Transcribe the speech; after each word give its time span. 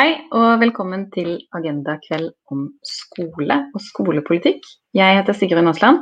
Hei, 0.00 0.14
og 0.32 0.62
velkommen 0.62 1.02
til 1.12 1.34
agendakveld 1.52 2.30
om 2.48 2.60
skole 2.88 3.56
og 3.74 3.82
skolepolitikk. 3.84 4.62
Jeg 4.96 5.16
heter 5.18 5.36
Sigrun 5.36 5.68
Aasland 5.68 5.98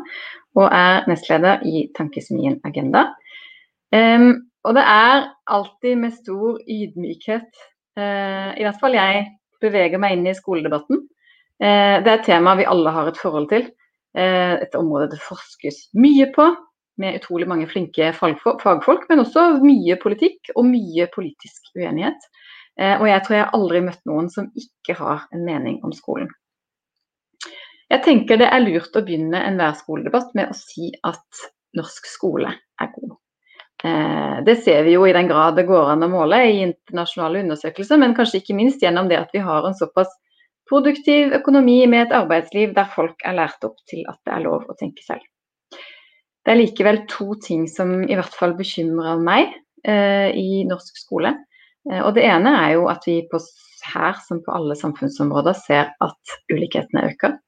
og 0.54 0.68
er 0.68 1.08
nestleder 1.10 1.64
i 1.66 1.88
Tankesmien 1.96 2.60
Agenda. 2.68 3.08
Um, 3.90 4.44
og 4.62 4.76
det 4.78 4.84
er 4.86 5.24
alltid 5.50 5.98
med 5.98 6.14
stor 6.14 6.60
ydmykhet, 6.62 7.50
uh, 7.98 8.54
i 8.54 8.62
hvert 8.68 8.78
fall 8.78 8.94
jeg, 8.94 9.24
beveger 9.58 9.98
meg 9.98 10.14
inn 10.14 10.30
i 10.30 10.38
skoledebatten. 10.38 11.02
Uh, 11.58 11.98
det 11.98 12.12
er 12.12 12.20
et 12.20 12.26
tema 12.28 12.54
vi 12.60 12.70
alle 12.70 12.94
har 12.94 13.10
et 13.10 13.18
forhold 13.18 13.50
til. 13.50 13.66
Uh, 14.14 14.62
et 14.62 14.78
område 14.78 15.10
det 15.16 15.18
forskes 15.26 15.88
mye 15.98 16.30
på, 16.38 16.52
med 17.02 17.18
utrolig 17.18 17.50
mange 17.50 17.66
flinke 17.66 18.12
fagfolk, 18.14 19.10
men 19.10 19.26
også 19.26 19.56
mye 19.58 19.98
politikk 19.98 20.54
og 20.54 20.70
mye 20.70 21.10
politisk 21.18 21.74
uenighet. 21.74 22.30
Eh, 22.78 22.96
og 23.00 23.08
jeg 23.10 23.24
tror 23.26 23.36
jeg 23.36 23.52
aldri 23.58 23.82
møtt 23.84 24.04
noen 24.08 24.28
som 24.32 24.50
ikke 24.58 24.98
har 25.00 25.26
en 25.34 25.44
mening 25.46 25.80
om 25.86 25.94
skolen. 25.94 26.30
Jeg 27.88 28.04
tenker 28.04 28.38
det 28.38 28.50
er 28.52 28.62
lurt 28.62 28.96
å 28.96 29.04
begynne 29.04 29.40
enhver 29.48 29.78
skoledebatt 29.78 30.34
med 30.36 30.52
å 30.52 30.56
si 30.56 30.90
at 31.08 31.48
norsk 31.78 32.08
skole 32.10 32.52
er 32.52 32.90
god. 32.94 33.16
Eh, 33.84 34.38
det 34.44 34.58
ser 34.64 34.82
vi 34.86 34.96
jo 34.96 35.06
i 35.06 35.14
den 35.14 35.30
grad 35.30 35.56
det 35.56 35.68
går 35.68 35.94
an 35.94 36.04
å 36.06 36.10
måle 36.12 36.40
i 36.50 36.60
internasjonale 36.66 37.44
undersøkelser, 37.44 38.00
men 38.00 38.14
kanskje 38.16 38.42
ikke 38.42 38.56
minst 38.58 38.82
gjennom 38.82 39.10
det 39.10 39.20
at 39.20 39.34
vi 39.34 39.42
har 39.42 39.66
en 39.66 39.78
såpass 39.78 40.10
produktiv 40.68 41.32
økonomi 41.38 41.80
med 41.88 42.06
et 42.06 42.16
arbeidsliv 42.18 42.74
der 42.76 42.90
folk 42.92 43.22
er 43.24 43.38
lært 43.38 43.64
opp 43.64 43.78
til 43.88 44.04
at 44.10 44.18
det 44.26 44.34
er 44.34 44.44
lov 44.44 44.68
å 44.68 44.76
tenke 44.78 45.04
selv. 45.06 45.24
Det 46.44 46.54
er 46.54 46.60
likevel 46.60 47.02
to 47.10 47.34
ting 47.44 47.66
som 47.70 48.02
i 48.04 48.16
hvert 48.16 48.34
fall 48.36 48.54
bekymrer 48.58 49.20
meg 49.20 49.50
eh, 49.84 50.28
i 50.36 50.64
norsk 50.68 51.00
skole. 51.00 51.34
Eh, 51.92 52.02
og 52.02 52.14
Det 52.14 52.24
ene 52.28 52.54
er 52.62 52.76
jo 52.76 52.88
at 52.92 53.06
vi 53.06 53.20
på, 53.30 53.40
her 53.92 54.16
som 54.26 54.42
på 54.44 54.54
alle 54.54 54.76
samfunnsområder 54.78 55.56
ser 55.58 55.92
at 56.04 56.38
ulikhetene 56.52 57.08
øker. 57.12 57.38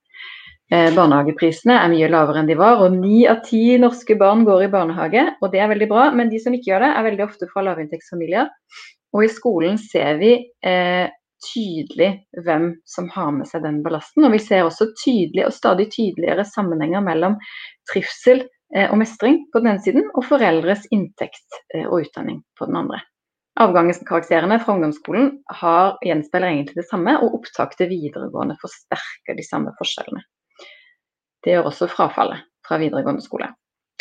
Eh, 0.70 0.92
barnehageprisene 0.94 1.74
er 1.74 1.90
mye 1.90 2.08
lavere 2.12 2.42
enn 2.42 2.50
de 2.50 2.56
var, 2.58 2.78
og 2.84 2.94
ni 2.94 3.24
av 3.26 3.40
ti 3.46 3.74
norske 3.82 4.14
barn 4.18 4.44
går 4.46 4.68
i 4.68 4.72
barnehage. 4.72 5.24
og 5.42 5.50
Det 5.50 5.60
er 5.60 5.72
veldig 5.72 5.88
bra, 5.90 6.10
men 6.14 6.30
de 6.30 6.38
som 6.38 6.54
ikke 6.54 6.70
gjør 6.70 6.86
det, 6.86 6.90
er 6.94 7.08
veldig 7.08 7.24
ofte 7.26 7.48
fra 7.50 7.64
lavinntektsfamilier. 7.66 8.52
Og 9.14 9.24
i 9.26 9.32
skolen 9.32 9.78
ser 9.82 10.20
vi 10.20 10.36
eh, 10.62 11.10
tydelig 11.42 12.10
hvem 12.44 12.70
som 12.86 13.08
har 13.10 13.32
med 13.34 13.48
seg 13.50 13.64
den 13.64 13.80
ballasten. 13.82 14.26
Og 14.28 14.34
vi 14.36 14.42
ser 14.42 14.66
også 14.66 14.92
tydelig 15.02 15.48
og 15.48 15.56
stadig 15.56 15.88
tydeligere 15.90 16.46
sammenhenger 16.46 17.02
mellom 17.04 17.38
trivsel 17.90 18.44
eh, 18.76 18.86
og 18.86 19.00
mestring 19.02 19.42
på 19.50 19.62
den 19.62 19.72
ene 19.72 19.82
siden, 19.82 20.06
og 20.14 20.28
foreldres 20.28 20.86
inntekt 20.94 21.62
eh, 21.74 21.86
og 21.86 22.04
utdanning 22.04 22.44
på 22.58 22.70
den 22.70 22.78
andre. 22.84 23.02
Avgangskarakterene 23.60 24.60
fra 24.62 24.76
ungdomsskolen 24.76 25.32
har, 25.60 25.96
gjenspeiler 26.06 26.52
egentlig 26.52 26.78
det 26.78 26.88
samme, 26.88 27.16
og 27.18 27.40
opptak 27.40 27.74
til 27.76 27.90
videregående 27.90 28.56
forsterker 28.62 29.36
de 29.36 29.44
samme 29.46 29.74
forskjellene. 29.78 30.22
Det 31.44 31.56
gjør 31.56 31.70
også 31.72 31.88
frafallet 31.90 32.46
fra 32.66 32.78
videregående 32.80 33.24
skole. 33.24 33.50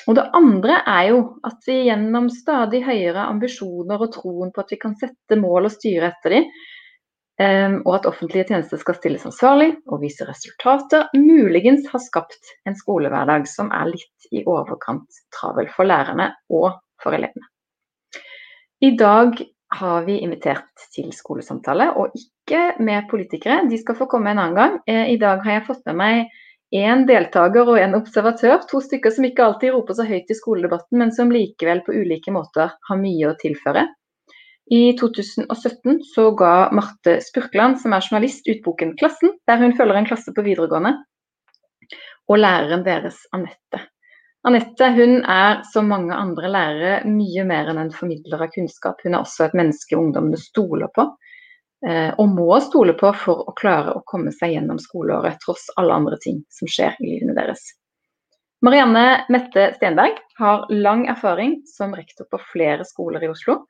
Og 0.07 0.16
Det 0.16 0.25
andre 0.38 0.80
er 0.88 1.10
jo 1.12 1.19
at 1.46 1.68
vi 1.68 1.75
gjennom 1.90 2.30
stadig 2.31 2.81
høyere 2.86 3.28
ambisjoner 3.28 4.00
og 4.00 4.13
troen 4.16 4.54
på 4.56 4.63
at 4.63 4.72
vi 4.74 4.80
kan 4.81 4.96
sette 5.00 5.38
mål 5.40 5.68
og 5.68 5.75
styre 5.75 6.13
etter 6.13 6.36
dem, 6.38 6.48
ehm, 7.44 7.78
og 7.84 8.00
at 8.00 8.07
offentlige 8.10 8.48
tjenester 8.50 8.80
skal 8.80 8.98
stilles 8.98 9.28
ansvarlig 9.28 9.74
og 9.90 10.01
vise 10.06 10.28
resultater, 10.30 11.10
muligens 11.18 11.90
har 11.92 12.04
skapt 12.06 12.56
en 12.66 12.80
skolehverdag 12.80 13.48
som 13.50 13.74
er 13.75 13.92
litt 13.92 14.31
i 14.31 14.46
overkant 14.48 15.24
travel 15.36 15.69
for 15.75 15.90
lærerne 15.90 16.31
og 16.50 16.72
for 17.04 17.18
elevene. 17.18 17.50
I 18.79 18.91
dag 18.91 19.41
har 19.75 20.05
vi 20.05 20.19
invitert 20.23 20.85
til 20.95 21.09
skolesamtale, 21.13 21.89
og 21.99 22.15
ikke 22.15 22.61
med 22.79 23.09
politikere. 23.11 23.65
De 23.69 23.77
skal 23.77 23.97
få 23.99 24.07
komme 24.09 24.31
en 24.31 24.39
annen 24.39 24.55
gang. 24.55 24.77
Eh, 24.87 25.11
I 25.13 25.17
dag 25.19 25.43
har 25.43 25.57
jeg 25.59 25.65
fått 25.67 25.83
med 25.89 25.99
meg 25.99 26.79
én 26.79 27.03
deltaker 27.09 27.67
og 27.67 27.79
en 27.81 27.97
observatør. 27.97 28.63
To 28.71 28.79
stykker 28.81 29.13
som 29.13 29.27
ikke 29.27 29.45
alltid 29.45 29.75
roper 29.75 29.97
så 29.97 30.07
høyt 30.07 30.31
i 30.31 30.37
skoledebatten, 30.37 30.99
men 31.01 31.11
som 31.11 31.33
likevel 31.33 31.83
på 31.85 31.97
ulike 31.97 32.31
måter 32.33 32.71
har 32.89 33.01
mye 33.01 33.29
å 33.29 33.35
tilføre. 33.41 33.85
I 34.71 34.93
2017 34.95 35.99
så 36.13 36.29
ga 36.37 36.69
Marte 36.77 37.17
Spurkland, 37.25 37.79
som 37.81 37.93
er 37.93 38.05
journalist, 38.05 38.47
ut 38.47 38.61
boken 38.63 38.95
'Klassen', 38.95 39.33
der 39.49 39.57
hun 39.57 39.73
følger 39.75 39.97
en 39.97 40.07
klasse 40.07 40.31
på 40.33 40.45
videregående. 40.45 40.93
Og 42.29 42.37
læreren 42.37 42.85
deres, 42.85 43.25
Anette, 43.33 43.81
Anette 44.47 44.88
hun 44.95 45.18
er 45.27 45.63
som 45.68 45.89
mange 45.91 46.15
andre 46.15 46.47
lærere 46.51 47.00
mye 47.12 47.44
mer 47.47 47.71
enn 47.71 47.81
en 47.81 47.91
formidler 47.91 48.45
av 48.45 48.53
kunnskap. 48.53 49.01
Hun 49.03 49.18
er 49.18 49.19
også 49.19 49.50
et 49.50 49.57
menneske 49.59 49.97
ungdommene 50.00 50.39
stoler 50.39 50.88
på, 50.95 51.03
eh, 51.88 52.13
og 52.15 52.38
må 52.38 52.47
stole 52.63 52.95
på 53.00 53.12
for 53.19 53.50
å 53.51 53.56
klare 53.59 53.97
å 53.97 54.03
komme 54.07 54.31
seg 54.31 54.56
gjennom 54.56 54.80
skoleåret, 54.80 55.41
tross 55.44 55.68
alle 55.75 55.97
andre 56.00 56.19
ting 56.24 56.39
som 56.56 56.71
skjer 56.71 56.95
i 57.01 57.09
livene 57.09 57.36
deres. 57.36 57.65
Marianne 58.63 59.25
Mette 59.31 59.74
Stenberg 59.75 60.18
har 60.39 60.65
lang 60.71 61.06
erfaring 61.12 61.62
som 61.68 61.94
rektor 61.95 62.27
på 62.31 62.39
flere 62.53 62.88
skoler 62.88 63.24
i 63.24 63.31
Oslo, 63.31 63.65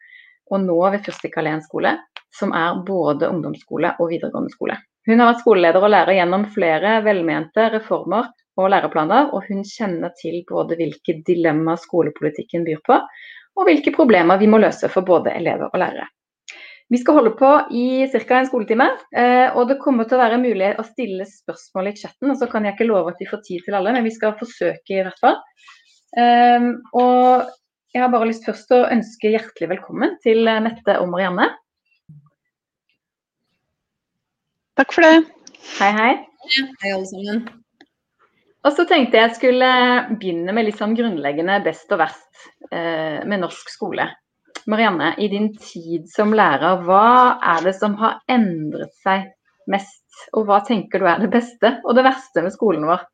og 0.49 0.63
nå 0.65 0.77
ved 0.93 1.03
Fyrstikkalleen 1.05 1.61
skole, 1.65 1.95
som 2.33 2.53
er 2.57 2.77
både 2.85 3.29
ungdomsskole 3.29 3.95
og 3.97 4.09
videregående 4.13 4.53
skole. 4.53 4.77
Hun 5.09 5.21
har 5.21 5.31
vært 5.31 5.41
skoleleder 5.41 5.85
og 5.85 5.93
lærer 5.93 6.17
gjennom 6.17 6.45
flere 6.53 6.99
velmente 7.05 7.69
reformer 7.73 8.29
og 8.59 8.73
læreplaner, 8.73 9.33
og 9.33 9.47
hun 9.47 9.65
kjenner 9.67 10.13
til 10.19 10.41
både 10.49 10.77
hvilke 10.79 11.19
dilemmaer 11.27 11.79
skolepolitikken 11.81 12.65
byr 12.67 12.81
på, 12.85 12.99
og 13.59 13.67
hvilke 13.67 13.93
problemer 13.95 14.39
vi 14.39 14.47
må 14.51 14.59
løse 14.61 14.89
for 14.91 15.07
både 15.07 15.33
elever 15.35 15.71
og 15.71 15.79
lærere. 15.79 16.07
Vi 16.89 16.97
skal 16.97 17.19
holde 17.19 17.35
på 17.37 17.49
i 17.77 18.07
ca. 18.09 18.39
en 18.39 18.47
skoletime, 18.49 18.87
eh, 19.13 19.53
og 19.53 19.67
det 19.69 19.77
kommer 19.83 20.07
til 20.09 20.17
å 20.17 20.23
være 20.23 20.41
mulig 20.41 20.71
å 20.73 20.85
stille 20.87 21.27
spørsmål 21.29 21.91
i 21.91 21.95
chatten. 21.99 22.31
og 22.31 22.37
Så 22.37 22.49
kan 22.49 22.65
jeg 22.65 22.73
ikke 22.73 22.89
love 22.89 23.11
at 23.11 23.21
vi 23.21 23.29
får 23.29 23.43
tid 23.45 23.65
til 23.65 23.77
alle, 23.77 23.93
men 23.93 24.03
vi 24.03 24.15
skal 24.15 24.33
forsøke 24.39 24.95
i 24.95 25.03
hvert 25.05 25.21
fall. 25.21 25.37
Ehm, 26.17 26.81
og 26.97 27.45
jeg 27.93 28.01
har 28.01 28.09
bare 28.09 28.31
lyst 28.31 28.45
først 28.45 28.73
å 28.73 28.87
ønske 28.89 29.35
hjertelig 29.35 29.69
velkommen 29.75 30.17
til 30.25 30.49
Mette 30.65 30.97
og 30.97 31.11
Marianne. 31.13 31.51
Takk 34.79 34.93
for 34.95 35.05
det. 35.05 35.15
Hei, 35.77 35.93
hei. 35.93 36.11
Hei, 36.49 36.89
alle 36.89 37.05
sammen. 37.05 37.43
Og 38.67 38.75
så 38.75 38.83
tenkte 38.87 39.21
jeg 39.21 39.35
skulle 39.37 39.67
begynne 40.09 40.53
med 40.55 40.67
litt 40.67 40.79
sånn 40.79 40.95
grunnleggende 40.97 41.61
best 41.63 41.91
og 41.95 42.01
verst 42.01 42.47
eh, 42.73 43.21
med 43.23 43.39
norsk 43.45 43.71
skole. 43.71 44.09
Marianne, 44.69 45.13
i 45.17 45.29
din 45.31 45.53
tid 45.55 46.09
som 46.11 46.33
lærer, 46.35 46.83
hva 46.83 47.39
er 47.55 47.63
det 47.65 47.73
som 47.77 47.95
har 48.01 48.19
endret 48.29 48.91
seg 49.05 49.29
mest? 49.71 50.03
Og 50.35 50.49
hva 50.49 50.59
tenker 50.67 50.99
du 50.99 51.07
er 51.07 51.21
det 51.23 51.31
beste 51.31 51.77
og 51.85 51.95
det 51.95 52.03
verste 52.03 52.43
med 52.43 52.51
skolen 52.51 52.83
vår? 52.89 53.05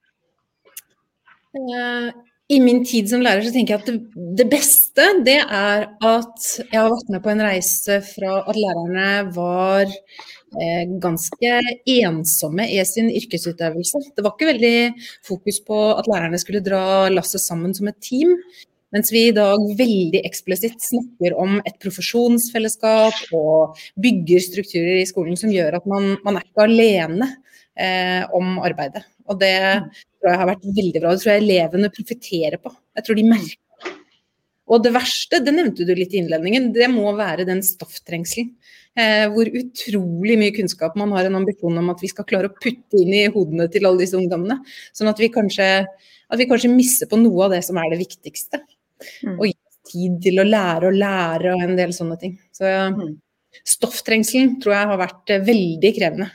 Uh, 1.55 2.09
I 2.49 2.59
min 2.61 2.83
tid 2.85 3.09
som 3.09 3.23
lærer 3.25 3.41
så 3.41 3.49
tenker 3.55 3.73
jeg 3.73 3.81
at 3.81 3.87
det, 3.89 4.25
det, 4.37 4.45
beste 4.51 5.05
det 5.25 5.39
er 5.41 5.87
at 5.89 6.47
jeg 6.61 6.77
har 6.77 6.91
vært 6.93 7.11
med 7.15 7.23
på 7.23 7.31
en 7.33 7.41
reise 7.41 7.99
fra 8.05 8.35
at 8.45 8.59
lærerne 8.59 9.07
var 9.33 9.89
Eh, 10.55 10.83
ganske 11.03 11.49
ensomme 11.91 12.63
i 12.71 12.77
sin 12.87 13.09
yrkesutøvelse. 13.11 13.99
Det 14.15 14.23
var 14.23 14.35
ikke 14.35 14.53
veldig 14.53 14.77
fokus 15.27 15.59
på 15.67 15.79
at 15.97 16.07
lærerne 16.07 16.39
skulle 16.39 16.63
dra 16.63 17.09
lasset 17.11 17.43
sammen 17.43 17.73
som 17.75 17.89
et 17.91 17.99
team. 17.99 18.31
Mens 18.95 19.11
vi 19.11 19.25
i 19.27 19.33
dag 19.35 19.59
veldig 19.75 20.21
eksplisitt 20.23 20.79
snakker 20.79 21.35
om 21.35 21.57
et 21.65 21.75
profesjonsfellesskap 21.83 23.33
og 23.35 23.81
bygger 23.99 24.45
strukturer 24.45 25.01
i 25.01 25.09
skolen 25.09 25.35
som 25.35 25.51
gjør 25.51 25.81
at 25.81 25.89
man, 25.91 26.13
man 26.23 26.39
er 26.39 26.47
ikke 26.47 26.69
alene 26.69 27.27
eh, 27.75 28.23
om 28.35 28.57
arbeidet. 28.63 29.05
Og 29.29 29.39
det 29.41 29.55
tror 29.59 30.31
jeg 30.31 30.41
har 30.41 30.51
vært 30.51 30.65
veldig 30.79 31.01
bra. 31.01 31.13
Det 31.13 31.23
tror 31.23 31.33
jeg 31.33 31.43
elevene 31.43 31.93
profitterer 31.93 32.61
på. 32.61 32.73
Jeg 32.95 33.07
tror 33.07 33.19
de 33.19 33.29
merker 33.29 33.61
og 34.65 34.81
det 34.81 34.95
verste, 34.95 35.39
det 35.45 35.53
nevnte 35.53 35.85
du 35.85 35.91
litt 35.93 36.13
i 36.15 36.23
innledningen, 36.23 36.71
det 36.73 36.87
må 36.89 37.11
være 37.17 37.45
den 37.45 37.61
stofftrengselen. 37.65 38.49
Eh, 38.95 39.25
hvor 39.29 39.49
utrolig 39.59 40.37
mye 40.39 40.53
kunnskap 40.55 40.95
man 40.97 41.11
har 41.13 41.27
en 41.27 41.35
ambisjon 41.41 41.81
om 41.81 41.91
at 41.91 41.99
vi 42.01 42.09
skal 42.09 42.25
klare 42.29 42.47
å 42.47 42.55
putte 42.55 42.97
inn 43.01 43.11
i 43.11 43.25
hodene 43.27 43.67
til 43.71 43.85
alle 43.85 44.01
disse 44.01 44.17
ungdommene. 44.17 44.61
Sånn 44.95 45.11
at 45.11 45.19
vi 45.21 45.29
kanskje, 45.33 45.67
at 45.83 46.39
vi 46.39 46.47
kanskje 46.49 46.71
misser 46.71 47.09
på 47.11 47.19
noe 47.19 47.45
av 47.45 47.53
det 47.57 47.61
som 47.67 47.77
er 47.81 47.91
det 47.91 47.99
viktigste. 48.01 48.61
Mm. 49.27 49.35
Og 49.35 49.45
gi 49.49 49.55
tid 49.91 50.17
til 50.23 50.41
å 50.41 50.47
lære 50.47 50.89
og 50.89 50.97
lære 50.97 51.53
og 51.53 51.65
en 51.67 51.77
del 51.77 51.93
sånne 51.93 52.17
ting. 52.23 52.37
Så 52.55 52.71
ja, 52.71 52.87
stofftrengselen 53.75 54.55
tror 54.63 54.77
jeg 54.79 54.91
har 54.93 55.03
vært 55.03 55.35
eh, 55.35 55.45
veldig 55.51 55.91
krevende. 55.99 56.31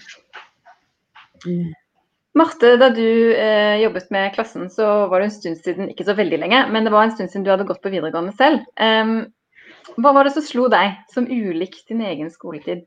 Marte, 2.39 2.77
da 2.79 2.91
du 2.95 3.35
eh, 3.35 3.81
jobbet 3.83 4.11
med 4.15 4.35
klassen, 4.37 4.69
så 4.71 4.87
var 5.11 5.21
det 5.21 5.31
en 5.31 5.35
stund 5.35 5.59
siden, 5.65 5.91
ikke 5.91 6.07
så 6.07 6.15
veldig 6.15 6.39
lenge, 6.45 6.63
men 6.71 6.87
det 6.87 6.93
var 6.95 7.09
en 7.09 7.15
stund 7.17 7.33
siden 7.33 7.47
du 7.47 7.51
hadde 7.51 7.67
gått 7.67 7.83
på 7.83 7.91
videregående 7.91 8.35
selv. 8.39 8.63
Um, 8.79 9.27
hva 9.99 10.13
var 10.15 10.29
det 10.29 10.37
som 10.37 10.47
slo 10.47 10.69
deg 10.71 10.95
som 11.11 11.27
ulikt 11.27 11.89
din 11.91 12.05
egen 12.07 12.31
skoletid? 12.31 12.85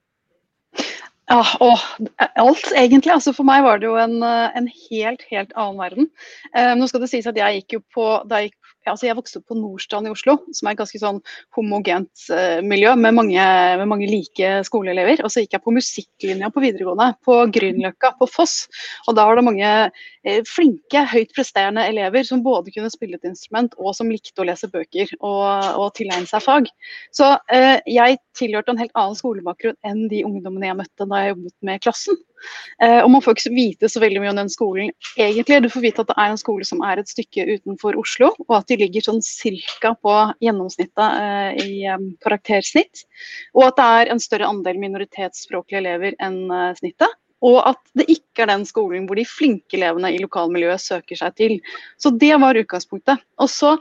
Ja, 1.32 1.42
og 1.64 1.80
alt 2.20 2.72
egentlig. 2.76 3.12
Altså 3.14 3.34
for 3.36 3.48
meg 3.48 3.64
var 3.66 3.80
det 3.80 3.88
jo 3.88 3.96
en, 4.00 4.18
en 4.24 4.68
helt, 4.68 5.24
helt 5.32 5.54
annen 5.56 5.80
verden. 5.80 6.10
Um, 6.56 6.80
nå 6.80 6.88
skal 6.88 7.04
det 7.04 7.12
sies 7.12 7.28
at 7.28 7.40
jeg 7.40 7.62
gikk 7.62 7.78
jo 7.78 7.84
på, 7.96 8.08
Da 8.30 8.42
jeg 8.42 8.52
gikk 8.52 8.74
altså 8.92 9.08
Jeg 9.08 9.18
vokste 9.18 9.40
opp 9.40 9.52
på 9.52 9.58
Nordstrand 9.58 10.10
i 10.10 10.14
Oslo, 10.14 10.38
som 10.56 10.68
er 10.68 10.76
et 10.76 10.82
ganske 10.82 11.02
sånn 11.02 11.20
homogent 11.56 12.26
eh, 12.34 12.60
miljø 12.66 12.94
med 13.00 13.16
mange, 13.18 13.46
med 13.80 13.90
mange, 13.90 14.10
like 14.10 14.50
skoleelever. 14.68 15.24
Og 15.24 15.32
så 15.34 15.44
gikk 15.44 15.58
jeg 15.58 15.66
på 15.66 15.76
musikklinja 15.76 16.50
på 16.54 16.64
videregående, 16.64 17.14
på 17.26 17.38
Grünerløkka, 17.56 18.14
på 18.20 18.30
Foss. 18.32 18.56
Og 19.08 19.18
da 19.18 19.28
var 19.30 19.40
det 19.40 19.46
mange 19.48 19.72
eh, 19.80 20.42
flinke, 20.50 21.06
høyt 21.14 21.34
presterende 21.36 21.86
elever 21.90 22.28
som 22.28 22.44
både 22.46 22.74
kunne 22.76 22.92
spille 22.94 23.20
et 23.20 23.30
instrument 23.30 23.74
og 23.80 23.96
som 23.98 24.12
likte 24.12 24.44
å 24.44 24.48
lese 24.50 24.70
bøker 24.72 25.16
og, 25.22 25.46
og 25.80 25.94
tilegne 25.98 26.30
seg 26.30 26.44
fag. 26.46 26.70
Så 27.16 27.34
eh, 27.54 27.80
jeg 27.90 28.20
tilhørte 28.38 28.74
en 28.74 28.82
helt 28.82 28.96
annen 28.98 29.18
skolebakgrunn 29.20 29.80
enn 29.88 30.06
de 30.12 30.24
ungdommene 30.28 30.72
jeg 30.72 30.80
møtte 30.84 31.10
da 31.10 31.24
jeg 31.24 31.36
jobbet 31.36 31.58
med 31.70 31.84
klassen. 31.86 32.22
Eh, 32.84 33.00
og 33.04 33.10
man 33.14 33.24
får 33.24 33.38
ikke 33.38 33.54
vite 33.56 33.90
så 33.92 34.02
veldig 34.04 34.22
mye 34.24 34.34
om 34.34 34.42
den 34.42 34.52
skolen 34.52 34.92
egentlig. 35.18 35.62
Du 35.64 35.70
får 35.74 35.86
vite 35.86 36.06
at 36.06 36.12
det 36.12 36.18
er 36.20 36.34
en 36.34 36.42
skole 36.42 36.68
som 36.68 36.84
er 36.86 37.02
et 37.02 37.12
stykke 37.12 37.48
utenfor 37.50 37.98
Oslo, 38.00 38.32
og 38.48 38.56
at 38.60 38.70
de 38.72 38.80
ligger 38.84 39.06
sånn 39.06 39.24
cirka 39.26 39.94
på 40.04 40.16
gjennomsnittet 40.44 41.04
eh, 41.24 41.66
i 41.66 41.84
um, 41.94 42.12
karaktersnitt. 42.24 43.06
Og 43.58 43.68
at 43.70 43.80
det 43.80 43.90
er 44.00 44.14
en 44.14 44.24
større 44.24 44.50
andel 44.50 44.80
minoritetsspråklige 44.82 45.84
elever 45.84 46.18
enn 46.24 46.42
snittet. 46.80 47.20
Og 47.44 47.60
at 47.68 47.82
det 47.98 48.08
ikke 48.12 48.46
er 48.46 48.54
den 48.54 48.64
skolen 48.68 49.08
hvor 49.08 49.20
de 49.20 49.28
flinke 49.28 49.76
elevene 49.76 50.14
i 50.16 50.22
lokalmiljøet 50.24 50.82
søker 50.82 51.20
seg 51.20 51.36
til. 51.40 51.58
Så 52.00 52.14
det 52.16 52.32
var 52.40 52.60
utgangspunktet. 52.60 53.24
Og 53.44 53.52
så 53.52 53.76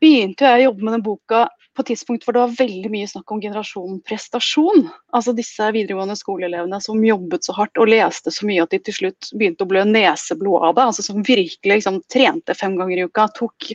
begynte 0.00 0.46
jeg 0.46 0.60
å 0.60 0.68
jobbe 0.70 0.86
med 0.86 0.96
den 0.98 1.06
boka 1.06 1.46
på 1.76 1.84
et 1.84 1.90
tidspunkt 1.92 2.24
hvor 2.24 2.32
det 2.32 2.42
var 2.42 2.54
veldig 2.56 2.90
mye 2.92 3.08
snakk 3.10 3.32
om 3.32 3.40
generasjon 3.42 3.98
prestasjon. 4.08 4.86
Altså 5.16 5.34
disse 5.36 5.68
videregående 5.74 6.16
skoleelevene 6.16 6.78
som 6.82 7.02
jobbet 7.04 7.44
så 7.44 7.54
hardt 7.56 7.80
og 7.82 7.90
leste 7.92 8.32
så 8.32 8.48
mye 8.48 8.64
at 8.64 8.72
de 8.72 8.80
til 8.86 8.96
slutt 8.96 9.30
begynte 9.36 9.66
å 9.66 9.70
blø 9.70 9.84
neseblod 9.88 10.70
av 10.70 10.76
det. 10.78 10.86
altså 10.90 11.04
Som 11.06 11.26
virkelig 11.26 11.74
liksom, 11.74 12.00
trente 12.12 12.56
fem 12.56 12.78
ganger 12.80 13.02
i 13.02 13.08
uka, 13.10 13.28
tok 13.36 13.72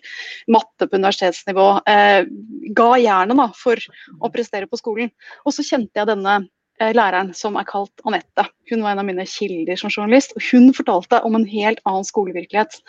matte 0.51 0.87
på 0.87 0.97
universitetsnivå. 0.97 1.67
Eh, 1.93 2.23
ga 2.77 2.89
jernet 3.01 3.59
for 3.59 3.91
å 4.19 4.33
prestere 4.33 4.69
på 4.69 4.81
skolen. 4.81 5.13
Og 5.45 5.55
så 5.55 5.65
kjente 5.65 6.01
jeg 6.01 6.09
denne 6.09 6.41
læreren 6.95 7.31
som 7.37 7.57
er 7.59 7.67
kalt 7.69 8.03
Anette. 8.07 8.47
Hun 8.71 8.83
var 8.83 8.95
en 8.95 9.03
av 9.03 9.07
mine 9.07 9.25
kilder 9.29 9.79
som 9.79 9.91
journalist. 9.93 10.35
og 10.35 10.45
Hun 10.49 10.71
fortalte 10.75 11.21
om 11.27 11.37
en 11.37 11.47
helt 11.49 11.81
annen 11.85 12.07
skolevirkelighet. 12.07 12.79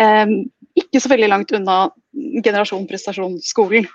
Eh, 0.00 0.34
ikke 0.78 1.02
så 1.02 1.12
veldig 1.12 1.30
langt 1.30 1.54
unna 1.56 1.78
generasjon 2.44 2.86
prestasjonsskolen. 2.90 3.88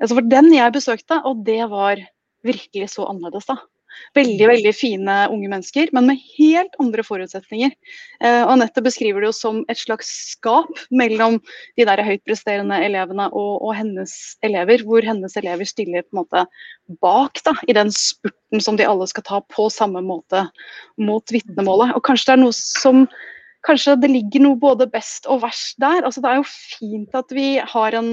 Så 0.00 0.14
for 0.14 0.26
den 0.26 0.52
jeg 0.54 0.76
besøkte, 0.76 1.20
og 1.24 1.44
det 1.46 1.62
var 1.72 2.00
virkelig 2.46 2.92
så 2.94 3.08
annerledes, 3.10 3.48
da. 3.48 3.58
Veldig 4.16 4.48
veldig 4.50 4.72
fine 4.74 5.16
unge 5.30 5.50
mennesker, 5.52 5.90
men 5.96 6.08
med 6.10 6.20
helt 6.36 6.76
andre 6.82 7.04
forutsetninger. 7.06 7.72
Eh, 8.22 8.42
og 8.42 8.54
Anette 8.56 8.84
beskriver 8.84 9.22
det 9.22 9.30
jo 9.30 9.36
som 9.36 9.62
et 9.72 9.80
slags 9.80 10.10
skap 10.32 10.70
mellom 10.90 11.38
de 11.78 11.86
der 11.88 12.02
høytpresterende 12.06 12.80
elevene 12.86 13.28
og, 13.30 13.52
og, 13.58 13.74
hennes 13.78 14.14
elever, 14.46 14.84
hvor 14.86 15.06
hennes 15.06 15.36
elever 15.40 15.68
stiller 15.68 16.06
på 16.06 16.14
en 16.14 16.22
måte 16.22 16.44
bak 17.02 17.42
da, 17.46 17.54
i 17.68 17.76
den 17.76 17.92
spurten 17.94 18.62
som 18.64 18.78
de 18.78 18.88
alle 18.88 19.06
skal 19.10 19.26
ta 19.26 19.42
på 19.52 19.68
samme 19.72 20.02
måte 20.04 20.46
mot 21.00 21.34
vitnemålet. 21.34 21.94
Og 21.96 22.04
kanskje 22.06 22.32
det 22.32 22.38
er 22.38 22.42
noe 22.44 22.56
som 22.56 23.04
kanskje 23.66 23.96
det 24.00 24.10
ligger 24.10 24.44
noe 24.44 24.58
både 24.60 24.88
best 24.90 25.28
og 25.30 25.42
verst 25.44 25.78
der. 25.82 26.02
Altså, 26.04 26.22
det 26.22 26.30
er 26.30 26.40
jo 26.40 26.48
fint 26.48 27.16
at 27.16 27.34
vi 27.34 27.48
har 27.60 27.96
en, 27.98 28.12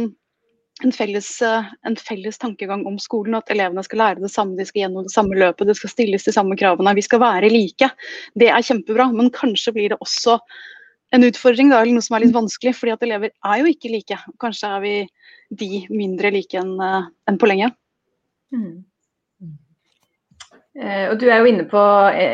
en, 0.84 0.92
felles, 0.92 1.42
eh, 1.42 1.70
en, 1.88 1.96
felles, 1.96 2.38
tankegang 2.38 2.86
om 2.86 2.98
skolen. 3.02 3.38
At 3.38 3.52
elevene 3.54 3.84
skal 3.86 4.02
lære 4.04 4.24
det 4.24 4.32
samme, 4.34 4.58
de 4.58 4.66
skal 4.68 4.86
gjennom 4.86 5.08
det 5.08 5.14
samme 5.14 5.38
løpet, 5.38 5.70
det 5.70 5.78
skal 5.80 5.94
stilles 5.94 6.28
de 6.28 6.34
samme 6.36 6.58
kravene. 6.60 6.96
Vi 6.98 7.06
skal 7.06 7.22
være 7.24 7.52
like. 7.54 7.90
Det 8.38 8.50
er 8.52 8.66
kjempebra, 8.66 9.10
men 9.16 9.32
kanskje 9.36 9.74
blir 9.76 9.94
det 9.94 10.00
også 10.04 10.38
en 11.16 11.24
utfordring, 11.24 11.72
da, 11.72 11.82
eller 11.82 11.96
noe 11.96 12.06
som 12.06 12.18
er 12.18 12.26
litt 12.26 12.36
vanskelig. 12.36 12.76
fordi 12.76 12.94
at 12.94 13.08
elever 13.08 13.32
er 13.32 13.62
jo 13.62 13.72
ikke 13.72 13.94
like. 13.94 14.20
Kanskje 14.44 14.74
er 14.76 14.84
vi 14.84 14.96
de 15.64 15.72
mindre 15.90 16.34
like 16.36 16.60
enn 16.60 16.76
eh, 16.84 17.10
en 17.32 17.42
på 17.42 17.50
lenge. 17.50 17.72
Mm. 18.54 18.86
Eh, 20.78 21.06
og 21.10 21.18
Du 21.20 21.30
er 21.30 21.40
jo 21.42 21.50
inne 21.50 21.66
på 21.68 21.84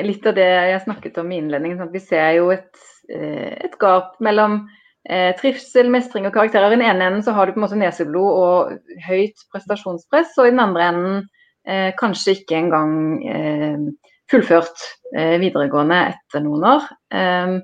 litt 0.03 0.25
av 0.27 0.35
det 0.35 0.49
jeg 0.73 0.85
snakket 0.87 1.19
om 1.21 1.31
i 1.31 1.39
innledningen. 1.39 1.79
Sånn 1.79 1.93
vi 1.93 2.03
ser 2.03 2.39
jo 2.39 2.51
et 2.55 2.71
et 3.13 3.73
gap 3.81 4.13
mellom 4.23 4.61
eh, 5.09 5.31
trivsel, 5.39 5.89
mestring 5.93 6.27
og 6.27 6.35
karakterer. 6.35 6.71
I 6.71 6.77
den 6.77 6.85
ene 6.85 7.09
enden 7.09 7.25
så 7.25 7.35
har 7.35 7.47
du 7.47 7.55
på 7.55 7.61
en 7.61 7.65
måte 7.65 7.79
neseblod 7.79 8.39
og 8.43 9.03
høyt 9.07 9.45
prestasjonspress, 9.53 10.37
og 10.37 10.47
i 10.47 10.53
den 10.53 10.63
andre 10.63 10.87
enden 10.91 11.19
eh, 11.67 11.91
kanskje 11.99 12.37
ikke 12.39 12.59
engang 12.59 12.95
eh, 13.27 13.85
fullført 14.31 14.87
eh, 15.15 15.37
videregående 15.43 16.01
etter 16.13 16.43
noen 16.45 16.67
år. 16.75 16.89
Eh, 17.13 17.59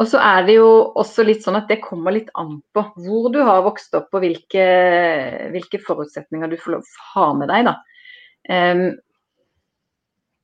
og 0.00 0.08
så 0.08 0.18
er 0.24 0.46
det 0.48 0.56
jo 0.56 0.68
også 0.98 1.24
litt 1.26 1.44
sånn 1.44 1.58
at 1.58 1.68
det 1.70 1.82
kommer 1.84 2.14
litt 2.14 2.30
an 2.40 2.56
på 2.74 2.84
hvor 3.04 3.28
du 3.30 3.42
har 3.44 3.60
vokst 3.62 3.92
opp 3.94 4.14
og 4.16 4.24
hvilke, 4.24 4.64
hvilke 5.52 5.80
forutsetninger 5.84 6.48
du 6.48 6.56
får 6.58 6.78
lov 6.78 6.86
å 6.86 7.08
ha 7.12 7.26
med 7.38 7.52
deg. 7.52 7.68
da. 7.68 7.74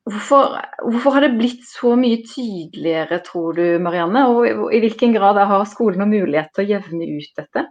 Hvorfor, 0.09 0.55
hvorfor, 0.81 1.15
har 1.17 1.25
det 1.27 1.37
blitt 1.37 1.65
så 1.69 1.93
mye 1.99 2.23
tydeligere, 2.25 3.19
tror 3.27 3.59
du 3.59 3.65
Marianne? 3.83 4.25
Og 4.33 4.73
i 4.73 4.81
hvilken 4.81 5.13
grad 5.17 5.41
har 5.51 5.67
skolen 5.69 6.01
noen 6.01 6.15
mulighet 6.15 6.53
til 6.55 6.65
å 6.65 6.71
jevne 6.77 7.09
ut 7.11 7.41
dette? 7.41 7.65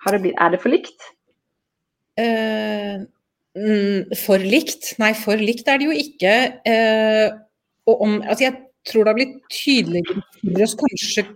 Det 0.00 0.20
blitt, 0.24 0.38
er 0.40 0.54
det 0.54 0.60
for 0.62 0.72
likt? 0.72 1.06
Uh, 2.18 3.04
for 4.18 4.42
likt? 4.42 4.94
Nei, 5.02 5.12
for 5.18 5.38
likt 5.38 5.68
er 5.70 5.78
det 5.78 5.90
jo 5.90 6.00
ikke. 6.02 6.34
Uh, 6.66 7.38
om, 7.90 8.18
altså 8.22 8.48
jeg 8.48 8.56
tror 8.88 9.04
det 9.04 9.12
har 9.12 9.20
blitt 9.20 9.38
tydeligere 9.52 10.68
kanskje 10.80 11.26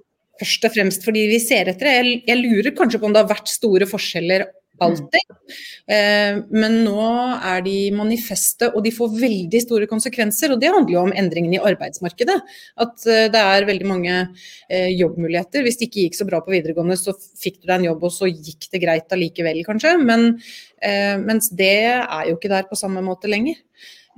først 0.40 0.66
og 0.66 0.74
fremst 0.74 1.06
fordi 1.06 1.26
vi 1.30 1.40
ser 1.42 1.70
etter 1.70 1.86
det. 1.86 1.94
Jeg, 1.94 2.20
jeg 2.32 2.42
lurer 2.42 2.76
kanskje 2.76 3.00
på 3.00 3.08
om 3.08 3.14
det 3.14 3.22
har 3.22 3.30
vært 3.30 3.52
store 3.52 3.88
forskjeller 3.90 4.48
alltid. 4.83 5.35
Eh, 5.90 6.38
men 6.54 6.76
nå 6.87 7.07
er 7.37 7.62
de 7.64 7.76
manifeste, 7.95 8.71
og 8.73 8.85
de 8.85 8.93
får 8.95 9.16
veldig 9.21 9.61
store 9.62 9.88
konsekvenser. 9.90 10.54
Og 10.54 10.61
det 10.62 10.73
handler 10.73 10.95
jo 10.95 11.02
om 11.04 11.14
endringene 11.14 11.59
i 11.59 11.64
arbeidsmarkedet. 11.73 12.37
At 12.85 13.07
eh, 13.11 13.26
det 13.33 13.43
er 13.43 13.69
veldig 13.69 13.88
mange 13.88 14.14
eh, 14.69 14.90
jobbmuligheter. 14.95 15.64
Hvis 15.66 15.81
det 15.81 15.88
ikke 15.88 16.07
gikk 16.07 16.19
så 16.19 16.28
bra 16.28 16.43
på 16.45 16.54
videregående, 16.54 16.99
så 17.00 17.14
fikk 17.16 17.61
du 17.61 17.69
deg 17.69 17.76
en 17.78 17.88
jobb, 17.90 18.07
og 18.09 18.14
så 18.14 18.31
gikk 18.31 18.69
det 18.73 18.83
greit 18.85 19.14
allikevel, 19.14 19.62
kanskje. 19.66 19.97
Men, 20.02 20.33
mens 21.25 21.49
det 21.57 21.75
er 21.95 22.26
jo 22.28 22.35
ikke 22.37 22.50
der 22.52 22.66
på 22.69 22.76
samme 22.76 23.00
måte 23.04 23.31
lenger. 23.31 23.57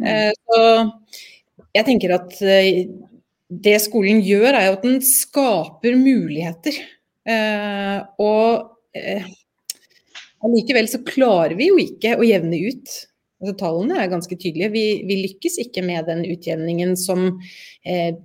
Så 0.03 0.63
jeg 1.77 1.87
tenker 1.87 2.17
at 2.17 2.33
det 3.47 3.77
skolen 3.85 4.19
gjør, 4.27 4.49
er 4.51 4.67
jo 4.67 4.75
at 4.75 4.87
den 4.89 4.99
skaper 5.07 5.95
muligheter. 6.01 6.81
Og 8.19 8.73
Allikevel 10.45 10.89
så 10.91 11.01
klarer 11.07 11.57
vi 11.59 11.71
jo 11.71 11.79
ikke 11.81 12.17
å 12.19 12.27
jevne 12.27 12.59
ut. 12.69 12.97
Altså, 13.41 13.55
tallene 13.61 14.01
er 14.01 14.13
ganske 14.13 14.37
tydelige. 14.37 14.73
Vi, 14.73 14.87
vi, 15.09 15.21
lykkes 15.27 15.59
ikke 15.65 15.85
med 15.85 16.09
den 16.09 16.25
utjevningen 16.29 16.97
som 17.01 17.29
eh, 17.85 18.17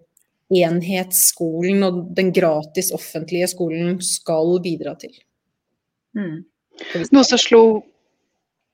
enhetsskolen 0.52 1.84
og 1.88 2.02
den 2.18 2.32
gratis 2.36 2.92
offentlige 2.96 3.50
skolen 3.52 4.00
skal 4.04 4.58
bidra 4.64 4.96
til. 5.00 5.14
Mm. 6.18 6.44
Noe 7.12 7.28
som 7.28 7.40
slo 7.40 7.64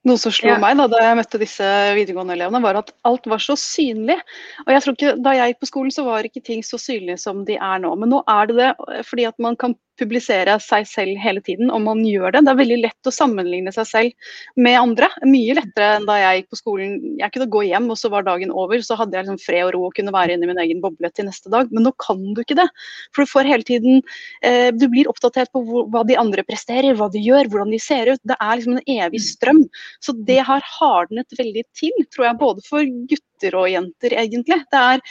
noe 0.07 0.19
som 0.21 0.31
slo 0.31 0.53
ja. 0.53 0.59
meg 0.61 0.77
da, 0.79 0.85
da 0.87 1.01
jeg 1.03 1.17
møtte 1.19 1.39
disse 1.41 1.67
videregående 1.97 2.37
elevene, 2.37 2.61
var 2.63 2.79
at 2.79 2.93
alt 3.07 3.25
var 3.27 3.41
så 3.43 3.57
synlig. 3.59 4.15
Og 4.63 4.71
jeg 4.71 4.83
tror 4.83 4.95
ikke, 4.95 5.15
Da 5.25 5.33
jeg 5.35 5.51
gikk 5.51 5.65
på 5.65 5.69
skolen, 5.71 5.93
så 5.93 6.05
var 6.07 6.27
ikke 6.27 6.45
ting 6.45 6.63
så 6.63 6.79
synlige 6.79 7.19
som 7.21 7.43
de 7.47 7.57
er 7.57 7.81
nå. 7.83 7.91
Men 7.99 8.13
nå 8.13 8.21
er 8.31 8.47
det 8.47 8.57
det, 8.61 8.71
fordi 9.09 9.27
at 9.27 9.37
man 9.43 9.57
kan 9.59 9.75
publisere 9.99 10.57
seg 10.63 10.87
selv 10.89 11.19
hele 11.21 11.41
tiden, 11.43 11.71
og 11.73 11.81
man 11.85 12.03
gjør 12.05 12.35
det. 12.35 12.43
Det 12.45 12.53
er 12.53 12.59
veldig 12.61 12.79
lett 12.83 13.09
å 13.09 13.13
sammenligne 13.13 13.73
seg 13.75 13.87
selv 13.89 14.31
med 14.59 14.77
andre. 14.79 15.09
Mye 15.27 15.57
lettere 15.57 15.97
enn 15.97 16.07
da 16.09 16.17
jeg 16.21 16.41
gikk 16.41 16.49
på 16.53 16.59
skolen. 16.61 16.95
Jeg 17.21 17.33
kunne 17.33 17.49
gå 17.53 17.63
hjem, 17.69 17.89
og 17.93 17.99
så 17.99 18.11
var 18.13 18.27
dagen 18.27 18.53
over. 18.53 18.81
Så 18.85 18.97
hadde 18.99 19.17
jeg 19.17 19.27
liksom 19.27 19.41
fred 19.43 19.65
og 19.67 19.73
ro 19.75 19.83
og 19.87 19.95
kunne 19.97 20.13
være 20.15 20.37
inne 20.37 20.47
i 20.47 20.51
min 20.51 20.63
egen 20.63 20.83
boble 20.83 21.11
til 21.13 21.27
neste 21.29 21.51
dag. 21.53 21.71
Men 21.73 21.87
nå 21.87 21.93
kan 22.03 22.21
du 22.33 22.43
ikke 22.43 22.59
det. 22.59 22.67
For 23.15 23.23
du 23.23 23.33
får 23.33 23.51
hele 23.51 23.67
tiden 23.67 24.01
eh, 24.45 24.69
Du 24.75 24.87
blir 24.91 25.09
oppdatert 25.11 25.51
på 25.55 25.63
hvor, 25.67 25.87
hva 25.93 26.03
de 26.07 26.17
andre 26.19 26.45
presterer, 26.47 26.97
hva 26.97 27.09
de 27.13 27.21
gjør, 27.23 27.51
hvordan 27.51 27.73
de 27.73 27.81
ser 27.81 28.13
ut. 28.13 28.23
Det 28.27 28.37
er 28.37 28.53
liksom 28.55 28.77
en 28.77 28.91
evig 28.97 29.23
strøm. 29.25 29.63
Så 30.03 30.15
det 30.27 30.41
har 30.47 30.65
hardnet 30.77 31.39
veldig 31.39 31.65
til, 31.77 31.93
tror 32.13 32.29
jeg, 32.29 32.41
både 32.41 32.65
for 32.67 32.95
gutter 33.09 33.25
gutter 33.37 33.57
og 33.57 33.69
jenter, 33.69 34.13
egentlig. 34.17 34.57
Det 34.71 34.79
er, 34.79 35.01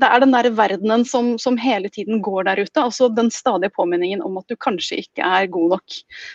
det 0.00 0.08
er 0.08 0.20
den 0.20 0.32
der 0.34 0.50
verdenen 0.50 1.04
som, 1.04 1.38
som, 1.38 1.56
hele 1.56 1.88
tiden 1.88 2.22
går 2.22 2.44
der 2.44 2.62
ute. 2.62 2.80
Altså 2.80 3.08
den 3.08 3.30
stadige 3.30 3.70
påminningen 3.70 4.22
om 4.22 4.38
at 4.38 4.48
du 4.48 4.56
kanskje 4.56 5.00
ikke 5.04 5.22
er 5.22 5.46
god 5.46 5.76
nok. 5.76 5.86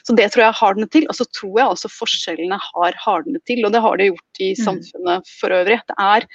Så 0.04 0.16
det 0.16 0.32
tror 0.32 0.44
jeg 0.44 0.54
har 0.54 0.62
hardnet 0.62 0.92
til. 0.92 1.08
Og 1.10 1.16
så 1.16 1.26
tror 1.26 1.60
jeg 1.60 1.68
også 1.68 1.92
forskjellene 1.92 2.60
har 2.60 2.96
hardnet 3.04 3.44
til, 3.46 3.66
og 3.66 3.74
det 3.74 3.82
har 3.82 3.98
det 3.98 4.12
gjort 4.12 4.40
i 4.40 4.54
mm. 4.54 4.64
samfunnet 4.64 5.36
for 5.40 5.52
øvrig. 5.52 5.82
Det 5.88 6.00
er 6.00 6.30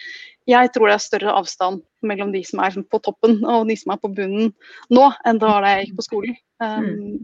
jeg 0.49 0.71
tror 0.75 0.89
det 0.89 0.95
er 0.97 1.03
større 1.05 1.35
avstand 1.39 1.83
mellom 2.03 2.33
de 2.33 2.41
som 2.43 2.63
er 2.65 2.75
på 2.91 2.99
toppen 3.05 3.37
og 3.45 3.69
de 3.69 3.77
som 3.79 3.93
er 3.93 4.01
på 4.03 4.09
bunnen 4.17 4.49
nå, 4.91 5.05
enn 5.29 5.39
det 5.39 5.47
var 5.47 5.63
da 5.63 5.77
jeg 5.77 5.85
gikk 5.85 6.01
på 6.01 6.07
skolen. 6.09 6.39
Um, 6.59 6.89
mm. 6.89 7.21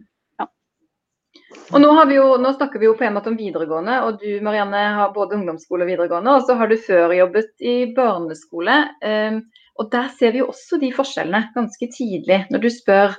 Og 1.74 1.78
nå, 1.82 1.90
jo, 2.10 2.24
nå, 2.42 2.52
snakker 2.56 2.82
vi 2.82 2.88
jo 2.88 2.96
på 2.98 3.06
en 3.06 3.14
måte 3.16 3.30
om 3.30 3.36
videregående, 3.38 4.00
og 4.06 4.18
du 4.22 4.42
Marianne 4.42 4.82
har 4.98 5.14
både 5.14 5.38
ungdomsskole 5.38 5.86
og 5.86 5.90
videregående. 5.90 6.34
Og 6.34 6.48
så 6.48 6.56
har 6.58 6.70
du 6.70 6.76
før 6.78 7.14
jobbet 7.14 7.52
i 7.62 7.76
barneskole. 7.94 8.76
Um, 9.02 9.40
og 9.76 9.90
der 9.92 10.08
ser 10.18 10.34
vi 10.34 10.40
jo 10.42 10.50
også 10.50 10.78
de 10.80 10.90
forskjellene 10.96 11.50
ganske 11.54 11.88
tidlig. 11.92 12.44
Når 12.50 12.62
du 12.64 12.70
spør 12.72 13.16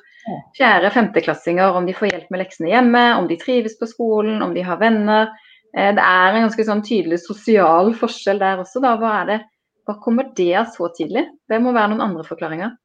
fjerde- 0.58 0.92
femteklassinger 0.92 1.76
om 1.76 1.86
de 1.86 1.96
får 1.96 2.12
hjelp 2.12 2.32
med 2.32 2.44
leksene 2.44 2.72
hjemme, 2.72 3.04
om 3.20 3.28
de 3.30 3.38
trives 3.40 3.78
på 3.80 3.88
skolen, 3.90 4.42
om 4.44 4.56
de 4.56 4.66
har 4.66 4.80
venner. 4.82 5.30
Eh, 5.76 5.94
det 5.96 6.04
er 6.04 6.34
en 6.34 6.48
ganske 6.48 6.66
sånn 6.68 6.84
tydelig 6.86 7.22
sosial 7.24 7.94
forskjell 7.96 8.42
der 8.44 8.64
også. 8.64 8.84
Da. 8.84 8.96
Hva, 9.00 9.14
er 9.22 9.32
det, 9.32 9.40
hva 9.88 9.98
kommer 10.04 10.32
det 10.36 10.52
av 10.64 10.74
så 10.74 10.92
tidlig? 10.98 11.28
Det 11.48 11.62
må 11.64 11.76
være 11.76 11.94
noen 11.94 12.06
andre 12.10 12.28
forklaringer. 12.28 12.76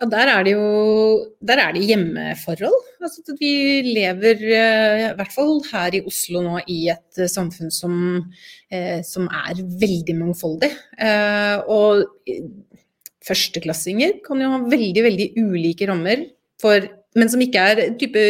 Ja, 0.00 0.06
der 0.08 0.30
er 0.32 0.44
det 0.46 0.52
jo 0.54 0.68
der 1.44 1.60
er 1.60 1.74
det 1.76 1.82
hjemmeforhold. 1.84 2.76
Altså, 3.04 3.34
vi 3.36 3.82
lever, 3.84 4.40
eh, 4.40 5.02
i 5.10 5.16
hvert 5.18 5.34
fall 5.34 5.60
her 5.68 5.96
i 5.98 6.00
Oslo 6.08 6.40
nå, 6.44 6.60
i 6.72 6.88
et 6.88 7.20
samfunn 7.28 7.70
som, 7.70 8.32
eh, 8.72 9.02
som 9.04 9.28
er 9.28 9.60
veldig 9.60 10.16
mangfoldig. 10.16 10.70
Eh, 10.98 11.56
og 11.68 12.06
førsteklassinger 13.28 14.22
kan 14.24 14.40
jo 14.40 14.48
ha 14.54 14.62
veldig, 14.72 15.04
veldig 15.04 15.28
ulike 15.36 15.88
rammer, 15.88 16.24
for, 16.60 16.80
men 17.16 17.28
som 17.28 17.40
ikke 17.44 17.60
er 17.60 17.82
type 18.00 18.24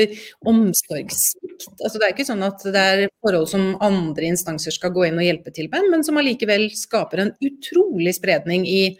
omsorgssvikt. 0.46 1.68
Altså, 1.84 1.98
det 1.98 2.06
er 2.08 2.14
ikke 2.16 2.26
sånn 2.26 2.42
at 2.42 2.66
det 2.66 2.82
er 2.82 3.08
forhold 3.22 3.46
som 3.50 3.76
andre 3.80 4.26
instanser 4.32 4.74
skal 4.74 4.90
gå 4.90 5.06
inn 5.06 5.22
og 5.22 5.26
hjelpe 5.26 5.54
til 5.54 5.70
med, 5.70 5.86
men 5.92 6.02
som 6.02 6.18
allikevel 6.18 6.66
skaper 6.74 7.22
en 7.22 7.34
utrolig 7.46 8.16
spredning 8.18 8.66
i 8.66 8.98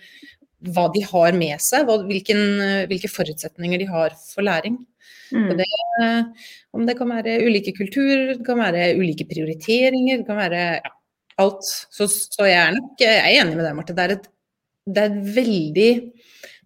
hva 0.69 0.87
de 0.95 1.03
har 1.09 1.37
med 1.37 1.63
seg, 1.65 1.87
hva, 1.89 2.01
hvilken, 2.09 2.41
hvilke 2.91 3.11
forutsetninger 3.11 3.81
de 3.81 3.89
har 3.91 4.17
for 4.21 4.45
læring. 4.47 4.79
Mm. 5.31 5.53
Det, 5.61 5.69
om 6.77 6.87
det 6.89 6.97
kan 6.99 7.13
være 7.13 7.39
ulike 7.47 7.73
kulturer, 7.77 8.35
det 8.35 8.47
kan 8.47 8.61
være 8.61 8.91
ulike 8.99 9.29
prioriteringer, 9.31 10.21
det 10.21 10.29
kan 10.29 10.41
være 10.41 10.65
ja, 10.81 10.93
alt. 11.41 11.71
Så, 11.95 12.11
så 12.11 12.49
jeg, 12.49 12.59
er 12.61 12.77
nok 12.77 13.01
jeg 13.01 13.23
er 13.23 13.41
enig 13.41 13.57
med 13.57 13.67
deg, 13.69 13.79
Marte. 13.79 13.97
Det 13.97 14.07
er 14.07 14.17
et 14.19 14.31
det 14.91 15.03
er 15.07 15.19
veldig 15.37 15.91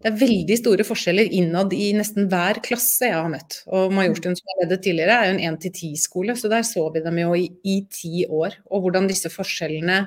det 0.04 0.10
er 0.10 0.16
veldig 0.20 0.56
store 0.60 0.84
forskjeller 0.84 1.30
innad 1.32 1.72
i 1.72 1.86
nesten 1.96 2.26
hver 2.28 2.58
klasse 2.64 3.08
jeg 3.08 3.16
har 3.16 3.30
møtt. 3.32 3.62
Og 3.72 3.92
Majorstuen 3.96 4.36
som 4.36 4.50
jeg 4.50 4.58
ledet 4.60 4.82
tidligere 4.84 5.14
er 5.16 5.30
jo 5.30 5.36
en 5.38 5.54
1-10-skole, 5.54 6.34
så 6.36 6.50
der 6.52 6.66
så 6.68 6.82
vi 6.92 7.00
dem 7.06 7.20
jo 7.22 7.30
i, 7.38 7.46
i 7.64 7.78
ti 7.88 8.26
år. 8.28 8.58
Og 8.68 8.84
hvordan 8.84 9.08
disse 9.08 9.32
forskjellene 9.32 10.02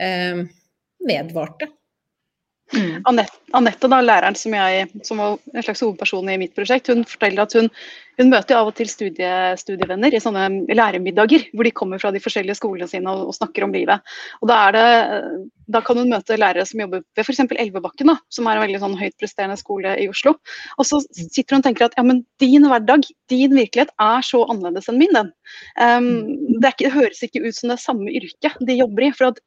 eh, 0.00 0.40
vedvarte. 1.04 1.68
Mm. 2.74 3.20
Anette, 3.54 3.90
da, 3.90 4.00
læreren 4.02 4.36
som, 4.38 4.54
jeg, 4.56 4.88
som 5.06 5.20
var 5.22 5.36
en 5.54 5.66
slags 5.66 5.84
hovedperson 5.84 6.30
i 6.32 6.38
mitt 6.40 6.54
prosjekt, 6.56 6.90
hun 6.92 7.04
forteller 7.08 7.46
at 7.46 7.56
hun 7.58 7.70
hun 8.18 8.30
møter 8.30 8.58
av 8.58 8.70
og 8.70 8.76
til 8.78 8.88
studie, 8.90 9.30
studievenner 9.58 10.14
i 10.14 10.20
sånne 10.22 10.46
læremiddager, 10.70 11.48
hvor 11.54 11.66
de 11.66 11.74
kommer 11.74 12.02
fra 12.02 12.12
de 12.14 12.22
forskjellige 12.22 12.58
skolene 12.60 12.88
sine 12.90 13.10
og, 13.10 13.30
og 13.30 13.36
snakker 13.36 13.66
om 13.66 13.74
livet. 13.74 14.14
Og 14.40 14.50
da, 14.50 14.58
det, 14.74 14.84
da, 15.66 15.82
kan 15.84 15.98
hun 15.98 16.12
møte 16.12 16.38
lærere 16.38 16.66
som 16.68 16.84
jobber 16.84 17.02
ved 17.16 17.26
f.eks. 17.26 17.42
Elvebakken, 17.50 18.12
da, 18.12 18.16
som 18.32 18.46
er 18.48 18.58
en 18.58 18.64
veldig 18.66 18.82
sånn 18.82 18.96
høyt 19.00 19.16
presterende 19.20 19.58
skole 19.58 19.96
i 20.00 20.08
Oslo. 20.10 20.36
Og 20.78 20.88
så 20.88 21.00
sitter 21.10 21.56
hun 21.56 21.62
og 21.62 21.68
tenker 21.68 21.88
at 21.88 21.98
ja, 21.98 22.06
men 22.06 22.22
din 22.42 22.68
hverdag, 22.70 23.08
din 23.32 23.56
virkelighet 23.56 23.90
er 24.02 24.26
så 24.26 24.44
annerledes 24.46 24.90
enn 24.92 25.00
min. 25.00 25.14
den. 25.14 25.32
Um, 25.80 26.06
det, 26.60 26.74
ikke, 26.74 26.86
det, 26.86 26.94
høres 26.94 27.22
ikke 27.26 27.42
ut 27.44 27.58
som 27.58 27.70
det 27.70 27.78
er 27.78 27.82
samme 27.82 28.14
yrke 28.14 28.54
de 28.62 28.78
jobber 28.78 29.08
i. 29.08 29.10
For 29.14 29.32
at 29.32 29.42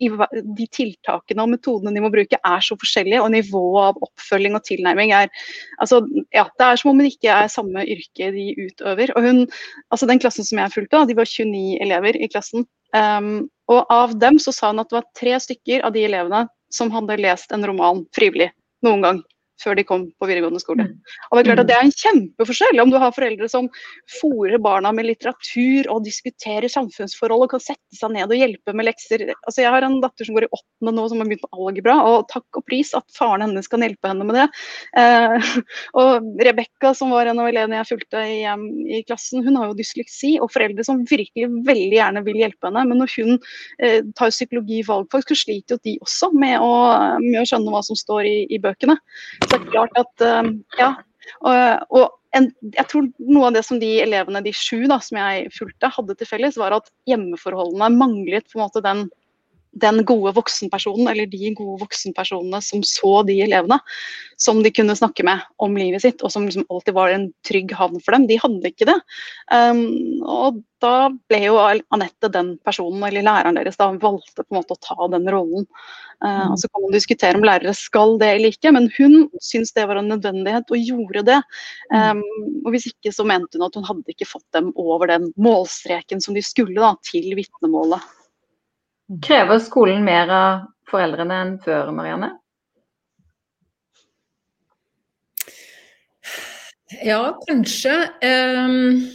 de 0.58 0.68
tiltakene 0.76 1.44
og 1.44 1.54
metodene 1.56 1.96
de 1.96 2.04
må 2.04 2.12
bruke 2.14 2.40
er 2.40 2.68
så 2.68 2.78
forskjellige, 2.80 3.24
og 3.24 3.32
nivået 3.34 3.92
av 3.92 4.04
oppfølging 4.10 4.60
og 4.60 4.66
tilnærming 4.68 5.16
er 5.16 5.32
altså, 5.80 6.04
ja, 6.36 6.48
Det 6.58 6.66
er 6.68 6.80
som 6.80 6.92
om 6.92 7.02
det 7.02 7.14
ikke 7.14 7.34
er 7.34 7.52
samme 7.52 7.84
yrke 7.88 8.32
de 8.34 8.48
utøver. 8.58 9.14
Og 9.16 9.26
hun, 9.26 9.46
altså 9.94 10.10
Den 10.10 10.22
klassen 10.24 10.48
som 10.48 10.62
jeg 10.62 10.74
fulgte, 10.74 11.06
de 11.08 11.18
var 11.18 11.30
29 11.30 11.80
elever 11.86 12.20
i 12.20 12.30
klassen. 12.32 12.68
Um, 12.96 13.48
og 13.72 13.88
av 13.92 14.16
dem 14.20 14.38
så 14.40 14.54
sa 14.56 14.72
hun 14.72 14.84
at 14.84 14.92
det 14.92 15.00
var 15.00 15.10
tre 15.18 15.40
stykker 15.44 15.84
av 15.86 15.96
de 15.96 16.06
elevene 16.08 16.46
som 16.74 16.92
hadde 16.92 17.20
lest 17.20 17.52
en 17.56 17.66
roman 17.68 18.06
frivillig 18.16 18.50
noen 18.86 19.04
gang 19.04 19.20
før 19.64 19.78
de 19.78 19.86
kom 19.88 20.06
på 20.18 20.30
videregående 20.30 20.62
skole. 20.62 20.88
Mm. 20.88 21.16
Og 21.30 21.38
Det 21.38 21.42
er 21.42 21.50
klart 21.50 21.64
at 21.64 21.70
det 21.70 21.78
er 21.78 21.86
en 21.86 21.96
kjempeforskjell 22.04 22.82
om 22.84 22.94
du 22.94 22.98
har 23.02 23.16
foreldre 23.16 23.50
som 23.52 23.70
fòrer 24.20 24.62
barna 24.64 24.92
med 24.96 25.10
litteratur 25.10 25.90
og 25.94 26.06
diskuterer 26.06 26.70
samfunnsforhold 26.72 27.48
og 27.48 27.54
kan 27.56 27.64
sette 27.64 27.98
seg 27.98 28.14
ned 28.14 28.32
og 28.32 28.42
hjelpe 28.42 28.76
med 28.78 28.90
lekser. 28.90 29.26
Altså 29.48 29.64
Jeg 29.64 29.74
har 29.74 29.86
en 29.88 30.00
datter 30.04 30.28
som 30.28 30.38
går 30.38 30.48
i 30.48 30.52
åttende 30.52 30.94
nå, 30.98 31.08
som 31.10 31.22
har 31.22 31.30
begynt 31.30 31.46
med 31.48 31.62
algebra, 31.64 31.98
og 32.12 32.28
takk 32.32 32.62
og 32.62 32.66
pris 32.70 32.94
at 32.98 33.06
faren 33.18 33.46
hennes 33.46 33.70
kan 33.72 33.84
hjelpe 33.86 34.12
henne 34.12 34.28
med 34.28 34.38
det. 34.38 34.48
Eh, 35.02 35.52
og 36.02 36.30
Rebekka, 36.48 36.94
som 36.98 37.14
var 37.16 37.30
en 37.30 37.42
av 37.42 37.50
elevene 37.50 37.80
jeg 37.82 37.92
fulgte 37.94 38.24
i, 38.28 38.40
i, 38.46 39.02
klassen, 39.08 39.46
hun 39.46 39.60
har 39.60 39.72
jo 39.72 39.78
dysleksi, 39.80 40.36
og 40.44 40.52
foreldre 40.54 40.86
som 40.88 41.04
virkelig 41.08 41.50
veldig 41.68 41.98
gjerne 41.98 42.26
vil 42.28 42.42
hjelpe 42.44 42.70
henne. 42.70 42.86
Men 42.90 43.02
når 43.04 43.14
hun 43.18 43.38
eh, 43.84 44.00
tar 44.18 44.34
psykologi 44.34 44.84
valgfag, 44.88 45.26
så 45.28 45.40
sliter 45.44 45.78
jo 45.78 45.84
de 45.88 45.98
også 46.06 46.32
med 46.38 46.60
å, 46.62 46.72
med 47.24 47.42
å 47.42 47.48
skjønne 47.48 47.74
hva 47.74 47.84
som 47.86 47.98
står 47.98 48.28
i, 48.30 48.38
i 48.54 48.62
bøkene. 48.62 48.98
Det 49.48 49.58
er 49.58 49.68
klart 49.72 50.00
at 50.00 50.26
um, 50.28 50.54
ja. 50.80 50.94
Og, 51.44 51.94
og 51.98 52.06
en, 52.38 52.50
jeg 52.76 52.88
tror 52.92 53.08
noe 53.24 53.50
av 53.50 53.56
det 53.58 53.64
som 53.68 53.80
de 53.82 53.90
elevene, 54.04 54.44
de 54.46 54.54
sju 54.56 54.86
da, 54.90 55.00
som 55.04 55.20
jeg 55.20 55.52
fulgte, 55.56 55.92
hadde 55.96 56.16
til 56.20 56.30
felles, 56.30 56.60
var 56.60 56.76
at 56.76 56.92
hjemmeforholdene 57.10 57.90
manglet 57.96 58.48
på 58.52 58.60
en 58.60 58.66
måte 58.66 58.84
den 58.86 59.08
den 59.82 60.04
gode 60.08 60.34
voksenpersonen, 60.38 61.08
eller 61.12 61.30
de 61.30 61.52
gode 61.58 61.82
voksenpersonene 61.84 62.62
som 62.64 62.84
så 62.86 63.22
de 63.28 63.40
elevene, 63.46 63.80
som 64.38 64.62
de 64.64 64.72
kunne 64.74 64.96
snakke 64.98 65.26
med 65.28 65.44
om 65.64 65.78
livet 65.78 66.04
sitt, 66.04 66.24
og 66.24 66.34
som 66.34 66.46
liksom 66.48 66.66
alltid 66.70 66.96
var 66.98 67.14
en 67.14 67.30
trygg 67.48 67.74
havn 67.78 68.02
for 68.04 68.16
dem. 68.16 68.28
De 68.30 68.40
hadde 68.42 68.72
ikke 68.72 68.90
det. 68.90 68.98
Um, 69.54 69.86
og 70.24 70.62
da 70.84 71.10
ble 71.30 71.40
jo 71.48 71.56
Anette 71.58 72.30
den 72.34 72.52
personen, 72.66 73.02
eller 73.08 73.26
læreren 73.26 73.58
deres, 73.58 73.80
da 73.80 73.90
valgte 73.98 74.44
på 74.44 74.54
en 74.54 74.60
måte 74.60 74.78
å 74.78 74.84
ta 74.84 75.10
den 75.14 75.26
rollen. 75.34 75.66
Uh, 76.24 76.52
og 76.52 76.58
Så 76.62 76.70
kan 76.70 76.86
man 76.86 76.96
diskutere 76.96 77.40
om 77.40 77.46
lærere 77.46 77.74
skal 77.78 78.18
det 78.22 78.30
eller 78.36 78.54
ikke, 78.54 78.74
men 78.76 78.92
hun 78.98 79.26
syntes 79.42 79.74
det 79.78 79.88
var 79.90 80.02
en 80.02 80.12
nødvendighet 80.14 80.70
og 80.70 80.92
gjorde 80.92 81.26
det. 81.32 81.40
Um, 81.94 82.22
og 82.66 82.72
Hvis 82.76 82.90
ikke 82.92 83.14
så 83.16 83.26
mente 83.28 83.58
hun 83.58 83.68
at 83.68 83.78
hun 83.78 83.88
hadde 83.90 84.14
ikke 84.14 84.30
fått 84.30 84.48
dem 84.58 84.70
over 84.78 85.10
den 85.10 85.32
målstreken 85.42 86.22
som 86.24 86.38
de 86.38 86.46
skulle 86.46 86.78
da, 86.78 86.94
til 87.10 87.34
vitnemålet. 87.38 88.17
Krever 89.08 89.60
skolen 89.64 90.04
mer 90.04 90.32
av 90.38 90.66
foreldrene 90.92 91.38
enn 91.46 91.54
før, 91.64 91.94
Marianne? 91.96 92.34
Ja, 97.04 97.22
kanskje. 97.48 97.94
Ehm, 98.24 99.08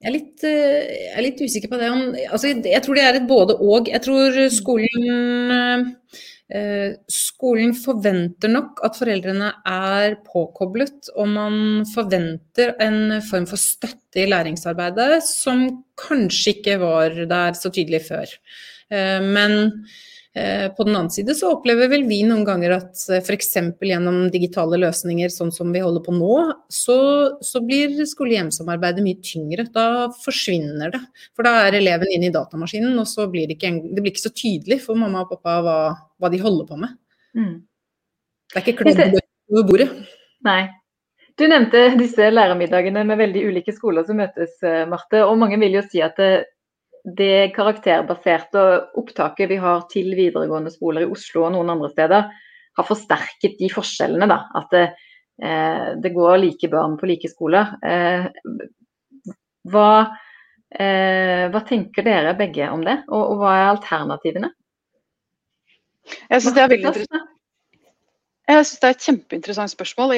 jeg 0.00 0.08
er 0.10 0.12
litt, 0.12 0.44
eh, 0.44 0.80
jeg 0.92 1.16
er 1.18 1.22
litt 1.24 1.40
usikker 1.40 1.70
på 1.72 1.78
det. 1.80 1.90
Altså, 2.30 2.52
jeg 2.52 2.82
tror 2.84 2.94
det 2.98 3.04
er 3.04 3.14
et 3.20 3.28
både-og. 3.28 3.88
Jeg 3.88 4.02
tror 4.04 4.40
skolen 4.52 5.08
Eh, 5.54 5.84
skolen 7.10 7.72
forventer 7.74 8.52
nok 8.52 8.78
at 8.86 8.98
foreldrene 8.98 9.50
er 9.66 10.16
påkoblet, 10.26 11.10
og 11.18 11.28
man 11.32 11.56
forventer 11.90 12.76
en 12.84 13.18
form 13.26 13.48
for 13.50 13.58
støtte 13.58 14.22
i 14.22 14.28
læringsarbeidet 14.30 15.18
som 15.26 15.66
kanskje 15.98 16.56
ikke 16.58 16.78
var 16.82 17.16
der 17.30 17.58
så 17.58 17.72
tydelig 17.74 18.04
før. 18.06 18.36
Eh, 18.94 19.20
men 19.24 19.72
Eh, 19.74 20.13
på 20.74 20.84
den 20.84 20.96
annen 20.96 21.10
side 21.14 21.34
så 21.38 21.52
opplever 21.54 21.86
vel 21.92 22.08
vi 22.08 22.16
noen 22.26 22.42
ganger 22.46 22.72
at 22.74 23.02
eh, 23.06 23.20
f.eks. 23.22 23.52
gjennom 23.86 24.16
digitale 24.34 24.80
løsninger 24.82 25.30
sånn 25.30 25.52
som 25.54 25.70
vi 25.70 25.82
holder 25.84 26.02
på 26.02 26.14
nå, 26.16 26.38
så, 26.66 26.96
så 27.38 27.62
blir 27.62 27.94
skole-hjem-samarbeidet 28.10 29.04
mye 29.06 29.20
tyngre. 29.22 29.68
Da 29.74 30.08
forsvinner 30.24 30.90
det. 30.96 31.02
For 31.38 31.46
da 31.46 31.68
er 31.68 31.78
eleven 31.78 32.10
inne 32.10 32.32
i 32.32 32.34
datamaskinen, 32.34 32.96
og 32.98 33.06
så 33.10 33.28
blir 33.30 33.46
det 33.46 33.60
ikke, 33.60 33.76
det 33.86 34.02
blir 34.02 34.10
ikke 34.10 34.26
så 34.26 34.34
tydelig 34.34 34.80
for 34.82 34.98
mamma 34.98 35.22
og 35.22 35.36
pappa 35.36 35.60
hva, 35.62 35.78
hva 36.18 36.32
de 36.34 36.42
holder 36.42 36.66
på 36.72 36.80
med. 36.82 36.96
Mm. 37.38 37.54
Det 38.50 38.58
er 38.58 38.66
ikke 38.66 38.80
kledd 38.82 39.20
over 39.52 39.68
bordet. 39.70 39.92
Nei. 40.46 40.64
Du 41.38 41.46
nevnte 41.50 41.88
disse 41.98 42.26
lærermiddagene 42.30 43.02
med 43.06 43.18
veldig 43.18 43.46
ulike 43.50 43.74
skoler 43.74 44.06
som 44.06 44.18
møtes, 44.18 44.58
eh, 44.66 44.82
Marte. 44.90 45.22
Og 45.26 45.38
mange 45.38 45.58
vil 45.62 45.78
jo 45.78 45.86
si 45.86 46.02
at 46.02 46.18
det, 47.04 47.52
karakterbaserte 47.54 48.62
opptaket 48.96 49.50
vi 49.50 49.58
har 49.60 49.84
til 49.92 50.14
videregående 50.16 50.72
skoler 50.72 51.04
i 51.04 51.10
Oslo 51.12 51.44
og 51.44 51.52
noen 51.52 51.74
andre 51.74 51.90
steder, 51.92 52.30
har 52.74 52.88
forsterket 52.88 53.58
de 53.60 53.68
forskjellene. 53.72 54.28
Da. 54.30 54.38
At 54.56 54.72
det, 54.72 54.84
eh, 55.42 55.90
det 56.00 56.14
går 56.14 56.38
like 56.40 56.70
barn 56.72 56.96
på 56.98 57.10
like 57.10 57.28
skoler. 57.28 57.76
Eh, 57.84 58.26
hva, 59.68 59.90
eh, 60.72 61.44
hva, 61.52 61.62
tenker 61.68 62.08
dere 62.08 62.34
begge 62.38 62.70
om 62.72 62.84
det, 62.84 63.02
og, 63.08 63.22
og 63.34 63.44
hva 63.44 63.54
er 63.58 63.68
alternativene? 63.74 64.50
Jeg 66.30 66.40
synes 66.40 66.54
det 66.56 66.62
er 66.64 66.68
veldig 66.72 66.90
interessant. 66.90 67.33
Jeg 68.44 68.66
synes 68.66 68.80
Det 68.80 68.88
er 68.88 68.94
et 68.94 69.04
kjempeinteressant 69.06 69.72
spørsmål. 69.72 70.12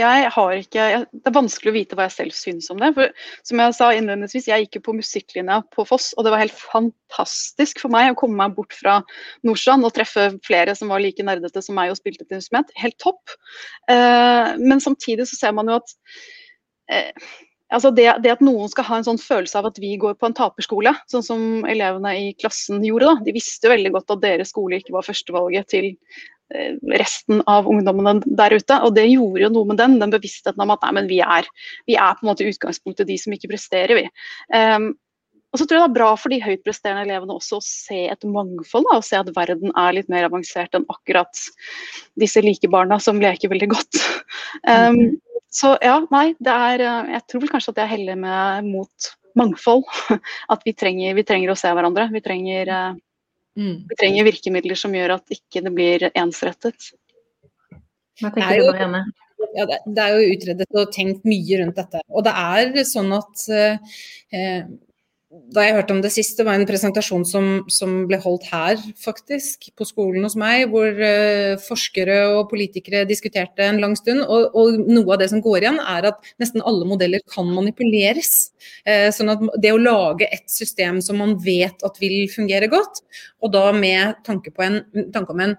ikke, 0.58 1.06
Det 1.12 1.26
er 1.26 1.34
vanskelig 1.34 1.70
å 1.70 1.76
vite 1.76 1.94
hva 1.94 2.08
jeg 2.08 2.16
selv 2.16 2.34
syns 2.34 2.70
om 2.70 2.78
det. 2.78 2.94
for 2.94 3.08
som 3.44 3.58
Jeg 3.58 3.74
sa 3.74 3.90
innledningsvis, 3.94 4.48
jeg 4.48 4.66
gikk 4.66 4.76
jo 4.76 4.80
på 4.80 4.96
musikklinja 4.98 5.62
på 5.70 5.86
Foss, 5.86 6.12
og 6.16 6.24
det 6.24 6.32
var 6.32 6.42
helt 6.42 6.58
fantastisk 6.58 7.80
for 7.80 7.88
meg 7.88 8.10
å 8.10 8.18
komme 8.18 8.36
meg 8.36 8.56
bort 8.56 8.72
fra 8.74 9.02
Nordstrand 9.44 9.84
og 9.84 9.94
treffe 9.94 10.40
flere 10.42 10.74
som 10.74 10.88
var 10.88 11.00
like 11.00 11.22
nerdete 11.22 11.62
som 11.62 11.76
meg 11.76 11.90
og 11.90 11.96
spilte 12.00 12.26
et 12.26 12.34
instrument. 12.34 12.66
Helt 12.74 12.98
topp. 12.98 13.30
Eh, 13.88 14.56
men 14.58 14.80
samtidig 14.80 15.28
så 15.28 15.36
ser 15.36 15.52
man 15.52 15.68
jo 15.68 15.78
at 15.78 15.94
eh, 16.90 17.12
altså 17.74 17.90
det, 17.94 18.06
det, 18.24 18.36
at 18.36 18.44
noen 18.44 18.70
skal 18.72 18.86
ha 18.88 19.00
en 19.00 19.06
sånn 19.08 19.20
følelse 19.20 19.58
av 19.58 19.70
at 19.70 19.80
vi 19.82 19.94
går 20.00 20.16
på 20.20 20.28
en 20.28 20.36
taperskole, 20.36 20.92
sånn 21.10 21.24
som 21.26 21.44
elevene 21.68 22.14
i 22.20 22.32
klassen 22.38 22.84
gjorde. 22.86 23.10
da. 23.10 23.26
De 23.26 23.36
visste 23.36 23.72
veldig 23.72 23.94
godt 23.96 24.16
at 24.16 24.24
deres 24.24 24.52
skole 24.54 24.80
ikke 24.80 24.94
var 24.96 25.06
førstevalget 25.06 25.70
til 25.74 25.88
eh, 26.54 26.76
resten 26.94 27.42
av 27.50 27.70
ungdommene 27.70 28.20
der 28.26 28.56
ute. 28.56 28.82
Og 28.86 28.94
det 28.98 29.08
gjorde 29.08 29.46
jo 29.46 29.54
noe 29.56 29.72
med 29.72 29.82
den, 29.82 29.98
den 30.02 30.14
bevisstheten 30.14 30.62
om 30.62 30.74
at 30.76 30.86
nei, 30.86 30.94
men 31.00 31.10
vi 31.10 31.22
er, 31.24 31.48
vi 31.90 31.98
er 31.98 32.14
på 32.14 32.26
en 32.26 32.32
måte 32.34 32.46
utgangspunktet 32.46 33.10
de 33.10 33.18
som 33.20 33.34
ikke 33.34 33.50
presterer, 33.54 33.98
vi. 33.98 34.06
Um, 34.54 34.94
og 35.54 35.60
så 35.60 35.64
tror 35.64 35.78
jeg 35.78 35.86
det 35.86 35.88
er 35.88 35.96
bra 35.96 36.08
for 36.20 36.32
de 36.34 36.38
høytpresterende 36.42 37.06
elevene 37.06 37.36
også 37.38 37.56
å 37.56 37.64
se 37.64 38.00
et 38.10 38.24
mangfold, 38.28 38.84
da, 38.90 38.98
og 38.98 39.06
se 39.06 39.16
at 39.16 39.30
verden 39.32 39.70
er 39.72 39.94
litt 39.96 40.10
mer 40.12 40.26
avansert 40.26 40.74
enn 40.76 40.84
akkurat 40.92 41.44
disse 42.20 42.42
likebarna 42.44 42.98
som 43.00 43.22
leker 43.22 43.48
veldig 43.52 43.70
godt. 43.72 44.02
Um, 44.68 45.16
så 45.52 45.76
ja, 45.82 45.98
nei, 46.12 46.30
det 46.42 46.52
er 46.52 46.84
eh, 46.84 47.12
Jeg 47.16 47.24
tror 47.30 47.44
vel 47.44 47.52
kanskje 47.52 47.74
at 47.74 47.82
jeg 47.82 47.92
heller 47.94 48.18
med 48.20 48.70
mot 48.70 49.10
mangfold. 49.36 49.84
At 50.52 50.64
vi 50.66 50.74
trenger, 50.76 51.16
vi 51.16 51.26
trenger 51.28 51.52
å 51.52 51.58
se 51.58 51.70
hverandre. 51.72 52.08
Vi 52.12 52.22
trenger, 52.24 52.72
eh, 52.72 52.96
mm. 53.60 53.76
vi 53.90 53.98
trenger, 54.00 54.28
virkemidler 54.30 54.78
som 54.80 54.96
gjør 54.96 55.18
at 55.18 55.36
ikke 55.36 55.62
det 55.66 55.72
blir 55.76 56.08
ensrettet. 56.14 56.90
Hva 58.22 58.32
tenker 58.32 58.62
du, 58.62 58.70
Marianne? 58.70 59.04
Ja, 59.56 59.66
det 59.68 60.02
er 60.02 60.14
jo 60.16 60.32
utredet 60.32 60.66
og 60.80 60.92
tenkt 60.92 61.26
mye 61.28 61.60
rundt 61.60 61.76
dette. 61.76 62.00
Og 62.08 62.24
det 62.24 62.32
er 62.32 62.88
sånn 62.88 63.12
at 63.16 63.44
eh, 63.52 64.64
da 65.54 65.64
jeg 65.64 65.74
hørte 65.76 65.94
om 65.94 66.00
det 66.04 66.10
sist, 66.14 66.36
det 66.38 66.46
var 66.46 66.58
en 66.58 66.66
presentasjon 66.68 67.24
som, 67.28 67.46
som, 67.72 67.94
ble 68.08 68.18
holdt 68.22 68.46
her, 68.50 68.80
faktisk, 69.02 69.68
på 69.78 69.86
skolen 69.88 70.26
hos 70.26 70.36
meg, 70.38 70.66
hvor 70.72 70.88
uh, 70.88 71.56
forskere 71.62 72.18
og 72.34 72.48
politikere 72.50 73.04
diskuterte 73.08 73.64
en 73.66 73.80
lang 73.82 73.96
stund. 73.98 74.22
Og, 74.24 74.54
og, 74.56 74.78
noe 74.86 75.14
av 75.14 75.22
det 75.22 75.30
som 75.32 75.42
går 75.44 75.64
igjen, 75.64 75.80
er 75.80 76.10
at 76.12 76.30
nesten 76.42 76.64
alle 76.66 76.88
modeller 76.88 77.24
kan 77.32 77.48
manipuleres. 77.52 78.50
Uh, 78.86 79.08
sånn 79.14 79.34
at 79.34 79.44
det 79.62 79.74
å 79.74 79.82
lage 79.82 80.28
et 80.30 80.46
system 80.52 81.02
som 81.04 81.20
man 81.22 81.36
vet 81.42 81.84
at 81.86 82.00
vil 82.02 82.26
fungere 82.32 82.70
godt, 82.72 83.02
og 83.44 83.52
da 83.54 83.68
med 83.76 84.22
tanke, 84.26 84.54
en, 84.64 84.82
tanke 85.14 85.34
om 85.34 85.44
en 85.44 85.58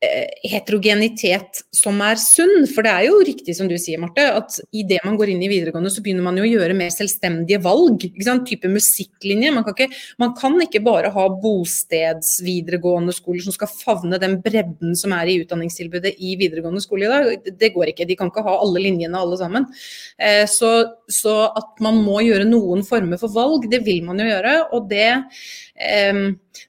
heterogenitet 0.00 1.60
som 1.76 1.98
er 2.00 2.16
sunn. 2.20 2.64
For 2.70 2.86
det 2.86 2.92
er 2.92 3.06
jo 3.10 3.18
riktig 3.26 3.54
som 3.58 3.68
du 3.68 3.76
sier, 3.80 4.00
Marte, 4.00 4.24
at 4.32 4.56
idet 4.72 5.02
man 5.04 5.18
går 5.20 5.34
inn 5.34 5.42
i 5.44 5.50
videregående, 5.50 5.92
så 5.92 6.00
begynner 6.04 6.24
man 6.24 6.38
jo 6.40 6.46
å 6.46 6.50
gjøre 6.50 6.76
mer 6.76 6.92
selvstendige 6.94 7.60
valg. 7.64 8.06
ikke 8.08 8.26
sant, 8.26 8.46
Type 8.48 8.70
musikklinje. 8.72 9.52
Man 9.52 9.66
kan, 9.66 9.76
ikke, 9.76 10.00
man 10.22 10.32
kan 10.38 10.56
ikke 10.64 10.82
bare 10.84 11.12
ha 11.12 11.26
bostedsvideregående 11.42 13.14
skoler 13.14 13.44
som 13.44 13.54
skal 13.54 13.70
favne 13.70 14.20
den 14.22 14.38
bredden 14.42 14.96
som 14.98 15.12
er 15.16 15.28
i 15.28 15.38
utdanningstilbudet 15.44 16.16
i 16.16 16.34
videregående 16.40 16.82
skole 16.82 17.06
i 17.06 17.12
dag. 17.12 17.50
Det 17.60 17.72
går 17.76 17.92
ikke. 17.92 18.08
De 18.08 18.16
kan 18.18 18.32
ikke 18.32 18.46
ha 18.46 18.56
alle 18.62 18.82
linjene 18.82 19.20
alle 19.20 19.38
sammen. 19.40 19.68
Eh, 20.16 20.46
så, 20.50 20.72
så 21.12 21.36
at 21.50 21.76
man 21.84 22.00
må 22.00 22.22
gjøre 22.24 22.48
noen 22.48 22.86
former 22.88 23.20
for 23.20 23.36
valg, 23.36 23.68
det 23.70 23.84
vil 23.84 24.00
man 24.08 24.22
jo 24.22 24.30
gjøre. 24.32 24.56
og 24.72 24.88
det 24.90 25.10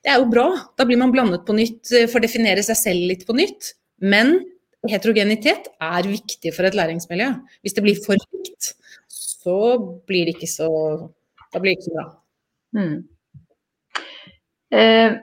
det 0.04 0.14
er 0.14 0.20
jo 0.22 0.30
bra. 0.32 0.48
Da 0.78 0.86
blir 0.88 1.00
man 1.02 1.14
blandet 1.14 1.46
på 1.48 1.56
nytt, 1.58 1.92
eh, 1.96 2.10
får 2.12 2.26
definere 2.26 2.64
seg 2.66 2.78
selv 2.80 3.08
litt 3.12 3.26
på 3.28 3.36
nytt. 3.38 3.74
Men 4.02 4.40
heterogenitet 4.90 5.70
er 5.82 6.10
viktig 6.10 6.54
for 6.56 6.68
et 6.68 6.78
læringsmiljø. 6.78 7.32
Hvis 7.62 7.78
det 7.78 7.86
blir 7.86 8.04
for 8.04 8.18
likt, 8.18 8.74
så 9.08 9.58
blir 10.08 10.26
det 10.26 10.38
ikke 10.38 10.50
så, 10.50 10.70
det 11.54 11.76
ikke 11.76 11.90
så 11.90 11.98
bra. 11.98 12.08
Mm. 12.78 12.96
Eh, 14.72 15.20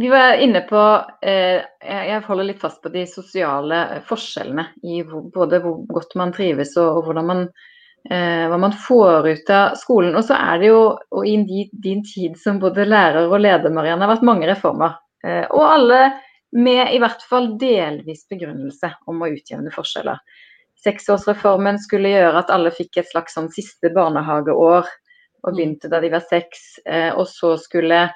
vi 0.00 0.08
var 0.08 0.40
inne 0.40 0.62
på 0.64 0.80
eh, 1.20 1.60
Jeg 1.84 2.22
holder 2.24 2.46
litt 2.48 2.62
fast 2.62 2.80
på 2.80 2.88
de 2.88 3.02
sosiale 3.04 4.00
forskjellene 4.08 4.70
i 4.88 5.02
både 5.04 5.60
hvor 5.60 5.82
godt 5.90 6.16
man 6.16 6.32
trives 6.32 6.72
og, 6.80 7.00
og 7.00 7.10
hvordan 7.10 7.28
man 7.28 7.42
eh, 8.08 8.46
hva 8.48 8.58
man 8.58 8.72
får 8.72 9.28
ut 9.28 9.50
av 9.50 9.76
skolen. 9.80 10.14
Og 10.16 10.24
så 10.24 10.36
er 10.38 10.60
det 10.62 10.70
jo, 10.70 10.80
og 11.16 11.26
i 11.26 11.36
din, 11.72 12.04
tid 12.06 12.38
som 12.40 12.60
både 12.62 12.88
lærer 12.88 13.28
og 13.28 13.40
leder, 13.42 13.72
Marianne, 13.74 14.06
har 14.06 14.14
vært 14.14 14.26
mange 14.26 14.48
reformer. 14.50 14.96
Eh, 15.26 15.44
og 15.50 15.64
alle 15.66 16.00
med 16.56 16.94
i 16.94 16.98
hvert 17.02 17.22
fall 17.30 17.52
delvis 17.60 18.24
begrunnelse 18.30 18.90
om 19.10 19.20
å 19.22 19.30
utjevne 19.30 19.70
forskjeller. 19.74 20.18
Seksårsreformen 20.80 21.78
skulle 21.82 22.10
gjøre 22.14 22.40
at 22.40 22.50
alle 22.50 22.72
fikk 22.74 23.02
et 23.02 23.10
slags 23.10 23.36
sånn 23.36 23.50
siste 23.52 23.92
barnehageår 23.94 24.88
og 25.40 25.54
begynte 25.54 25.90
da 25.92 26.00
de 26.02 26.10
var 26.12 26.24
seks. 26.24 26.80
Eh, 26.86 27.12
og 27.14 27.28
så 27.28 27.56
skulle 27.60 28.08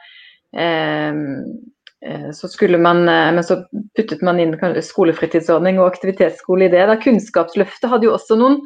så 2.31 2.47
skulle 2.53 2.79
man, 2.79 3.01
men 3.09 3.43
så 3.43 3.57
puttet 3.97 4.21
man 4.23 4.39
inn 4.39 4.53
skolefritidsordning 4.55 5.81
og 5.81 5.89
aktivitetsskole 5.89 6.69
i 6.69 6.71
det. 6.71 6.85
Da 6.87 6.95
Kunnskapsløftet 7.01 7.91
hadde 7.91 8.07
jo 8.07 8.13
også 8.15 8.37
noen 8.39 8.61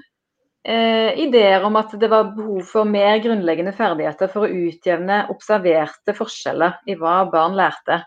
eh, 0.66 1.10
ideer 1.24 1.64
om 1.66 1.76
at 1.80 1.94
det 2.00 2.10
var 2.10 2.32
behov 2.36 2.62
for 2.68 2.88
mer 2.88 3.20
grunnleggende 3.24 3.74
ferdigheter 3.76 4.30
for 4.32 4.46
å 4.46 4.66
utjevne 4.68 5.24
observerte 5.32 6.14
forskjeller 6.16 6.80
i 6.88 6.96
hva 6.98 7.20
barn 7.32 7.58
lærte. 7.58 8.02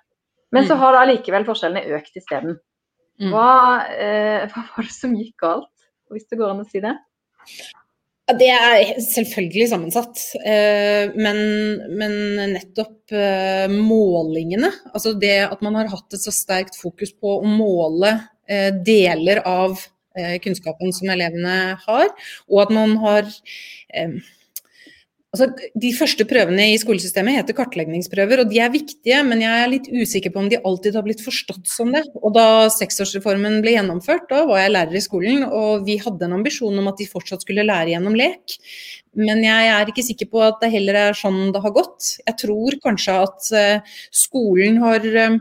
Men 0.51 0.67
så 0.67 0.75
mm. 0.75 0.81
har 0.83 0.97
da 0.97 1.05
likevel 1.09 1.47
forskjellene 1.47 1.97
økt 1.97 2.17
isteden. 2.19 2.57
Mm. 3.21 3.29
Hva, 3.31 3.51
eh, 3.93 4.49
hva 4.51 4.65
var 4.73 4.87
det 4.87 4.95
som 4.95 5.13
gikk 5.15 5.37
galt, 5.45 5.71
hvis 6.11 6.27
det 6.27 6.39
går 6.41 6.53
an 6.53 6.63
å 6.63 6.67
si 6.67 6.81
det? 6.83 6.95
Det 8.31 8.47
er 8.53 8.99
selvfølgelig 9.03 9.67
sammensatt, 9.71 10.19
eh, 10.45 11.11
men, 11.19 11.39
men, 11.99 12.13
nettopp 12.53 13.11
eh, 13.17 13.71
målingene, 13.71 14.69
altså 14.93 15.15
det 15.19 15.35
at 15.49 15.63
man 15.65 15.75
har 15.79 15.89
hatt 15.91 16.15
et 16.15 16.23
så 16.23 16.31
sterkt 16.31 16.77
fokus 16.79 17.11
på 17.17 17.39
å 17.39 17.47
måle 17.47 18.13
eh, 18.47 18.69
deler 18.85 19.41
av 19.47 19.81
kunnskapen 20.43 20.91
som 20.95 21.09
elevene 21.13 21.57
har, 21.85 22.13
og 22.51 22.63
at 22.65 22.73
man 22.75 22.97
har 22.99 23.27
eh, 23.95 24.19
Altså, 25.31 25.45
de 25.79 25.93
første 25.95 26.25
prøvene 26.27 26.65
i 26.73 26.79
skolesystemet 26.79 27.37
heter 27.37 27.55
kartleggingsprøver, 27.55 28.41
og 28.43 28.49
de 28.51 28.57
er 28.59 28.73
viktige, 28.73 29.21
men 29.23 29.39
jeg 29.39 29.61
er 29.61 29.69
litt 29.71 29.85
usikker 29.87 30.33
på 30.33 30.41
om 30.41 30.49
de 30.51 30.59
alltid 30.59 30.97
har 30.99 31.05
blitt 31.05 31.23
forstått 31.23 31.71
som 31.71 31.93
det. 31.95 32.01
Og 32.19 32.33
da 32.35 32.65
seksårsreformen 32.75 33.61
ble 33.63 33.77
gjennomført, 33.77 34.25
da 34.27 34.41
var 34.49 34.59
jeg 34.59 34.73
lærer 34.73 34.99
i 34.99 35.03
skolen, 35.05 35.45
og 35.47 35.87
vi 35.87 35.95
hadde 36.03 36.27
en 36.27 36.35
ambisjon 36.41 36.83
om 36.83 36.91
at 36.91 36.99
de 36.99 37.07
fortsatt 37.07 37.47
skulle 37.47 37.63
lære 37.63 37.93
gjennom 37.93 38.19
lek. 38.19 38.57
Men 39.19 39.41
jeg 39.43 39.67
er 39.67 39.89
ikke 39.91 40.05
sikker 40.07 40.27
på 40.31 40.39
at 40.45 40.61
det 40.61 40.69
heller 40.71 40.95
er 40.95 41.17
sånn 41.17 41.49
det 41.51 41.59
har 41.59 41.73
gått. 41.75 42.13
Jeg 42.23 42.37
tror 42.39 42.77
kanskje 42.83 43.15
at 43.19 43.49
uh, 43.51 43.97
skolen 44.15 44.79
har 44.79 45.03
uh, 45.03 45.35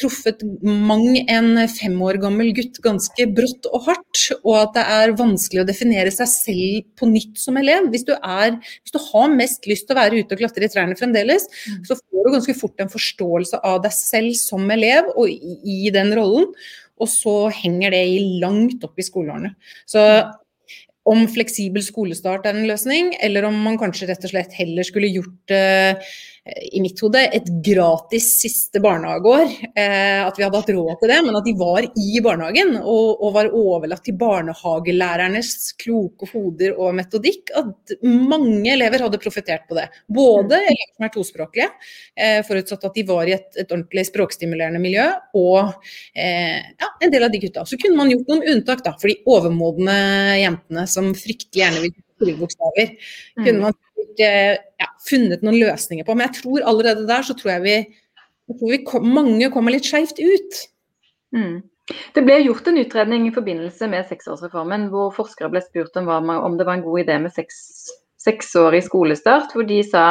truffet 0.00 0.42
mang 0.62 1.06
en 1.22 1.52
fem 1.70 1.94
år 2.02 2.18
gammel 2.24 2.50
gutt 2.56 2.80
ganske 2.82 3.28
brått 3.36 3.68
og 3.70 3.86
hardt, 3.86 4.24
og 4.42 4.58
at 4.64 4.74
det 4.74 4.86
er 4.96 5.14
vanskelig 5.22 5.62
å 5.62 5.68
definere 5.70 6.10
seg 6.14 6.32
selv 6.32 6.82
på 6.98 7.12
nytt 7.12 7.38
som 7.38 7.62
elev. 7.62 7.86
Hvis 7.94 8.08
du, 8.10 8.14
er, 8.18 8.58
hvis 8.82 8.96
du 8.96 9.00
har 9.12 9.30
mest 9.38 9.70
lyst 9.70 9.86
til 9.86 9.94
å 9.94 10.02
være 10.02 10.18
ute 10.18 10.34
og 10.34 10.42
klatre 10.42 10.66
i 10.66 10.74
trærne 10.74 10.98
fremdeles, 10.98 11.46
mm. 11.46 11.82
så 11.86 12.00
får 12.00 12.26
du 12.26 12.34
ganske 12.34 12.58
fort 12.58 12.82
en 12.82 12.90
forståelse 12.90 13.62
av 13.62 13.84
deg 13.86 13.94
selv 13.94 14.34
som 14.40 14.66
elev 14.74 15.14
og 15.14 15.30
i, 15.30 15.58
i 15.62 15.94
den 15.94 16.10
rollen. 16.18 16.50
Og 17.02 17.08
så 17.10 17.36
henger 17.54 17.94
det 17.94 18.02
i 18.06 18.22
langt 18.42 18.82
opp 18.86 18.98
i 18.98 19.06
skoleårene. 19.06 19.54
Så 19.90 20.02
om 21.08 21.24
fleksibel 21.30 21.82
skolestart 21.82 22.46
er 22.46 22.58
en 22.58 22.68
løsning, 22.68 23.12
eller 23.24 23.48
om 23.48 23.56
man 23.64 23.78
kanskje 23.80 24.10
rett 24.10 24.26
og 24.26 24.32
slett 24.34 24.54
heller 24.54 24.86
skulle 24.86 25.10
gjort 25.10 25.54
uh, 25.54 26.12
i 26.44 26.80
mitt 26.82 26.98
hode 26.98 27.20
et 27.22 27.46
gratis 27.62 28.24
siste 28.40 28.80
barnehageår. 28.82 29.44
Eh, 29.78 30.18
at 30.26 30.38
vi 30.38 30.42
hadde 30.42 30.58
hatt 30.58 30.72
råd 30.74 30.96
til 30.98 31.12
det, 31.12 31.18
men 31.22 31.38
at 31.38 31.46
de 31.46 31.54
var 31.58 31.86
i 31.86 32.22
barnehagen 32.24 32.74
og, 32.80 33.22
og 33.22 33.34
var 33.36 33.50
overlatt 33.54 34.02
til 34.08 34.16
barnehagelærernes 34.18 35.52
kloke 35.78 36.26
hoder 36.32 36.74
og 36.74 36.96
metodikk. 36.98 37.54
At 37.58 37.94
mange 38.02 38.74
elever 38.74 39.06
hadde 39.06 39.22
profitert 39.22 39.68
på 39.70 39.78
det. 39.78 39.86
Både 40.10 40.58
mm. 40.58 40.66
elever 40.72 40.90
som 40.96 41.06
er 41.06 41.14
tospråklige, 41.14 41.70
eh, 42.18 42.40
forutsatt 42.48 42.88
at 42.90 42.98
de 42.98 43.06
var 43.12 43.30
i 43.30 43.36
et, 43.38 43.48
et 43.62 43.68
ordentlig 43.68 44.08
språkstimulerende 44.10 44.82
miljø, 44.82 45.06
og 45.38 45.76
eh, 46.18 46.58
ja, 46.58 46.90
en 46.98 47.14
del 47.14 47.28
av 47.28 47.30
de 47.30 47.42
gutta. 47.46 47.66
Så 47.68 47.78
kunne 47.78 48.00
man 48.00 48.10
gjort 48.10 48.34
noen 48.34 48.48
unntak 48.56 48.82
da, 48.82 48.96
for 48.98 49.12
de 49.12 49.20
overmodne 49.30 50.00
jentene 50.42 50.88
som 50.90 51.14
fryktelig 51.14 51.62
gjerne 51.62 51.86
vil 51.86 51.94
skrive 52.22 52.46
Kunne 53.36 53.52
mm. 53.52 53.62
man 53.62 53.78
ja, 54.18 54.88
funnet 55.08 55.42
noen 55.44 55.58
løsninger 55.60 56.06
på. 56.06 56.16
Men 56.16 56.28
jeg 56.28 56.42
tror 56.42 56.68
allerede 56.68 57.08
der 57.08 57.26
så 57.26 57.36
tror 57.38 57.54
jeg 57.56 57.64
vi, 57.66 57.76
jeg 58.50 58.58
tror 58.58 58.72
vi 58.74 58.80
kom, 58.86 59.08
mange 59.14 59.50
kommer 59.54 59.74
litt 59.74 59.88
skeivt 59.88 60.20
ut. 60.22 60.60
Mm. 61.36 61.62
Det 62.14 62.22
ble 62.24 62.38
gjort 62.44 62.68
en 62.70 62.78
utredning 62.78 63.26
i 63.26 63.34
forbindelse 63.34 63.88
med 63.90 64.06
seksårsreformen 64.10 64.86
hvor 64.92 65.10
forskere 65.16 65.50
ble 65.52 65.62
spurt 65.64 65.96
om, 65.98 66.10
om 66.12 66.58
det 66.58 66.66
var 66.68 66.78
en 66.78 66.84
god 66.84 67.02
idé 67.02 67.18
med 67.22 67.34
seks, 67.34 67.56
seksårig 68.22 68.84
skolestart. 68.86 69.54
Hvor 69.56 69.66
de 69.66 69.80
sa 69.86 70.06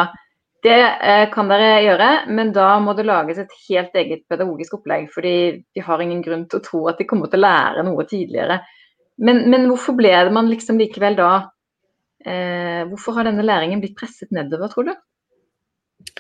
det 0.62 0.78
eh, 0.78 1.24
kan 1.34 1.50
dere 1.50 1.80
gjøre, 1.82 2.10
men 2.38 2.52
da 2.54 2.76
må 2.84 2.94
det 2.94 3.08
lages 3.08 3.40
et 3.42 3.54
helt 3.70 3.96
eget 3.98 4.28
pedagogisk 4.30 4.76
opplegg. 4.78 5.08
Fordi 5.14 5.36
de 5.64 5.86
har 5.86 6.04
ingen 6.04 6.22
grunn 6.26 6.46
til 6.50 6.60
å 6.60 6.66
tro 6.66 6.84
at 6.92 7.02
de 7.02 7.08
kommer 7.10 7.32
til 7.32 7.42
å 7.42 7.48
lære 7.48 7.86
noe 7.88 8.06
tidligere. 8.10 8.60
Men, 9.22 9.44
men 9.54 9.68
hvorfor 9.70 9.98
ble 9.98 10.12
det 10.12 10.34
man 10.34 10.50
liksom 10.52 10.80
likevel 10.82 11.18
da 11.18 11.32
hvorfor 12.24 13.18
har 13.18 13.28
denne 13.28 13.46
læringen 13.46 13.82
blitt 13.84 13.98
presset 13.98 14.32
nedover, 14.36 14.72
tror 14.72 14.90
du? 14.90 14.94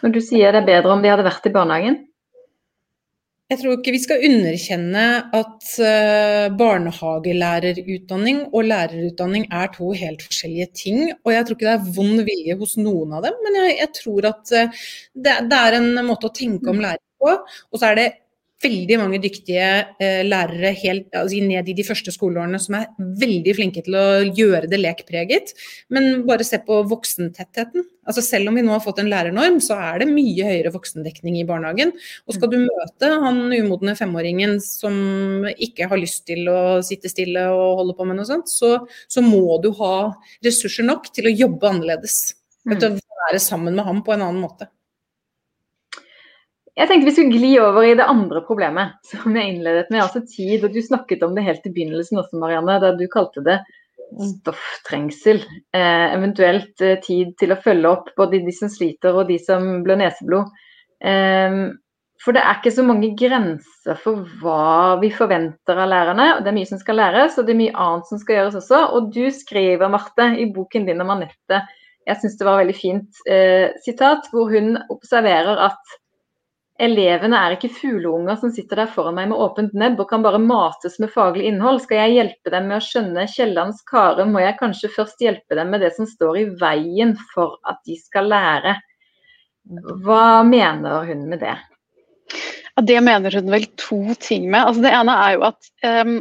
Når 0.01 0.13
du 0.13 0.21
sier 0.23 0.53
det 0.53 0.61
er 0.61 0.69
bedre 0.69 0.95
om 0.95 1.03
de 1.03 1.09
hadde 1.11 1.25
vært 1.25 1.47
i 1.49 1.53
barnehagen? 1.53 1.99
jeg 3.51 3.59
tror 3.59 3.73
ikke 3.75 3.91
vi 3.91 3.99
skal 3.99 4.21
underkjenne 4.29 5.05
at 5.35 5.71
uh, 5.83 6.45
barnehagelærerutdanning 6.55 8.45
og 8.47 8.69
lærerutdanning 8.69 9.47
er 9.51 9.73
to 9.73 9.91
helt 9.97 10.23
forskjellige 10.23 10.67
ting. 10.83 11.01
Og 11.25 11.33
jeg 11.33 11.47
tror 11.47 11.57
ikke 11.57 11.67
det 11.67 11.73
er 11.73 11.91
vond 11.97 12.23
vilje 12.29 12.55
hos 12.61 12.77
noen 12.79 13.17
av 13.17 13.27
dem, 13.27 13.35
men 13.43 13.59
jeg, 13.59 13.73
jeg 13.81 13.91
tror 13.97 14.29
at 14.31 14.53
uh, 14.55 14.85
det, 15.27 15.35
det, 15.51 15.59
er 15.59 15.79
en 15.81 15.91
måte 16.07 16.29
å 16.29 16.35
tenke 16.35 16.71
om 16.71 16.79
læring 16.79 17.03
på. 17.19 17.35
Og 17.73 17.81
så 17.81 17.91
er 17.91 17.99
det 17.99 18.07
veldig 18.61 18.97
mange 19.01 19.19
dyktige 19.23 19.67
eh, 20.01 20.21
lærere 20.25 20.71
helt, 20.77 21.09
altså 21.17 21.41
ned 21.45 21.69
i 21.69 21.75
de 21.77 21.85
første 21.85 22.13
skoleårene 22.13 22.59
som 22.61 22.77
er 22.77 22.89
veldig 23.21 23.55
flinke 23.57 23.83
til 23.85 23.97
å 23.97 24.05
gjøre 24.27 24.69
det 24.71 24.79
lekpreget. 24.81 25.53
Men 25.93 26.23
bare 26.27 26.45
se 26.47 26.59
på 26.65 26.81
voksentettheten. 26.89 27.85
Altså 28.07 28.23
selv 28.25 28.49
om 28.49 28.57
vi 28.57 28.63
nå 28.65 28.73
har 28.73 28.83
fått 28.83 29.01
en 29.03 29.11
lærernorm, 29.11 29.59
så 29.63 29.77
er 29.77 30.01
det 30.01 30.09
mye 30.11 30.47
høyere 30.47 30.73
voksendekning 30.73 31.39
i 31.41 31.45
barnehagen. 31.47 31.93
Og 32.27 32.37
skal 32.37 32.51
du 32.51 32.59
møte 32.63 33.13
han 33.23 33.43
umodne 33.53 33.95
femåringen 33.99 34.57
som 34.63 35.47
ikke 35.51 35.89
har 35.91 36.01
lyst 36.01 36.25
til 36.29 36.49
å 36.51 36.59
sitte 36.85 37.11
stille 37.11 37.47
og 37.53 37.81
holde 37.81 37.97
på 37.97 38.09
med 38.09 38.19
noe 38.19 38.29
sånt, 38.29 38.51
så, 38.51 38.77
så 39.11 39.23
må 39.25 39.59
du 39.63 39.71
ha 39.81 39.95
ressurser 40.45 40.87
nok 40.87 41.11
til 41.15 41.29
å 41.29 41.35
jobbe 41.45 41.73
annerledes. 41.73 42.21
Mm. 42.65 42.77
Til 42.77 42.91
å 42.93 43.21
være 43.25 43.41
sammen 43.41 43.77
med 43.77 43.87
ham 43.87 44.05
på 44.05 44.13
en 44.15 44.27
annen 44.27 44.41
måte. 44.43 44.69
Jeg 46.79 46.87
tenkte 46.87 47.09
vi 47.09 47.13
skulle 47.15 47.35
gli 47.35 47.51
over 47.59 47.83
i 47.83 47.97
det 47.99 48.07
andre 48.07 48.41
problemet 48.47 48.95
som 49.09 49.35
jeg 49.35 49.55
innledet 49.55 49.91
med, 49.91 50.05
altså 50.05 50.23
tid. 50.23 50.63
og 50.63 50.71
Du 50.73 50.81
snakket 50.83 51.23
om 51.27 51.35
det 51.35 51.45
helt 51.45 51.67
i 51.67 51.73
begynnelsen 51.73 52.21
også, 52.21 52.39
Marianne, 52.39 52.79
da 52.83 52.93
du 52.95 53.05
kalte 53.11 53.43
det 53.45 53.59
stofftrengsel. 54.11 55.43
Eh, 55.75 56.07
eventuelt 56.15 56.83
eh, 56.83 56.97
tid 57.03 57.35
til 57.39 57.53
å 57.53 57.59
følge 57.63 57.91
opp 57.91 58.11
både 58.17 58.41
de 58.43 58.55
som 58.55 58.71
sliter 58.71 59.15
og 59.15 59.29
de 59.31 59.37
som 59.39 59.81
blør 59.85 59.99
neseblod. 60.03 60.51
Eh, 61.03 61.59
for 62.21 62.37
det 62.37 62.43
er 62.45 62.59
ikke 62.59 62.73
så 62.75 62.83
mange 62.85 63.11
grenser 63.17 63.97
for 63.97 64.27
hva 64.41 64.97
vi 65.01 65.09
forventer 65.15 65.79
av 65.81 65.89
lærerne. 65.89 66.27
og 66.35 66.43
Det 66.43 66.51
er 66.51 66.57
mye 66.59 66.69
som 66.69 66.81
skal 66.81 66.99
læres, 67.01 67.37
og 67.39 67.47
det 67.47 67.55
er 67.55 67.61
mye 67.63 67.77
annet 67.85 68.11
som 68.11 68.21
skal 68.21 68.37
gjøres 68.37 68.59
også. 68.61 68.81
Og 68.95 69.09
du 69.15 69.23
skriver, 69.33 69.89
Marte, 69.89 70.27
i 70.37 70.45
boken 70.53 70.85
din 70.87 71.01
om 71.01 71.15
Anette, 71.15 71.63
jeg 72.07 72.17
syns 72.21 72.37
det 72.37 72.45
var 72.47 72.61
veldig 72.61 72.77
fint 72.77 73.25
eh, 73.29 73.73
sitat, 73.85 74.29
hvor 74.33 74.53
hun 74.53 74.75
observerer 74.93 75.65
at 75.69 75.97
Elevene 76.81 77.37
er 77.37 77.53
ikke 77.55 77.69
fugleunger 77.75 78.39
som 78.41 78.51
sitter 78.53 78.81
der 78.81 78.89
foran 78.89 79.13
meg 79.19 79.27
med 79.29 79.41
åpent 79.43 79.73
nebb 79.77 79.99
og 80.01 80.07
kan 80.09 80.23
bare 80.25 80.39
mates 80.41 80.97
med 81.03 81.11
faglig 81.13 81.45
innhold. 81.51 81.83
Skal 81.83 81.99
jeg 81.99 82.15
hjelpe 82.15 82.53
dem 82.53 82.71
med 82.71 82.79
å 82.79 82.85
skjønne 82.85 83.27
Kiellands 83.29 83.83
kare, 83.89 84.25
må 84.25 84.41
jeg 84.41 84.57
kanskje 84.57 84.89
først 84.95 85.21
hjelpe 85.21 85.57
dem 85.59 85.69
med 85.73 85.85
det 85.85 85.91
som 85.97 86.09
står 86.09 86.39
i 86.41 86.47
veien 86.61 87.13
for 87.35 87.59
at 87.69 87.83
de 87.85 87.99
skal 88.01 88.31
lære. 88.33 88.79
Hva 90.01 90.41
mener 90.47 91.05
hun 91.11 91.27
med 91.29 91.43
det? 91.45 91.53
Ja, 92.71 92.85
det 92.87 92.99
mener 93.05 93.37
hun 93.37 93.53
vel 93.53 93.69
to 93.77 94.01
ting 94.23 94.49
med. 94.49 94.63
Altså, 94.63 94.81
det 94.81 94.93
ene 94.97 95.17
er 95.21 95.35
jo 95.35 95.47
at 95.51 95.71
um, 95.85 96.19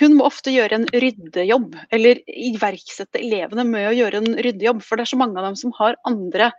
hun 0.00 0.14
må 0.18 0.26
ofte 0.26 0.52
gjøre 0.54 0.80
en 0.80 0.88
ryddejobb, 0.90 1.74
eller 1.94 2.22
iverksette 2.26 3.22
elevene 3.22 3.66
med 3.68 3.90
å 3.90 3.96
gjøre 3.96 4.22
en 4.22 4.38
ryddejobb. 4.46 4.82
For 4.86 4.98
det 4.98 5.06
er 5.06 5.12
så 5.12 5.20
mange 5.20 5.38
av 5.38 5.46
dem 5.46 5.58
som 5.60 5.74
har 5.78 5.98
andre 6.08 6.50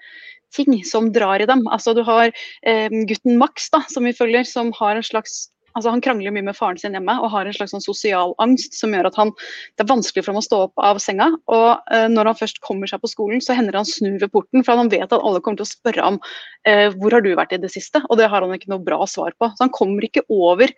ting 0.56 0.82
som 0.88 1.12
drar 1.14 1.44
i 1.44 1.50
dem. 1.50 1.66
Altså 1.72 1.96
Du 1.98 2.04
har 2.08 2.32
eh, 2.66 2.90
gutten 3.10 3.40
Max, 3.42 3.70
da, 3.74 3.84
som 3.92 4.08
vi 4.08 4.16
følger, 4.18 4.48
som 4.48 4.74
har 4.78 5.00
en 5.00 5.08
slags 5.08 5.50
altså 5.76 5.94
Han 5.94 6.04
krangler 6.04 6.34
mye 6.34 6.46
med 6.50 6.58
faren 6.58 6.80
sin 6.82 6.96
hjemme 6.98 7.16
og 7.22 7.32
har 7.34 7.48
en 7.48 7.56
slags 7.56 7.74
sånn 7.76 7.84
sosial 7.84 8.36
angst 8.44 8.78
som 8.78 8.94
gjør 8.96 9.10
at 9.12 9.20
han, 9.20 9.34
det 9.78 9.86
er 9.86 9.92
vanskelig 9.92 10.26
for 10.26 10.34
ham 10.34 10.42
å 10.42 10.46
stå 10.46 10.62
opp 10.68 10.84
av 10.84 11.02
senga. 11.04 11.30
og 11.52 11.94
eh, 11.94 12.08
Når 12.12 12.32
han 12.32 12.40
først 12.40 12.62
kommer 12.66 12.90
seg 12.90 13.04
på 13.04 13.12
skolen, 13.12 13.44
så 13.44 13.56
hender 13.58 13.78
han 13.80 13.88
snur 13.88 14.18
ved 14.22 14.32
porten, 14.34 14.66
for 14.66 14.80
han 14.80 14.92
vet 14.92 15.08
at 15.08 15.18
alle 15.18 15.42
kommer 15.44 15.62
til 15.62 15.68
å 15.68 15.72
spørre 15.72 16.08
ham 16.08 16.20
eh, 16.68 16.88
hvor 16.96 17.16
har 17.16 17.26
du 17.26 17.32
vært 17.38 17.56
i 17.56 17.62
det 17.62 17.72
siste, 17.74 18.04
og 18.08 18.20
det 18.20 18.30
har 18.32 18.46
han 18.46 18.56
ikke 18.56 18.72
noe 18.74 18.84
bra 18.86 19.00
svar 19.10 19.36
på. 19.40 19.52
Så 19.56 19.66
Han 19.66 19.74
kommer 19.76 20.06
ikke 20.08 20.26
over 20.30 20.72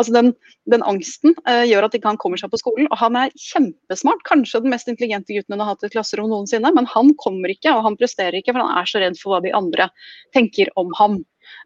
altså 0.00 0.14
Den, 0.14 0.30
den 0.72 0.84
angsten 0.86 1.34
eh, 1.48 1.66
gjør 1.68 1.86
at 1.86 1.96
ikke 1.96 2.08
han 2.08 2.20
kommer 2.20 2.40
seg 2.40 2.52
på 2.52 2.60
skolen. 2.60 2.88
og 2.90 2.98
Han 3.02 3.18
er 3.20 3.34
kjempesmart, 3.36 4.24
kanskje 4.28 4.62
den 4.64 4.74
mest 4.74 4.88
intelligente 4.90 5.36
gutten 5.36 5.56
hun 5.56 5.64
har 5.64 5.74
hatt 5.74 5.84
i 5.84 5.90
et 5.90 5.96
klasserom 5.96 6.30
noensinne, 6.32 6.72
men 6.76 6.88
han 6.90 7.12
kommer 7.20 7.52
ikke, 7.52 7.74
og 7.74 7.84
han 7.88 7.98
presterer 8.00 8.40
ikke, 8.40 8.54
for 8.54 8.64
han 8.64 8.80
er 8.80 8.88
så 8.88 9.02
redd 9.02 9.20
for 9.20 9.34
hva 9.34 9.44
de 9.44 9.54
andre 9.56 9.90
tenker 10.36 10.72
om 10.80 10.92
ham. 10.98 11.20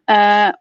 Uh, 0.09 0.51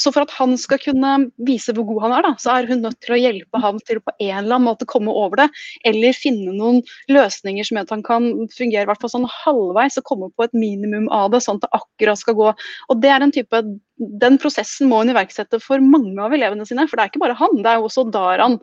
så 0.00 0.12
for 0.12 0.24
at 0.24 0.32
han 0.38 0.54
skal 0.60 0.80
kunne 0.80 1.12
vise 1.44 1.74
hvor 1.76 1.86
god 1.88 2.02
han 2.06 2.14
er, 2.16 2.26
da, 2.26 2.32
så 2.40 2.54
er 2.56 2.68
hun 2.70 2.82
nødt 2.84 2.98
til 3.04 3.16
å 3.16 3.20
hjelpe 3.20 3.60
ham 3.60 3.80
til 3.86 4.00
på 4.00 4.14
en 4.16 4.38
eller 4.38 4.56
annen 4.56 4.68
måte 4.70 4.88
komme 4.88 5.12
over 5.12 5.42
det. 5.42 5.48
Eller 5.88 6.16
finne 6.16 6.54
noen 6.56 6.80
løsninger 7.12 7.66
som 7.68 7.78
gjør 7.78 7.88
at 7.88 7.94
han 7.96 8.04
kan 8.06 8.28
fungere 8.56 8.88
hvert 8.88 9.06
sånn 9.12 9.28
halvveis 9.44 10.00
og 10.00 10.08
komme 10.08 10.30
på 10.32 10.46
et 10.46 10.56
minimum 10.56 11.10
av 11.12 11.32
det, 11.34 11.42
sånn 11.44 11.60
at 11.60 11.66
det 11.66 11.82
akkurat 11.82 12.22
skal 12.22 12.38
gå. 12.38 12.52
Og 12.88 13.02
det 13.02 13.12
er 13.12 13.26
en 13.26 13.34
type 13.34 13.64
den 14.00 14.38
prosessen 14.40 14.88
må 14.90 15.02
hun 15.02 15.12
iverksette 15.12 15.58
for 15.62 15.82
mange 15.84 16.16
av 16.22 16.32
elevene 16.34 16.64
sine. 16.66 16.86
For 16.88 16.98
det 16.98 17.04
er 17.04 17.10
ikke 17.12 17.22
bare 17.22 17.36
han, 17.38 17.58
det 17.62 17.70
er 17.70 17.80
jo 17.80 17.88
også 17.88 18.04
Daran 18.12 18.56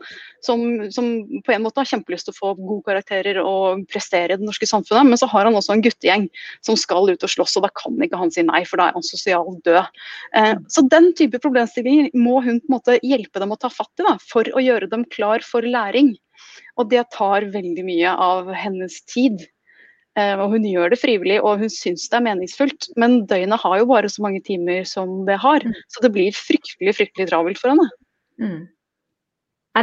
som, 0.44 0.62
som 0.92 1.10
på 1.46 1.54
en 1.54 1.64
måte 1.64 1.80
har 1.80 1.88
kjempelyst 1.88 2.28
til 2.28 2.34
å 2.34 2.38
få 2.38 2.52
gode 2.58 2.84
karakterer 2.88 3.40
og 3.42 3.84
prestere 3.92 4.34
i 4.34 4.40
det 4.40 4.46
norske 4.46 4.68
samfunnet. 4.68 5.08
Men 5.08 5.20
så 5.20 5.28
har 5.30 5.46
han 5.48 5.56
også 5.58 5.76
en 5.76 5.84
guttegjeng 5.86 6.26
som 6.66 6.78
skal 6.80 7.12
ut 7.12 7.26
og 7.26 7.34
slåss, 7.34 7.56
og 7.60 7.66
da 7.66 7.72
kan 7.82 7.96
ikke 8.04 8.20
han 8.20 8.34
si 8.34 8.44
nei, 8.46 8.64
for 8.68 8.82
da 8.82 8.90
er 8.90 8.98
han 8.98 9.06
sosialt 9.06 9.62
død. 9.68 10.02
Eh, 10.40 10.56
så 10.72 10.84
den 10.90 11.12
type 11.18 11.40
problemstillinger 11.42 12.10
må 12.18 12.40
hun 12.44 12.58
på 12.58 12.70
en 12.70 12.76
måte 12.76 12.98
hjelpe 13.06 13.42
dem 13.42 13.54
å 13.54 13.60
ta 13.60 13.70
fatt 13.72 14.02
i 14.02 14.08
da, 14.08 14.16
for 14.32 14.50
å 14.50 14.64
gjøre 14.64 14.90
dem 14.90 15.06
klar 15.14 15.46
for 15.46 15.66
læring. 15.66 16.16
Og 16.80 16.90
det 16.92 17.06
tar 17.14 17.48
veldig 17.52 17.86
mye 17.86 18.12
av 18.18 18.50
hennes 18.56 19.00
tid. 19.08 19.46
Eh, 20.18 20.34
og 20.42 20.56
hun 20.56 20.66
gjør 20.66 20.90
det 20.90 20.98
frivillig 20.98 21.36
og 21.38 21.60
hun 21.62 21.70
syns 21.70 22.08
det 22.10 22.18
er 22.18 22.26
meningsfullt. 22.26 22.90
Men 23.00 23.22
døgnet 23.30 23.62
har 23.62 23.78
jo 23.78 23.88
bare 23.90 24.10
så 24.10 24.24
mange 24.24 24.42
timer 24.46 24.84
som 24.88 25.20
det 25.28 25.38
har. 25.42 25.64
Mm. 25.64 25.76
Så 25.94 26.04
det 26.04 26.12
blir 26.16 26.36
fryktelig 26.36 26.96
fryktelig 26.98 27.30
travelt 27.30 27.60
for 27.60 27.74
henne. 27.74 27.88
Mm. 28.42 28.60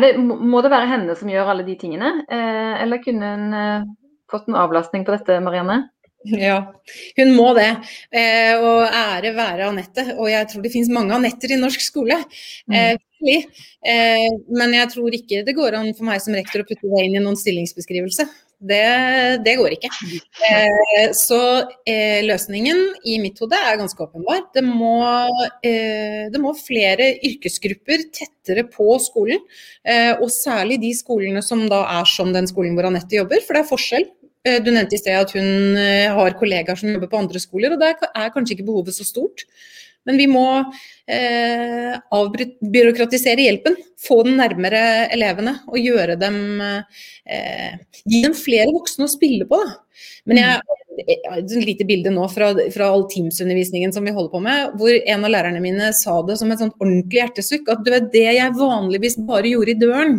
Det, 0.03 0.15
må 0.19 0.61
det 0.61 0.73
være 0.73 0.89
henne 0.89 1.13
som 1.15 1.29
gjør 1.31 1.53
alle 1.53 1.63
de 1.65 1.77
tingene, 1.79 2.09
eh, 2.27 2.73
eller 2.83 2.99
kunne 3.01 3.29
hun 3.33 3.53
eh, 3.55 3.85
fått 4.29 4.49
en 4.49 4.57
avlastning 4.59 5.05
på 5.07 5.15
dette, 5.15 5.39
Marianne? 5.41 5.85
Ja, 6.27 6.57
hun 7.15 7.29
må 7.37 7.53
det. 7.55 7.69
og 8.57 8.81
ære 8.83 9.31
være 9.37 9.67
Anette. 9.69 10.03
Og 10.17 10.27
jeg 10.27 10.49
tror 10.49 10.65
det 10.65 10.71
finnes 10.73 10.89
mange 10.91 11.13
Anetter 11.15 11.53
i 11.55 11.59
norsk 11.61 11.85
skole. 11.85 12.17
Mm. 12.67 12.97
men 14.59 14.73
jeg 14.75 14.89
tror 14.91 15.15
ikke 15.15 15.45
det 15.47 15.55
går 15.55 15.77
an 15.77 15.93
for 15.95 16.09
meg 16.09 16.19
som 16.19 16.35
rektor 16.35 16.65
å 16.65 16.67
putte 16.67 16.89
det 16.91 17.05
inn 17.05 17.15
i 17.15 17.23
noen 17.23 17.39
stillingsbeskrivelse. 17.39 18.27
Det, 18.57 19.37
det 19.45 19.53
går 19.59 19.75
ikke. 19.75 19.89
Eh, 20.49 21.11
så 21.13 21.39
eh, 21.85 22.23
løsningen 22.25 22.79
i 23.05 23.19
mitt 23.21 23.37
hode 23.43 23.53
er 23.53 23.77
ganske 23.77 24.01
åpenbar. 24.01 24.47
Det 24.55 24.63
må, 24.65 24.95
eh, 25.61 26.25
det 26.33 26.41
må, 26.41 26.55
flere 26.57 27.11
yrkesgrupper 27.27 28.07
tettere 28.17 28.65
på 28.73 28.97
skolen. 29.03 29.43
Eh, 29.85 30.15
og 30.17 30.33
særlig 30.33 30.79
de 30.81 30.93
skolene 30.97 31.43
som 31.45 31.67
da 31.69 31.83
er 31.99 32.09
som 32.09 32.33
den 32.33 32.49
skolen 32.49 32.73
hvor 32.73 32.89
Anette 32.89 33.19
jobber, 33.19 33.45
for 33.45 33.53
det 33.53 33.61
er 33.61 33.69
forskjell. 33.69 34.09
Eh, 34.47 34.57
du 34.65 34.71
nevnte 34.71 34.97
i 34.97 35.03
sted 35.03 35.21
at 35.21 35.37
hun 35.37 35.77
eh, 35.77 36.09
har 36.17 36.37
kollegaer 36.41 36.81
som 36.81 36.89
jobber 36.89 37.13
på 37.13 37.21
andre 37.21 37.43
skoler, 37.43 37.77
og 37.77 37.83
der 37.83 38.09
er 38.09 38.33
kanskje 38.33 38.57
ikke 38.57 38.69
behovet 38.71 38.97
så 38.97 39.05
stort. 39.05 39.45
Men 40.07 40.19
vi 40.19 40.27
må 40.31 40.45
eh, 40.57 41.93
avbyråkratisere 42.15 43.45
hjelpen, 43.47 43.77
få 44.01 44.21
den 44.27 44.37
nærmere 44.39 44.81
elevene 45.13 45.57
og 45.67 45.79
gjøre 45.81 46.15
dem 46.21 46.37
eh, 46.63 47.75
Gi 48.07 48.21
dem 48.23 48.35
flere 48.37 48.71
voksne 48.71 49.07
å 49.07 49.11
spille 49.11 49.47
på. 49.49 49.59
Da. 49.59 49.75
Men 50.29 50.39
jeg 50.39 51.19
har 51.25 51.41
et 51.41 51.55
lite 51.65 51.85
bilde 51.87 52.11
nå 52.13 52.25
fra, 52.31 52.53
fra 52.73 52.89
all 52.93 53.05
Teams-undervisningen 53.11 53.93
som 53.95 54.07
vi 54.07 54.13
holder 54.15 54.31
på 54.31 54.41
med, 54.43 54.77
hvor 54.79 54.95
en 54.95 55.27
av 55.27 55.33
lærerne 55.33 55.61
mine 55.63 55.91
sa 55.97 56.17
det 56.27 56.37
som 56.39 56.51
et 56.53 56.63
sånt 56.63 56.77
ordentlig 56.79 57.21
hjertesukk. 57.21 57.67
At 57.73 57.83
du 57.85 57.91
vet, 57.93 58.09
det 58.13 58.25
jeg 58.37 58.57
vanligvis 58.57 59.19
bare 59.27 59.51
gjorde 59.51 59.73
i 59.73 59.79
døren, 59.81 60.17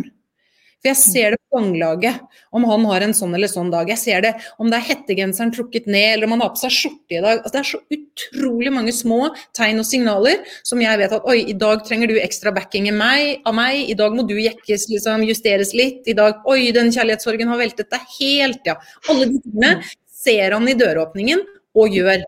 for 0.79 0.87
jeg 0.93 0.99
ser 0.99 1.33
det 1.33 1.39
på 1.43 1.59
ganglaget, 1.59 2.21
om 2.55 2.63
han 2.69 2.85
har 2.87 3.03
en 3.03 3.13
sånn 3.15 3.33
eller 3.35 3.51
sånn 3.51 3.67
dag. 3.73 3.89
Jeg 3.91 3.99
ser 3.99 4.21
det 4.23 4.31
om 4.63 4.69
det 4.71 4.77
er 4.77 4.85
hettegenseren 4.87 5.51
trukket 5.51 5.89
ned, 5.91 6.13
eller 6.13 6.29
om 6.29 6.37
han 6.37 6.43
har 6.45 6.53
på 6.53 6.61
seg 6.61 6.71
skjorte 6.71 7.17
i 7.17 7.23
dag. 7.25 7.41
Altså, 7.41 7.51
det 7.51 7.59
er 7.59 7.67
så 7.67 7.81
utrolig 7.97 8.71
mange 8.71 8.93
små 8.95 9.17
tegn 9.57 9.83
og 9.83 9.87
signaler 9.89 10.39
som 10.67 10.79
jeg 10.79 11.01
vet 11.01 11.17
at 11.17 11.27
oi, 11.27 11.41
i 11.51 11.57
dag 11.59 11.83
trenger 11.87 12.11
du 12.11 12.15
ekstra 12.21 12.53
backing 12.55 12.87
meg, 12.95 13.41
av 13.43 13.57
meg. 13.59 13.81
i 13.91 13.97
dag 13.99 14.15
må 14.15 14.23
du 14.29 14.37
jekkes, 14.39 14.87
liksom, 14.93 15.27
justeres 15.27 15.75
litt. 15.75 16.07
I 16.07 16.15
dag 16.15 16.47
oi, 16.47 16.71
den 16.75 16.93
kjærlighetssorgen 16.95 17.51
har 17.51 17.59
veltet 17.59 17.91
deg 17.91 18.15
helt, 18.15 18.63
ja. 18.71 18.79
Alle 19.11 19.27
de 19.33 19.43
tingene 19.43 19.75
ser 20.23 20.55
han 20.55 20.71
i 20.71 20.79
døråpningen 20.79 21.43
og 21.75 21.99
gjør. 21.99 22.23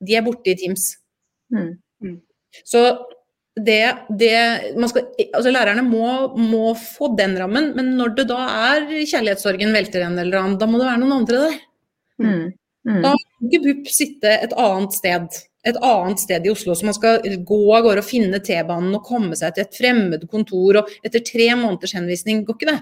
De 0.00 0.16
er 0.16 0.24
borte 0.24 0.54
i 0.54 0.56
Teams. 0.56 0.94
Mm. 1.52 1.74
mm. 2.00 2.20
Så 2.64 2.80
det, 3.58 3.82
det 4.20 4.34
skal, 4.92 5.08
altså 5.26 5.50
Lærerne 5.50 5.82
må, 5.84 6.06
må, 6.38 6.70
få 6.78 7.10
den 7.18 7.34
rammen, 7.40 7.72
men 7.76 7.92
når 7.98 8.14
det 8.20 8.28
da 8.30 8.40
er 8.70 8.86
kjærlighetssorgen 9.02 9.74
velter 9.74 10.06
en 10.06 10.18
eller 10.22 10.38
annen, 10.38 10.58
da 10.60 10.68
må 10.70 10.78
det 10.80 10.86
være 10.88 11.02
noen 11.02 11.16
andre 11.18 11.44
der. 11.48 11.60
Mm. 12.22 12.48
Mm. 12.88 13.00
Da 13.04 13.14
kan 13.16 13.48
ikke 13.50 13.62
BUP 13.66 13.90
sitte 13.92 14.36
et 14.46 14.54
annet 14.56 14.94
sted 14.96 15.40
et 15.68 15.76
annet 15.84 16.20
sted 16.22 16.46
i 16.46 16.52
Oslo, 16.52 16.74
så 16.74 16.86
man 16.88 16.96
skal 16.96 17.20
gå 17.46 17.58
av 17.76 17.84
gårde 17.84 18.00
og 18.00 18.08
finne 18.08 18.40
T-banen 18.44 18.94
og 18.96 19.04
komme 19.04 19.36
seg 19.36 19.56
til 19.56 19.66
et 19.66 19.76
fremmed 19.76 20.24
kontor, 20.32 20.80
og 20.80 20.92
etter 21.04 21.24
tre 21.26 21.50
måneders 21.58 21.92
henvisning 21.98 22.44
går 22.46 22.56
ikke 22.56 22.70
det. 22.70 22.78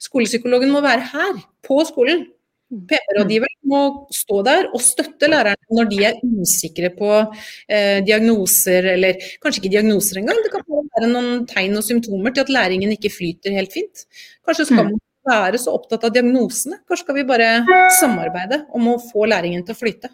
Skolepsykologen 0.00 0.70
må 0.72 0.82
være 0.84 1.08
her, 1.10 1.40
på 1.66 1.80
skolen. 1.88 2.28
PP-rådgiver 2.70 3.50
må 3.70 3.80
stå 4.14 4.40
der 4.46 4.68
og 4.70 4.82
støtte 4.84 5.28
lærerne 5.30 5.76
når 5.76 5.90
de 5.90 5.98
er 6.06 6.20
usikre 6.22 6.92
på 6.94 7.10
eh, 7.18 7.98
diagnoser, 8.06 8.92
eller 8.94 9.18
kanskje 9.42 9.64
ikke 9.64 9.74
diagnoser 9.74 10.20
engang. 10.20 10.38
Det 10.44 10.52
kan 10.54 10.64
være 10.70 11.10
noen 11.10 11.44
tegn 11.50 11.78
og 11.78 11.86
symptomer 11.86 12.34
til 12.34 12.46
at 12.46 12.54
læringen 12.54 12.94
ikke 12.94 13.12
flyter 13.12 13.56
helt 13.58 13.74
fint. 13.74 14.06
Kanskje 14.46 14.68
skal 14.70 14.84
man 14.84 14.98
være 15.26 15.60
så 15.60 15.74
opptatt 15.76 16.06
av 16.06 16.14
diagnosene. 16.14 16.80
Kanskje 16.86 17.06
skal 17.06 17.18
vi 17.18 17.28
bare 17.28 17.52
samarbeide 17.98 18.64
om 18.76 18.92
å 18.92 18.98
få 19.10 19.26
læringen 19.30 19.66
til 19.66 19.74
å 19.76 19.80
flyte. 19.80 20.12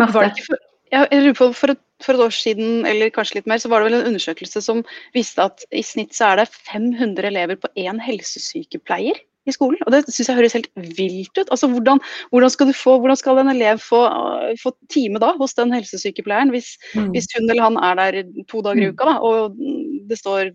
Var 0.00 0.14
det 0.16 0.30
ikke 0.32 0.46
for, 0.48 0.62
jeg 0.92 1.34
for, 1.38 1.74
et, 1.74 1.82
for 2.02 2.16
et 2.16 2.24
år 2.24 2.32
siden 2.34 2.86
eller 2.88 3.12
kanskje 3.14 3.38
litt 3.40 3.50
mer, 3.50 3.60
så 3.62 3.70
var 3.72 3.82
det 3.82 3.90
vel 3.90 3.98
en 4.00 4.08
undersøkelse 4.10 4.64
som 4.64 4.82
viste 5.14 5.44
at 5.44 5.62
i 5.70 5.84
snitt 5.86 6.16
så 6.16 6.32
er 6.32 6.42
det 6.42 6.48
500 6.72 7.28
elever 7.28 7.60
på 7.60 7.70
én 7.78 8.00
helsesykepleier 8.02 9.20
i 9.48 9.54
skolen. 9.54 9.80
Og 9.86 9.94
det 9.94 10.04
syns 10.06 10.30
jeg 10.30 10.38
høres 10.38 10.56
helt 10.56 10.70
vilt 10.98 11.34
ut. 11.38 11.48
Altså, 11.48 11.68
hvordan, 11.72 12.00
hvordan, 12.30 12.52
skal 12.54 12.72
få, 12.76 12.96
hvordan, 13.02 13.18
skal 13.18 13.42
en 13.42 13.52
elev 13.54 13.82
få, 13.82 14.04
få, 14.62 14.74
time 14.92 15.22
da 15.22 15.32
hos 15.38 15.56
den 15.58 15.74
helsesykepleieren, 15.74 16.52
hvis, 16.54 16.76
mm. 16.94 17.10
hvis, 17.16 17.30
hun 17.36 17.50
eller 17.50 17.66
han 17.66 17.80
er 17.82 18.00
der 18.00 18.22
to 18.50 18.62
dager 18.64 18.84
i 18.84 18.88
mm. 18.90 18.94
uka 18.94 19.08
da, 19.08 19.18
og 19.24 19.58
det 20.10 20.20
står 20.20 20.52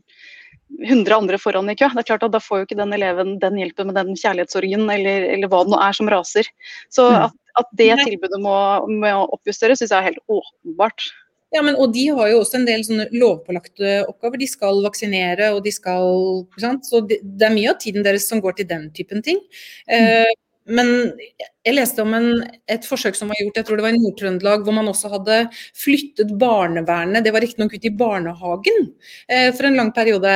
100 0.84 1.16
andre 1.16 1.40
foran 1.40 1.70
i 1.72 1.78
kø. 1.80 1.88
Det 1.94 2.04
er 2.04 2.10
klart 2.12 2.26
at 2.28 2.34
Da 2.36 2.44
får 2.44 2.62
jo 2.62 2.68
ikke 2.68 2.80
den 2.80 2.96
eleven 2.96 3.38
den 3.40 3.60
hjelpen 3.60 3.88
med 3.90 3.96
den 4.00 4.18
kjærlighetssorgen 4.20 4.84
eller, 4.92 5.30
eller 5.36 5.52
hva 5.52 5.64
det 5.64 5.74
nå 5.74 5.80
er 5.84 5.96
som 5.96 6.12
raser. 6.12 6.50
Så 6.94 7.08
mm. 7.08 7.22
at, 7.28 7.38
at 7.64 7.72
det 7.80 7.94
tilbudet 8.04 8.42
må, 8.44 8.58
må 8.88 9.14
oppjusteres, 9.26 9.82
syns 9.82 9.96
jeg 9.96 10.00
er 10.00 10.10
helt 10.12 10.24
åpenbart. 10.28 11.08
Ja, 11.56 11.62
men, 11.64 11.78
og 11.80 11.94
de 11.96 12.08
har 12.12 12.32
jo 12.32 12.42
også 12.42 12.60
en 12.60 12.66
del 12.68 12.84
sånne 12.84 13.08
lovpålagte 13.16 14.02
oppgaver. 14.10 14.42
De 14.42 14.50
skal 14.52 14.82
vaksinere 14.84 15.54
og 15.56 15.62
de 15.64 15.72
skal 15.72 16.44
Så 16.84 17.02
det, 17.08 17.22
det, 17.24 17.46
er 17.48 17.56
mye 17.56 17.72
av 17.72 17.80
tiden 17.80 18.04
deres 18.04 18.28
som 18.28 18.42
går 18.44 18.58
til 18.58 18.68
den 18.68 18.90
typen 18.92 19.24
ting. 19.24 19.40
Eh, 19.88 20.28
men 20.68 20.90
jeg 21.64 21.76
leste 21.78 22.04
om 22.04 22.12
en, 22.18 22.42
et 22.68 22.84
forsøk 22.84 23.16
som 23.16 23.32
var 23.32 23.40
gjort, 23.40 23.56
jeg 23.56 23.68
tror 23.68 23.80
det 23.80 23.86
var 23.86 23.96
i 23.96 24.02
Nord-Trøndelag, 24.02 24.66
hvor 24.66 24.76
man 24.76 24.90
også 24.92 25.12
hadde 25.14 25.38
flyttet 25.80 26.34
barnevernet, 26.40 27.24
det 27.24 27.32
var 27.32 27.44
riktignok 27.44 27.78
ut 27.78 27.88
i 27.88 27.94
barnehagen 27.96 28.90
eh, 29.32 29.48
for 29.56 29.70
en 29.70 29.80
lang 29.80 29.94
periode. 29.96 30.34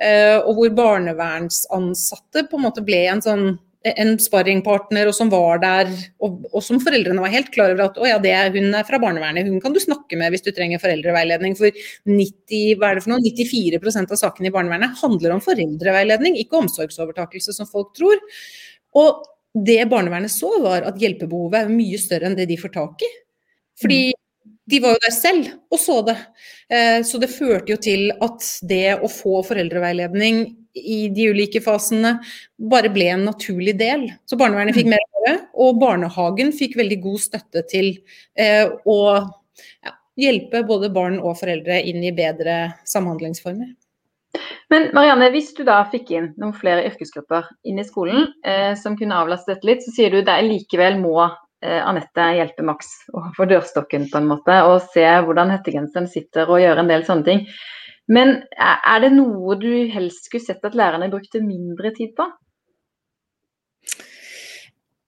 Eh, 0.00 0.38
og 0.38 0.56
hvor 0.56 0.72
barnevernsansatte 0.80 2.46
på 2.48 2.60
en 2.60 2.64
måte 2.64 2.84
ble 2.86 3.04
en 3.12 3.24
sånn 3.24 3.46
en 3.84 4.14
sparringpartner 4.20 5.08
og 5.10 5.14
som 5.16 5.28
var 5.32 5.60
der, 5.60 5.90
og, 6.24 6.46
og, 6.50 6.60
som 6.64 6.80
foreldrene 6.80 7.20
var 7.20 7.32
helt 7.34 7.50
klar 7.52 7.74
over 7.74 7.84
at 7.86 7.98
å 8.00 8.08
ja, 8.08 8.16
det, 8.22 8.32
hun 8.54 8.72
er 8.72 8.86
fra 8.88 9.00
barnevernet, 9.02 9.50
hun 9.50 9.60
kan 9.60 9.74
du 9.74 9.80
snakke 9.82 10.16
med 10.20 10.32
hvis 10.32 10.46
du 10.46 10.50
trenger 10.56 10.80
foreldreveiledning. 10.80 11.56
For 11.58 11.74
90, 12.08 12.78
hva 12.80 12.90
er 12.90 12.98
det 12.98 13.04
for 13.04 13.12
noe? 13.12 13.20
94 13.24 13.80
av 14.06 14.16
sakene 14.20 14.48
i 14.48 14.54
barnevernet 14.54 14.96
handler 15.02 15.36
om 15.36 15.44
foreldreveiledning, 15.44 16.40
ikke 16.40 16.62
omsorgsovertakelse, 16.62 17.56
som 17.56 17.68
folk 17.68 17.92
tror. 17.98 18.20
Og 18.96 19.24
det 19.54 19.82
barnevernet 19.92 20.32
så, 20.32 20.50
var 20.64 20.88
at 20.88 20.98
hjelpebehovet 21.00 21.60
er 21.60 21.72
mye 21.76 22.00
større 22.00 22.30
enn 22.30 22.38
det 22.38 22.48
de 22.50 22.58
får 22.60 22.74
tak 22.74 23.04
i. 23.04 23.12
Fordi 23.84 24.02
de 24.70 24.80
var 24.80 24.96
jo 24.96 25.04
der 25.04 25.12
selv 25.12 25.48
og 25.72 25.80
så 25.80 26.00
det. 26.08 26.16
Eh, 26.72 27.00
så 27.04 27.20
det 27.20 27.32
førte 27.32 27.74
jo 27.74 27.80
til 27.84 28.08
at 28.24 28.46
det 28.64 28.96
å 28.96 29.10
få 29.12 29.42
foreldreveiledning 29.44 30.46
i 30.74 31.08
de 31.14 31.28
ulike 31.30 31.62
fasene 31.62 32.16
bare 32.70 32.90
ble 32.94 33.08
en 33.14 33.26
naturlig 33.28 33.76
del. 33.78 34.08
Så 34.26 34.38
barnevernet 34.40 34.76
fikk 34.76 34.90
mm. 34.90 34.96
mer 34.96 35.04
å 35.04 35.22
gjøre, 35.24 35.36
og 35.64 35.78
barnehagen 35.82 36.52
fikk 36.56 36.76
veldig 36.80 37.00
god 37.04 37.22
støtte 37.22 37.64
til 37.70 37.92
eh, 38.38 38.66
å 38.66 38.98
ja, 39.14 39.94
hjelpe 40.20 40.64
både 40.66 40.90
barn 40.94 41.20
og 41.22 41.38
foreldre 41.40 41.80
inn 41.86 42.02
i 42.04 42.14
bedre 42.14 42.74
samhandlingsformer. 42.90 43.72
Men 44.72 44.88
Marianne, 44.96 45.28
hvis 45.30 45.52
du 45.54 45.62
da 45.66 45.82
fikk 45.90 46.10
inn 46.14 46.32
noen 46.40 46.54
flere 46.56 46.86
yrkesgrupper 46.88 47.46
inn 47.68 47.78
i 47.78 47.86
skolen 47.86 48.26
eh, 48.46 48.72
som 48.78 48.96
kunne 48.98 49.16
avlaste 49.20 49.52
dette 49.52 49.68
litt, 49.68 49.84
så 49.84 49.94
sier 49.94 50.10
du 50.10 50.24
det 50.26 50.38
likevel 50.48 50.98
må 51.02 51.14
eh, 51.22 51.78
Anette 51.78 52.32
hjelpe 52.38 52.66
Max 52.66 52.90
overfor 53.12 53.50
dørstokken 53.52 54.08
på 54.10 54.18
en 54.18 54.28
måte, 54.32 54.56
og 54.66 54.82
se 54.94 55.04
hvordan 55.04 55.54
hettegenseren 55.54 56.10
sitter 56.10 56.50
og 56.50 56.62
gjøre 56.64 56.82
en 56.82 56.90
del 56.90 57.06
sånne 57.06 57.28
ting. 57.28 57.46
Men 58.12 58.42
er 58.60 59.04
det 59.04 59.14
noe 59.14 59.56
du 59.60 59.70
helst 59.92 60.28
skulle 60.28 60.44
sett 60.44 60.64
at 60.66 60.76
lærerne 60.76 61.08
brukte 61.12 61.40
mindre 61.44 61.92
tid 61.96 62.12
på? 62.16 62.26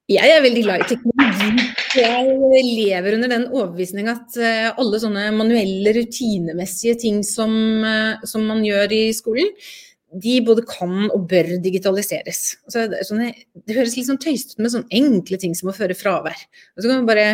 Jeg 0.07 0.31
er 0.31 0.45
veldig 0.45 0.63
glad 0.63 0.85
i 0.85 0.87
teknologi. 0.93 1.65
Jeg 1.99 2.63
lever 2.63 3.17
under 3.17 3.33
den 3.33 3.49
overbevisning 3.51 4.07
at 4.13 4.37
eh, 4.39 4.69
alle 4.79 5.01
sånne 5.03 5.25
manuelle, 5.35 5.91
rutinemessige 5.97 6.95
ting 7.03 7.25
som, 7.27 7.51
eh, 7.83 8.23
som 8.29 8.45
man 8.47 8.63
gjør 8.63 8.95
i 8.95 9.03
skolen, 9.17 9.51
de 10.23 10.37
både 10.47 10.63
kan 10.69 11.09
og 11.09 11.27
bør 11.29 11.57
digitaliseres. 11.65 12.43
Altså, 12.69 12.87
sånne, 13.09 13.33
det, 13.65 13.75
høres 13.75 13.97
litt 13.99 14.07
sånn 14.07 14.23
tøysete 14.23 14.55
ut 14.55 14.63
med 14.63 14.75
sånne 14.77 15.01
enkle 15.01 15.41
ting 15.43 15.59
som 15.59 15.73
å 15.73 15.77
føre 15.77 15.99
fravær. 15.99 16.39
Og 16.77 16.85
så 16.85 16.93
kan 16.93 17.09
bare, 17.11 17.27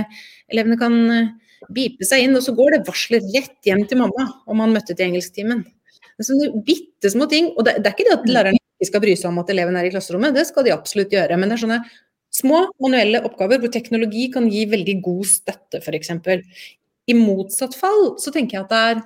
elevene 0.48 0.80
kan 0.80 0.98
eh, 1.12 1.30
bipe 1.70 2.06
seg 2.08 2.26
inn, 2.26 2.36
og 2.38 2.44
så 2.44 2.54
går 2.56 2.76
det 2.76 2.82
varsler 2.88 3.24
rett 3.34 3.68
hjem 3.68 3.84
til 3.88 4.00
mamma 4.02 4.28
om 4.50 4.62
han 4.64 4.74
møtte 4.74 4.96
til 4.96 5.08
engelsktimen. 5.08 5.62
Sånne 6.22 6.62
bitte 6.66 7.10
små 7.10 7.26
ting. 7.30 7.50
Og 7.56 7.66
det, 7.66 7.78
det, 7.80 7.90
er 7.90 7.96
ikke 7.96 8.08
det 8.08 8.16
at 8.18 8.26
mm. 8.26 8.32
læreren 8.36 8.58
ikke 8.58 8.90
skal 8.90 9.04
bry 9.04 9.14
seg 9.18 9.30
om 9.30 9.40
at 9.42 9.52
eleven 9.54 9.78
er 9.78 9.88
i 9.88 9.92
klasserommet, 9.94 10.36
det 10.36 10.46
skal 10.48 10.66
de 10.66 10.74
absolutt 10.74 11.14
gjøre. 11.14 11.38
Men 11.38 11.50
det 11.50 11.56
er 11.56 11.64
sånne 11.64 11.80
små 12.32 12.62
manuelle 12.82 13.22
oppgaver 13.26 13.60
hvor 13.62 13.72
teknologi 13.72 14.28
kan 14.32 14.46
gi 14.50 14.64
veldig 14.70 14.98
god 15.04 15.26
støtte, 15.28 15.82
f.eks. 15.82 16.14
I 17.10 17.18
motsatt 17.18 17.74
fall 17.76 18.14
så 18.22 18.32
tenker 18.34 18.58
jeg 18.58 18.66
at 18.66 18.72
det 18.72 18.82
er 18.92 19.02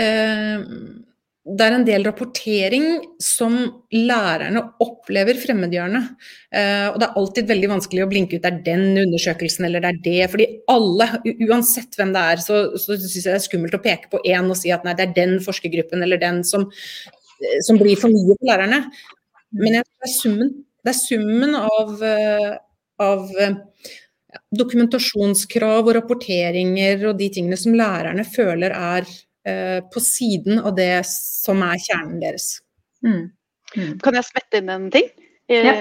eh, 0.00 0.68
det 1.44 1.60
er 1.66 1.74
en 1.76 1.82
del 1.84 2.06
rapportering 2.06 2.84
som 3.20 3.56
lærerne 3.92 4.62
opplever 4.80 5.36
fremmedgjørende. 5.36 6.00
Eh, 6.48 6.86
og 6.88 6.96
det 7.00 7.08
er 7.08 7.18
alltid 7.20 7.50
veldig 7.50 7.68
vanskelig 7.74 8.04
å 8.04 8.08
blinke 8.08 8.38
ut 8.38 8.46
det 8.46 8.48
er 8.50 8.62
den 8.64 9.02
undersøkelsen 9.02 9.66
eller 9.68 9.84
det 9.84 9.90
er 9.90 9.98
det. 10.06 10.30
Fordi 10.32 10.46
alle, 10.72 11.08
uansett 11.44 11.98
hvem 11.98 12.14
det 12.16 12.22
er, 12.32 12.40
så, 12.40 12.62
så 12.80 12.96
syns 12.96 13.18
jeg 13.18 13.26
det 13.28 13.34
er 13.36 13.44
skummelt 13.44 13.76
å 13.76 13.82
peke 13.84 14.08
på 14.14 14.22
én 14.24 14.48
og 14.48 14.56
si 14.56 14.72
at 14.72 14.86
nei, 14.88 14.96
det 14.96 15.04
er 15.04 15.18
den 15.18 15.36
forskergruppen 15.44 16.06
eller 16.06 16.22
den 16.22 16.40
som, 16.48 16.64
eh, 16.64 17.60
som 17.68 17.80
blir 17.82 18.00
for 18.00 18.14
mye 18.14 18.38
for 18.38 18.48
lærerne. 18.48 18.80
Men 19.60 19.78
det 19.82 19.84
er 19.84 20.14
summen, 20.14 20.54
det 20.80 20.94
er 20.94 20.98
summen 21.02 21.54
av, 21.60 21.92
eh, 22.08 22.56
av 23.04 23.28
dokumentasjonskrav 24.64 25.84
og 25.84 25.94
rapporteringer 26.00 27.04
og 27.10 27.20
de 27.20 27.28
tingene 27.36 27.60
som 27.60 27.76
lærerne 27.76 28.24
føler 28.24 28.72
er 28.72 29.04
Eh, 29.04 29.33
på 29.44 30.00
siden 30.00 30.62
av 30.62 30.72
det 30.78 31.02
som 31.10 31.60
er 31.66 31.80
kjernen 31.84 32.22
deres. 32.22 32.46
Mm. 33.04 33.28
Mm. 33.76 33.92
Kan 34.00 34.16
jeg 34.16 34.28
smette 34.30 34.60
inn 34.62 34.72
en 34.72 34.88
ting? 34.94 35.10
Eh, 35.52 35.66
ja. 35.66 35.76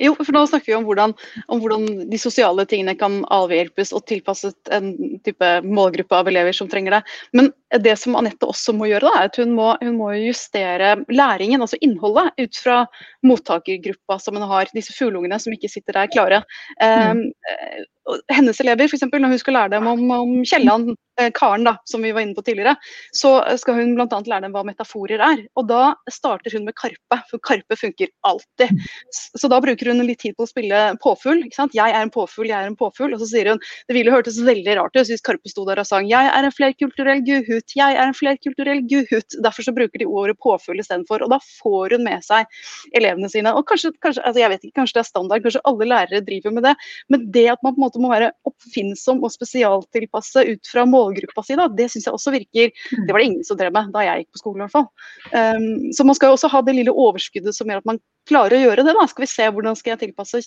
Jo, 0.00 0.14
for 0.16 0.32
nå 0.32 0.46
snakker 0.48 0.70
vi 0.70 0.76
om 0.76 0.86
hvordan, 0.88 1.12
om 1.52 1.60
hvordan, 1.60 1.82
de 2.08 2.18
sosiale 2.20 2.64
tingene 2.68 2.94
kan 2.96 3.18
avhjelpes 3.32 3.92
og 3.92 4.06
tilpasset 4.08 4.70
en 4.72 4.92
type 5.26 5.50
målgruppe 5.66 6.16
av 6.16 6.30
elever 6.30 6.56
som 6.56 6.70
trenger 6.70 6.96
det. 6.96 7.02
Men 7.36 7.50
det 7.84 7.98
som 8.00 8.16
Anette 8.16 8.48
også 8.48 8.72
må 8.76 8.88
gjøre, 8.88 9.10
da, 9.10 9.12
er 9.20 9.28
at 9.28 9.36
hun 9.42 9.52
må, 9.56 9.68
hun 9.82 9.98
må 9.98 10.12
justere 10.16 10.94
læringen, 11.12 11.60
altså 11.60 11.80
innholdet, 11.84 12.32
ut 12.40 12.62
fra 12.64 12.78
mottakergruppa 13.26 14.16
som 14.22 14.40
hun 14.40 14.48
har, 14.48 14.72
disse 14.72 14.96
fugleungene 14.96 15.40
som 15.42 15.52
ikke 15.52 15.72
sitter 15.72 16.00
der 16.00 16.12
klare. 16.12 16.42
Mm. 16.80 17.20
Um, 17.20 17.86
hennes 18.32 18.60
elever, 18.60 18.88
f.eks. 18.88 19.04
når 19.12 19.32
hun 19.32 19.40
skal 19.40 19.56
lære 19.56 19.72
dem 19.76 19.86
om, 19.86 20.02
om 20.10 20.30
Kielland, 20.46 20.92
eh, 21.20 21.30
karen 21.34 21.66
da, 21.66 21.76
som 21.88 22.02
vi 22.02 22.10
var 22.14 22.24
inne 22.24 22.34
på 22.34 22.42
tidligere, 22.44 22.74
så 23.14 23.34
skal 23.60 23.78
hun 23.78 23.94
bl.a. 23.96 24.06
lære 24.08 24.46
dem 24.46 24.54
hva 24.56 24.64
metaforer 24.66 25.22
er. 25.22 25.44
Og 25.60 25.68
da 25.70 25.92
starter 26.10 26.54
hun 26.56 26.66
med 26.66 26.76
Karpe, 26.78 27.20
for 27.30 27.42
Karpe 27.46 27.78
funker 27.78 28.10
alltid. 28.26 28.72
Så 29.12 29.50
da 29.52 29.60
bruker 29.62 29.92
hun 29.92 30.02
litt 30.06 30.22
tid 30.24 30.36
på 30.38 30.46
å 30.46 30.50
spille 30.50 30.80
påfugl. 31.04 31.44
ikke 31.46 31.60
sant? 31.60 31.76
Jeg 31.78 31.94
er 31.94 32.02
en 32.02 32.12
påfugl, 32.12 32.50
jeg 32.50 32.58
er 32.58 32.72
en 32.72 32.78
påfugl. 32.78 33.14
Og 33.14 33.22
så 33.22 33.30
sier 33.30 33.52
hun 33.52 33.62
det 33.88 33.96
ville 33.96 34.14
hørtes 34.14 34.40
veldig 34.42 34.76
rart 34.80 34.96
ut 34.98 35.08
hvis 35.08 35.24
Karpe 35.24 35.50
sto 35.50 35.64
der 35.68 35.80
og 35.82 35.88
sang 35.88 36.08
jeg 36.10 36.30
er 36.30 36.46
en 36.46 36.54
flerkulturell 36.54 37.22
guhut, 37.26 37.74
jeg 37.76 37.96
er 37.96 38.02
en 38.02 38.16
flerkulturell 38.16 38.82
guhut. 38.90 39.38
Derfor 39.44 39.66
så 39.66 39.74
bruker 39.76 40.02
de 40.02 40.08
ordet 40.08 40.38
påfugl 40.42 40.82
istedenfor. 40.82 41.22
Og 41.22 41.34
da 41.34 41.38
får 41.62 41.96
hun 41.96 42.06
med 42.08 42.26
seg 42.26 42.50
elevene 42.98 43.30
sine. 43.32 43.54
Og 43.54 43.66
kanskje, 43.70 43.92
kanskje, 44.02 44.24
altså 44.26 44.42
jeg 44.42 44.54
vet 44.54 44.66
ikke, 44.66 44.80
kanskje 44.82 44.98
det 44.98 45.04
er 45.04 45.10
standard, 45.10 45.46
kanskje 45.46 45.64
alle 45.70 45.88
lærere 45.92 46.24
driver 46.26 46.56
med 46.58 46.66
det. 46.66 46.76
Men 47.12 47.26
det 47.34 47.46
at 47.52 47.62
man 47.62 47.74
på 47.74 47.80
en 47.80 47.86
måte 47.86 47.91
måte 47.92 48.02
må 48.02 48.10
være 48.12 48.32
oppfinnsom 48.48 49.22
og 49.22 49.32
spesialtilpasse 49.34 50.44
ut 50.48 50.70
fra 50.70 50.84
målgruppa 50.88 51.44
si, 51.46 51.56
da, 51.58 51.68
det 51.68 51.90
syns 51.92 52.08
jeg 52.08 52.16
også 52.16 52.34
virker 52.34 52.72
mm. 52.72 53.06
Det 53.06 53.12
var 53.12 53.20
det 53.20 53.28
ingen 53.28 53.46
som 53.46 53.58
drev 53.60 53.74
med 53.74 53.92
da 53.94 54.04
jeg 54.06 54.22
gikk 54.22 54.32
på 54.32 54.42
skolen, 54.42 54.62
i 54.62 54.64
hvert 54.66 54.76
fall. 54.76 54.88
Um, 55.32 55.92
så 55.94 56.06
man 56.08 56.18
skal 56.18 56.30
jo 56.30 56.38
også 56.38 56.52
ha 56.52 56.62
det 56.66 56.76
lille 56.78 56.94
overskuddet 57.04 57.56
som 57.56 57.70
gjør 57.70 57.82
at 57.82 57.90
man 57.92 58.00
klarer 58.28 58.56
å 58.56 58.62
gjøre 58.62 58.86
det. 58.86 58.96
da, 58.96 59.06
Skal 59.10 59.26
vi 59.26 59.32
se 59.32 59.48
hvordan 59.52 59.78
skal 59.78 59.94
jeg 59.94 60.02
tilpasse 60.06 60.42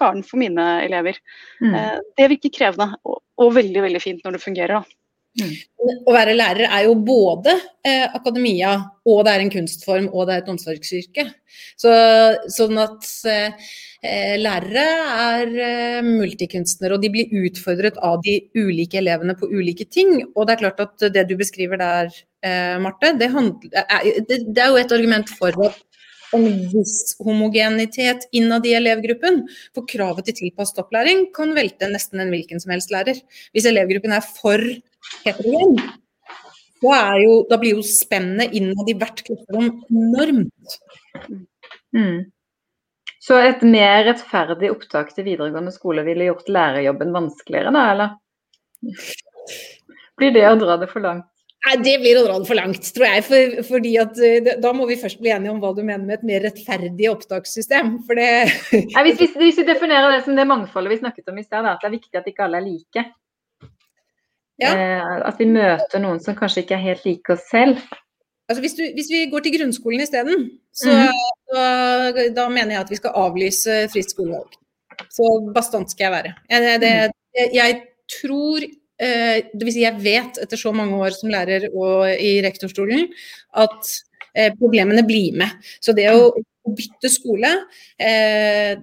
karen 0.00 0.24
for 0.26 0.40
mine 0.40 0.66
elever. 0.86 1.18
Mm. 1.60 1.74
Uh, 1.74 1.98
det 2.18 2.30
virker 2.34 2.56
krevende 2.56 2.96
og, 3.04 3.20
og 3.40 3.54
veldig, 3.56 3.84
veldig 3.86 4.02
fint 4.02 4.24
når 4.24 4.38
det 4.38 4.44
fungerer. 4.44 4.80
da. 4.80 4.99
Mm. 5.38 5.50
Å 6.10 6.12
være 6.14 6.34
lærer 6.34 6.66
er 6.66 6.86
jo 6.88 6.96
både 7.06 7.52
eh, 7.86 8.06
akademia, 8.18 8.72
og 9.06 9.20
det 9.24 9.32
er 9.32 9.44
en 9.44 9.52
kunstform, 9.52 10.08
og 10.10 10.26
det 10.26 10.34
er 10.34 10.42
et 10.42 10.50
omsorgsyrke. 10.50 11.26
Så, 11.78 11.92
sånn 12.50 12.80
at 12.82 13.06
eh, 13.30 14.34
lærere 14.40 14.86
er 15.14 15.54
eh, 15.66 16.00
multikunstnere, 16.06 16.96
og 16.96 17.04
de 17.04 17.12
blir 17.14 17.36
utfordret 17.46 18.00
av 18.02 18.18
de 18.26 18.40
ulike 18.58 18.98
elevene 19.00 19.36
på 19.38 19.48
ulike 19.52 19.86
ting. 19.86 20.18
Og 20.34 20.48
det 20.48 20.56
er 20.56 20.64
klart 20.64 20.82
at 20.82 21.06
det 21.14 21.28
du 21.30 21.36
beskriver 21.38 21.80
der, 21.80 22.10
eh, 22.42 22.74
Marte, 22.82 23.14
det, 23.20 23.30
handler, 23.30 23.86
det, 24.26 24.42
det 24.50 24.66
er 24.66 24.74
jo 24.74 24.82
et 24.82 24.98
argument 24.98 25.30
for 25.38 25.54
at 25.68 25.78
en 26.36 26.46
viss 26.70 27.16
homogenitet 27.22 28.28
innad 28.36 28.66
i 28.66 28.76
elevgruppen. 28.78 29.42
For 29.74 29.86
kravet 29.90 30.28
til 30.28 30.38
tilpasset 30.44 30.78
opplæring 30.82 31.28
kan 31.34 31.54
velte 31.56 31.90
nesten 31.90 32.22
en 32.22 32.30
hvilken 32.34 32.62
som 32.62 32.74
helst 32.74 32.92
lærer. 32.94 33.18
Hvis 33.54 33.66
elevgruppen 33.70 34.14
er 34.14 34.26
for 34.26 34.62
heterogen, 35.24 35.78
jo, 37.20 37.32
da 37.50 37.58
blir 37.60 37.76
jo 37.76 37.84
spennet 37.84 38.54
innad 38.56 38.88
i 38.88 38.96
hvert 38.96 39.22
klasserom 39.26 39.72
enormt. 39.90 40.76
Mm. 41.96 42.30
Så 43.20 43.36
et 43.36 43.60
mer 43.66 44.06
rettferdig 44.08 44.70
opptak 44.72 45.12
til 45.12 45.26
videregående 45.26 45.74
skole 45.74 46.04
ville 46.06 46.30
gjort 46.30 46.48
lærerjobben 46.48 47.12
vanskeligere, 47.12 47.74
da, 47.74 47.82
eller? 47.92 48.14
Blir 50.16 50.32
det 50.32 50.46
å 50.48 50.56
dra 50.60 50.78
det 50.80 50.88
for 50.88 51.04
langt? 51.04 51.28
Nei, 51.60 51.76
Det 51.84 51.98
blir 52.00 52.16
å 52.16 52.24
dra 52.24 52.38
det 52.40 52.48
for 52.48 52.56
langt, 52.56 52.86
tror 52.96 53.06
jeg. 53.06 53.24
For, 53.26 53.56
fordi 53.68 53.90
at 54.00 54.20
eh, 54.24 54.50
Da 54.62 54.72
må 54.72 54.86
vi 54.88 54.96
først 55.00 55.20
bli 55.20 55.32
enige 55.34 55.52
om 55.52 55.60
hva 55.60 55.74
du 55.76 55.82
mener 55.82 56.06
med 56.06 56.16
et 56.16 56.26
mer 56.30 56.44
rettferdig 56.46 57.10
opptakssystem. 57.10 57.98
For 58.06 58.16
det 58.16 58.30
Nei, 58.94 59.02
hvis, 59.04 59.18
hvis, 59.20 59.34
hvis, 59.36 59.60
vi 59.60 59.66
definerer 59.68 60.14
det 60.14 60.22
som 60.24 60.38
det 60.38 60.48
mangfoldet 60.48 60.94
vi 60.94 61.02
snakket 61.02 61.28
om 61.28 61.40
i 61.40 61.44
sted, 61.44 61.68
at 61.68 61.82
det 61.82 61.90
er 61.90 61.96
viktig 61.98 62.22
at 62.22 62.30
ikke 62.32 62.46
alle 62.46 62.62
er 62.62 62.68
like. 62.70 63.04
Ja. 64.60 64.74
Eh, 64.76 65.12
at 65.30 65.40
vi 65.40 65.48
møter 65.50 66.02
noen 66.02 66.20
som 66.22 66.36
kanskje 66.38 66.64
ikke 66.64 66.76
er 66.78 66.86
helt 66.90 67.06
like 67.08 67.34
oss 67.34 67.46
selv. 67.50 67.80
Altså 68.50 68.64
hvis, 68.64 68.74
du, 68.76 68.82
hvis 68.96 69.10
vi 69.12 69.26
går 69.30 69.44
til 69.44 69.54
grunnskolen 69.54 70.02
isteden, 70.02 70.48
så 70.74 70.90
mm. 70.90 71.20
da, 71.54 72.24
da, 72.34 72.48
mener 72.50 72.74
jeg 72.74 72.82
at 72.82 72.90
vi 72.90 72.98
skal 72.98 73.14
avlyse 73.22 73.76
fritt 73.92 74.10
skolevalg. 74.10 74.56
Så 75.14 75.28
bastant 75.54 75.92
skal 75.92 76.08
jeg 76.08 76.14
være. 76.16 76.32
Jeg, 76.50 76.80
det, 76.82 76.90
det, 77.36 77.46
jeg 77.54 77.76
tror 78.10 78.66
Eh, 79.00 79.48
vil 79.56 79.72
si 79.72 79.80
jeg 79.80 79.96
vet 80.02 80.38
etter 80.42 80.60
så 80.60 80.74
mange 80.76 80.98
år 81.00 81.14
som 81.16 81.30
lærer 81.32 81.70
og 81.70 82.04
i 82.20 82.34
rektorstolen 82.44 83.06
at 83.62 83.92
eh, 84.34 84.50
problemene 84.58 85.04
blir 85.08 85.38
med. 85.40 85.70
Så 85.80 85.94
det 85.96 86.10
å 86.12 86.28
bytte 86.76 87.08
skole, 87.08 87.48
eh, 87.96 88.74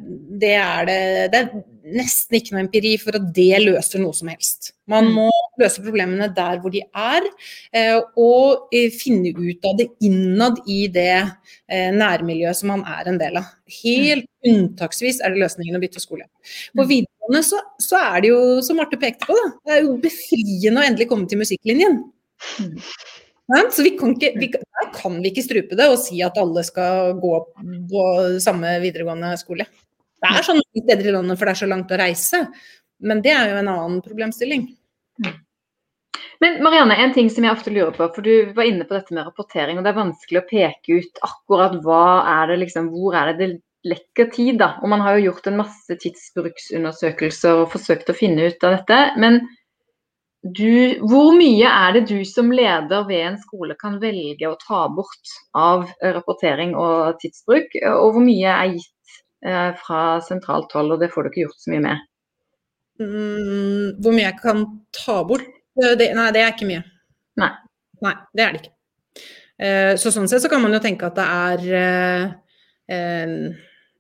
det 0.42 0.56
er 0.58 0.90
det, 0.90 1.02
det 1.34 1.42
er 1.44 1.52
nesten 2.00 2.40
ikke 2.40 2.56
noe 2.56 2.64
empiri 2.66 2.96
for 3.02 3.20
at 3.20 3.30
det 3.36 3.62
løser 3.62 4.02
noe 4.02 4.18
som 4.18 4.32
helst. 4.34 4.74
Man 4.90 5.12
mm. 5.12 5.20
må 5.20 5.30
løse 5.62 5.84
problemene 5.84 6.30
der 6.36 6.62
hvor 6.62 6.74
de 6.74 6.84
er, 6.86 7.28
og 8.20 8.74
finne 8.98 9.34
ut 9.38 9.68
av 9.68 9.78
det 9.80 9.90
innad 10.06 10.62
i 10.70 10.86
det 10.94 11.24
nærmiljøet 11.98 12.60
som 12.60 12.74
man 12.76 12.86
er 12.88 13.12
en 13.12 13.20
del 13.22 13.40
av. 13.42 13.52
Helt 13.82 14.28
unntaksvis 14.48 15.22
er 15.22 15.34
det 15.34 15.44
løsningen 15.44 15.78
å 15.78 15.82
bytte 15.82 16.02
skole. 16.04 16.28
På 16.76 16.86
mm. 16.86 16.90
videregående 16.92 17.44
så, 17.46 17.62
så, 17.82 18.00
er 18.00 18.24
det 18.24 18.32
jo, 18.32 18.42
som 18.66 18.80
Marte 18.80 19.00
pekte 19.02 19.28
på, 19.28 19.36
da, 19.38 19.48
det 19.66 19.78
er 19.78 19.86
jo 19.86 19.98
befriende 20.04 20.84
å 20.84 20.88
endelig 20.88 21.10
komme 21.12 21.30
til 21.30 21.42
musikklinjen. 21.42 22.00
Mm. 22.62 22.78
Så 23.72 23.84
vi 23.86 23.94
kan 23.96 24.12
ikke, 24.12 24.34
vi, 24.36 24.50
der 24.52 24.90
kan 24.96 25.20
vi 25.24 25.32
ikke 25.32 25.46
strupe 25.46 25.78
det 25.80 25.88
og 25.88 26.00
si 26.02 26.20
at 26.26 26.38
alle 26.40 26.64
skal 26.68 27.14
gå 27.22 27.34
på 27.56 28.08
samme 28.44 28.74
videregående 28.84 29.32
skole. 29.40 29.68
Det 30.18 30.32
er 30.34 30.46
sånn 30.46 30.60
steder 30.66 31.08
i 31.08 31.14
landet 31.16 31.40
for 31.40 31.48
det 31.48 31.54
er 31.54 31.62
så 31.62 31.70
langt 31.70 31.94
å 31.94 32.00
reise, 32.02 32.42
men 33.08 33.22
det 33.24 33.32
er 33.32 33.54
jo 33.54 33.60
en 33.62 33.72
annen 33.72 34.02
problemstilling. 34.04 34.66
Men 36.44 36.60
Marianne, 36.66 36.98
en 37.02 37.14
ting 37.16 37.30
som 37.34 37.46
jeg 37.46 37.54
ofte 37.54 37.74
lurer 37.74 37.94
på, 37.96 38.08
for 38.16 38.26
du 38.26 38.52
var 38.58 38.70
inne 38.70 38.86
på 38.88 38.96
dette 38.98 39.16
med 39.16 39.26
rapportering, 39.28 39.80
og 39.80 39.86
det 39.86 39.94
er 39.94 40.02
vanskelig 40.02 40.42
å 40.42 40.48
peke 40.50 41.00
ut 41.02 41.24
akkurat 41.26 41.78
hva 41.86 42.04
er 42.38 42.52
det 42.52 42.60
liksom, 42.66 42.92
hvor 42.94 43.18
er 43.18 43.32
det 43.32 43.38
det 43.42 43.50
lekker 43.88 44.32
tid, 44.34 44.58
da. 44.62 44.74
Og 44.84 44.92
man 44.92 45.04
har 45.06 45.18
jo 45.18 45.30
gjort 45.30 45.48
en 45.50 45.62
masse 45.62 46.00
tidsbruksundersøkelser 46.04 47.64
og 47.64 47.72
forsøkt 47.74 48.12
å 48.12 48.18
finne 48.18 48.50
ut 48.50 48.68
av 48.68 48.80
dette. 48.80 49.00
Men 49.22 49.42
du, 50.48 50.98
hvor 51.02 51.34
mye 51.38 51.70
er 51.70 51.96
det 51.98 52.04
du 52.12 52.20
som 52.28 52.52
leder 52.54 53.08
ved 53.10 53.24
en 53.32 53.40
skole 53.42 53.76
kan 53.80 53.98
velge 54.02 54.50
å 54.50 54.58
ta 54.62 54.86
bort 54.94 55.34
av 55.58 55.88
rapportering 56.02 56.76
og 56.78 57.18
tidsbruk, 57.24 57.80
og 57.90 58.14
hvor 58.16 58.24
mye 58.24 58.54
er 58.54 58.76
gitt 58.76 59.18
eh, 59.46 59.72
fra 59.82 60.04
sentralt 60.26 60.74
hold, 60.78 60.94
og 60.96 61.04
det 61.04 61.12
får 61.14 61.26
du 61.26 61.32
ikke 61.32 61.46
gjort 61.48 61.66
så 61.66 61.74
mye 61.74 61.86
med? 61.90 62.06
Mm, 63.02 63.98
hvor 64.02 64.14
mye 64.14 64.26
jeg 64.30 64.40
kan 64.42 64.66
ta 64.96 65.22
bort? 65.28 65.57
Eh, 65.84 65.94
det, 66.00 66.12
nei, 66.18 66.32
det 66.36 66.44
er 66.44 66.52
ikke 66.54 66.70
mye. 66.70 66.84
Nei. 67.42 67.54
Nei, 68.06 68.18
det 68.38 68.44
er 68.44 68.54
det 68.54 68.64
ikke. 68.64 68.76
Eh, 69.58 69.94
så 69.98 70.14
sånn 70.14 70.30
sett 70.30 70.44
så 70.44 70.52
kan 70.52 70.62
man 70.62 70.76
jo 70.76 70.84
tenke 70.84 71.08
at 71.08 71.18
det 71.18 71.28
er 71.28 71.64
eh, 72.92 73.48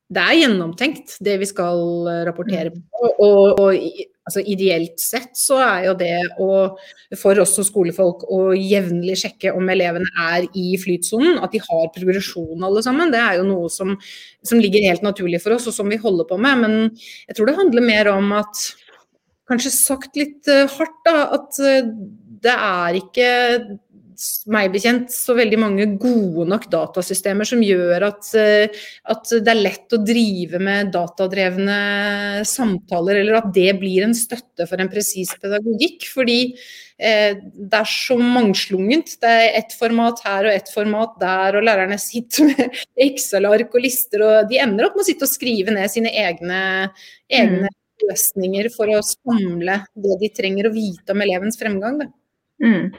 det 0.07 0.21
er 0.23 0.37
gjennomtenkt, 0.39 1.17
det 1.19 1.33
vi 1.41 1.47
skal 1.49 1.81
rapportere 2.27 2.71
mm. 2.71 2.83
på. 2.87 3.09
Og, 3.25 3.59
og, 3.59 3.89
altså, 4.27 4.43
ideelt 4.47 5.01
sett 5.01 5.33
så 5.35 5.57
er 5.63 5.87
jo 5.89 5.95
det 5.99 6.13
å, 6.39 6.49
for 7.19 7.41
oss 7.43 7.57
som 7.57 7.67
skolefolk 7.67 8.23
å 8.31 8.39
jevnlig 8.55 9.17
sjekke 9.19 9.51
om 9.57 9.67
elevene 9.73 10.07
er 10.29 10.47
i 10.55 10.77
flytsonen, 10.79 11.41
at 11.43 11.51
de 11.51 11.63
har 11.63 11.91
progresjon 11.95 12.63
alle 12.63 12.83
sammen. 12.85 13.11
Det 13.11 13.19
er 13.19 13.41
jo 13.41 13.47
noe 13.49 13.71
som, 13.73 13.97
som, 14.45 14.61
ligger 14.63 14.87
helt 14.87 15.03
naturlig 15.03 15.41
for 15.43 15.57
oss, 15.57 15.67
og 15.67 15.75
som 15.75 15.91
vi 15.91 15.99
holder 15.99 16.29
på 16.29 16.39
med. 16.39 16.63
Men 16.63 16.77
jeg 17.27 17.37
tror 17.37 17.51
det 17.51 17.59
handler 17.59 17.89
mer 17.91 18.11
om 18.15 18.35
at 18.39 18.67
Kanskje 19.47 19.73
sagt 19.73 20.17
litt 20.19 20.47
uh, 20.51 20.65
hardt, 20.77 20.97
da. 21.07 21.17
At 21.37 21.59
uh, 21.63 21.91
det 22.43 22.53
er 22.53 22.97
ikke 22.99 23.29
meg 24.49 24.71
bekjent 24.73 25.11
så 25.13 25.35
veldig 25.37 25.59
mange 25.61 25.85
gode 26.01 26.47
nok 26.49 26.65
datasystemer 26.71 27.47
som 27.47 27.61
gjør 27.61 28.07
at, 28.07 28.29
eh, 28.39 28.79
at, 29.13 29.29
det 29.29 29.51
er 29.51 29.61
lett 29.61 29.93
å 29.93 30.01
drive 30.01 30.61
med 30.63 30.91
datadrevne 30.95 31.77
samtaler, 32.47 33.21
eller 33.21 33.39
at 33.41 33.51
det 33.53 33.69
blir 33.77 34.07
en 34.07 34.17
støtte 34.17 34.65
for 34.69 34.81
en 34.81 34.89
presis 34.89 35.35
pedagogikk. 35.37 36.07
Fordi 36.09 36.39
eh, 36.97 37.37
det 37.37 37.81
er 37.81 37.91
så 37.91 38.17
mangslungent. 38.17 39.17
Det 39.21 39.33
er 39.43 39.59
ett 39.61 39.77
format 39.77 40.23
her 40.25 40.49
og 40.49 40.55
ett 40.55 40.73
format 40.73 41.17
der, 41.21 41.59
og 41.59 41.67
lærerne 41.69 41.99
sitter 42.01 42.49
med 42.49 42.81
Excel-ark 43.07 43.69
og 43.69 43.85
lister, 43.85 44.25
og 44.25 44.49
de 44.49 44.61
ender 44.63 44.89
opp 44.89 44.97
med 44.97 45.05
å 45.05 45.11
sitte 45.11 45.29
og 45.29 45.35
skrive 45.35 45.77
ned 45.77 45.93
sine 45.93 46.13
egne, 46.25 46.61
egne 47.29 47.67
mm. 47.67 47.83
Løsninger 48.05 48.69
for 48.73 48.91
å 48.93 49.01
samle 49.05 49.81
det 49.95 50.21
de 50.21 50.31
trenger 50.35 50.69
å 50.69 50.73
vite 50.75 51.15
om 51.15 51.25
elevens 51.25 51.59
fremgang. 51.59 52.01
Mm. 52.63 52.95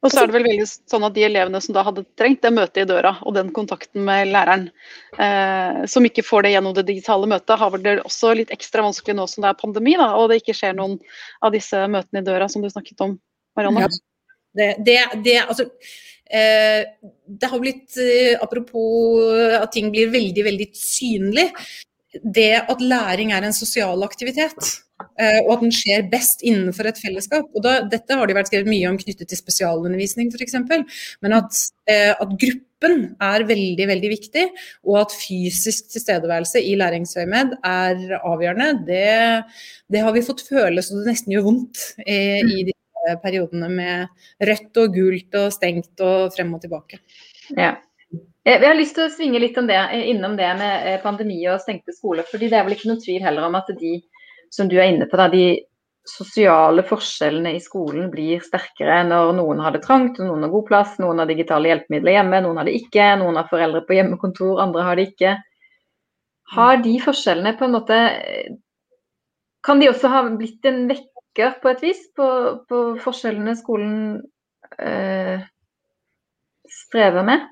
Og 0.00 0.08
så 0.08 0.22
er 0.22 0.30
det 0.30 0.36
vel 0.38 0.46
veldig 0.48 0.66
sånn 0.70 1.04
at 1.04 1.12
de 1.12 1.24
elevene 1.26 1.60
som 1.60 1.74
da 1.76 1.82
hadde 1.84 2.06
trengt 2.16 2.40
det 2.44 2.52
møtet 2.56 2.82
i 2.82 2.88
døra, 2.88 3.12
og 3.20 3.34
den 3.36 3.50
kontakten 3.56 4.00
med 4.06 4.30
læreren, 4.32 4.70
eh, 5.20 5.82
som 5.92 6.06
ikke 6.08 6.24
får 6.24 6.46
det 6.46 6.54
gjennom 6.54 6.76
det 6.76 6.86
digitale 6.88 7.28
møtet, 7.28 7.58
har 7.60 7.72
vel 7.74 7.84
det 7.84 7.96
også 8.00 8.32
litt 8.38 8.54
ekstra 8.54 8.86
vanskelig 8.86 9.18
nå 9.18 9.26
som 9.28 9.44
det 9.44 9.50
er 9.50 9.58
pandemi, 9.60 9.98
da, 10.00 10.14
og 10.16 10.30
det 10.30 10.40
ikke 10.40 10.56
skjer 10.56 10.78
noen 10.78 10.96
av 11.44 11.52
disse 11.52 11.82
møtene 11.92 12.22
i 12.22 12.28
døra 12.30 12.48
som 12.48 12.64
du 12.64 12.70
snakket 12.72 13.04
om, 13.04 13.18
Marianne? 13.58 13.84
Ja. 13.84 13.92
Det, 14.56 14.70
det, 14.86 14.96
det, 15.26 15.36
altså, 15.44 15.68
eh, 16.32 16.80
det 17.28 17.52
har 17.52 17.60
blitt, 17.60 17.92
eh, 18.00 18.40
apropos 18.40 19.20
at 19.60 19.68
ting 19.76 19.92
blir 19.92 20.08
veldig, 20.16 20.46
veldig 20.48 20.70
synlig, 20.80 21.50
det 22.10 22.54
at 22.68 22.80
læring 22.82 23.32
er 23.32 23.44
en 23.46 23.54
sosial 23.54 24.02
aktivitet. 24.02 24.80
Eh, 25.20 25.38
og 25.46 25.54
at 25.54 25.62
den 25.64 25.72
skjer 25.74 26.08
best 26.12 26.42
innenfor 26.46 26.88
et 26.90 26.98
fellesskap. 27.00 27.48
Og 27.54 27.64
da, 27.64 27.78
dette 27.88 28.16
har 28.16 28.28
det 28.28 28.36
vært 28.36 28.50
skrevet 28.50 28.70
mye 28.70 28.88
om 28.90 28.98
knyttet 29.00 29.30
til 29.30 29.38
spesialundervisning 29.38 30.32
f.eks. 30.32 30.56
Men 31.24 31.36
at, 31.38 31.60
eh, 31.90 32.12
at, 32.12 32.34
gruppen 32.40 33.02
er 33.20 33.44
veldig 33.44 33.86
veldig 33.90 34.10
viktig, 34.12 34.44
og 34.88 35.02
at 35.02 35.12
fysisk 35.12 35.90
tilstedeværelse 35.92 36.62
i 36.64 36.72
læringsøyemed 36.80 37.58
er 37.60 38.14
avgjørende, 38.18 38.70
det, 38.88 39.10
det, 39.92 40.00
har 40.00 40.16
vi 40.16 40.24
fått 40.24 40.46
føle 40.46 40.80
så 40.80 40.96
det 40.96 41.10
nesten 41.10 41.34
gjør 41.34 41.44
vondt 41.50 41.82
i, 42.06 42.40
i 42.40 42.64
disse 42.70 43.18
periodene 43.20 43.68
med 43.74 44.48
rødt 44.48 44.80
og 44.80 44.96
gult 44.96 45.38
og 45.42 45.52
stengt 45.52 46.04
og 46.06 46.32
frem 46.32 46.56
og 46.56 46.64
tilbake. 46.64 47.02
Ja. 47.52 47.74
Jeg 48.48 48.62
har 48.64 48.76
lyst 48.78 48.94
til 48.96 49.04
å 49.04 49.12
svinge 49.12 49.40
litt 49.42 49.58
det, 49.68 49.80
innom 50.08 50.36
det 50.38 50.48
med 50.56 51.02
pandemi 51.02 51.42
og 51.52 51.60
stengte 51.60 51.92
skoler. 51.92 52.24
fordi 52.24 52.48
Det 52.48 52.56
er 52.56 52.64
vel 52.64 52.76
ikke 52.76 52.88
noen 52.88 53.02
tvil 53.02 53.22
heller 53.22 53.48
om 53.48 53.58
at 53.58 53.68
de 53.80 53.98
som 54.50 54.68
du 54.68 54.78
er 54.78 54.88
inne 54.90 55.06
på, 55.06 55.18
da, 55.20 55.28
de 55.28 55.60
sosiale 56.08 56.82
forskjellene 56.86 57.52
i 57.54 57.60
skolen 57.62 58.08
blir 58.10 58.40
sterkere 58.42 59.02
når 59.06 59.34
noen 59.36 59.60
har 59.62 59.74
det 59.76 59.82
trangt, 59.84 60.18
noen 60.18 60.46
har 60.46 60.52
god 60.52 60.66
plass, 60.70 60.96
noen 61.02 61.20
har 61.20 61.28
digitale 61.28 61.70
hjelpemidler 61.70 62.16
hjemme, 62.16 62.40
noen 62.42 62.58
har 62.60 62.66
det 62.66 62.78
ikke, 62.80 63.12
noen 63.20 63.38
har 63.38 63.50
foreldre 63.52 63.84
på 63.86 63.98
hjemmekontor, 63.98 64.62
andre 64.64 64.86
har 64.88 64.98
det 64.98 65.06
ikke. 65.12 65.36
Har 66.56 66.80
de 66.82 66.96
forskjellene 67.04 67.54
på 67.58 67.68
en 67.68 67.76
måte 67.76 68.00
Kan 69.62 69.78
de 69.78 69.90
også 69.90 70.08
ha 70.08 70.22
blitt 70.24 70.64
en 70.64 70.86
vekker 70.88 71.58
på 71.60 71.68
et 71.68 71.82
vis 71.84 72.00
på, 72.16 72.26
på 72.66 72.78
forskjellene 73.04 73.52
skolen 73.58 73.98
øh, 74.80 75.42
strever 76.80 77.26
med? 77.28 77.44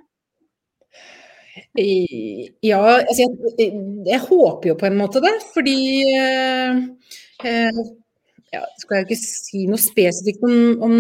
Ja, 2.64 2.82
altså 2.98 3.22
jeg, 3.24 3.70
jeg, 4.06 4.20
håper 4.26 4.72
jo 4.72 4.76
på 4.80 4.88
en 4.88 4.98
måte 4.98 5.22
det. 5.24 5.34
Fordi 5.54 5.78
eh, 6.16 6.82
eh, 7.44 7.80
ja, 8.54 8.62
skal 8.80 9.00
jeg 9.00 9.06
ikke 9.06 9.18
si 9.20 9.64
noe 9.68 9.80
spesifikt 9.80 10.44
om, 10.46 10.54
om 10.86 10.94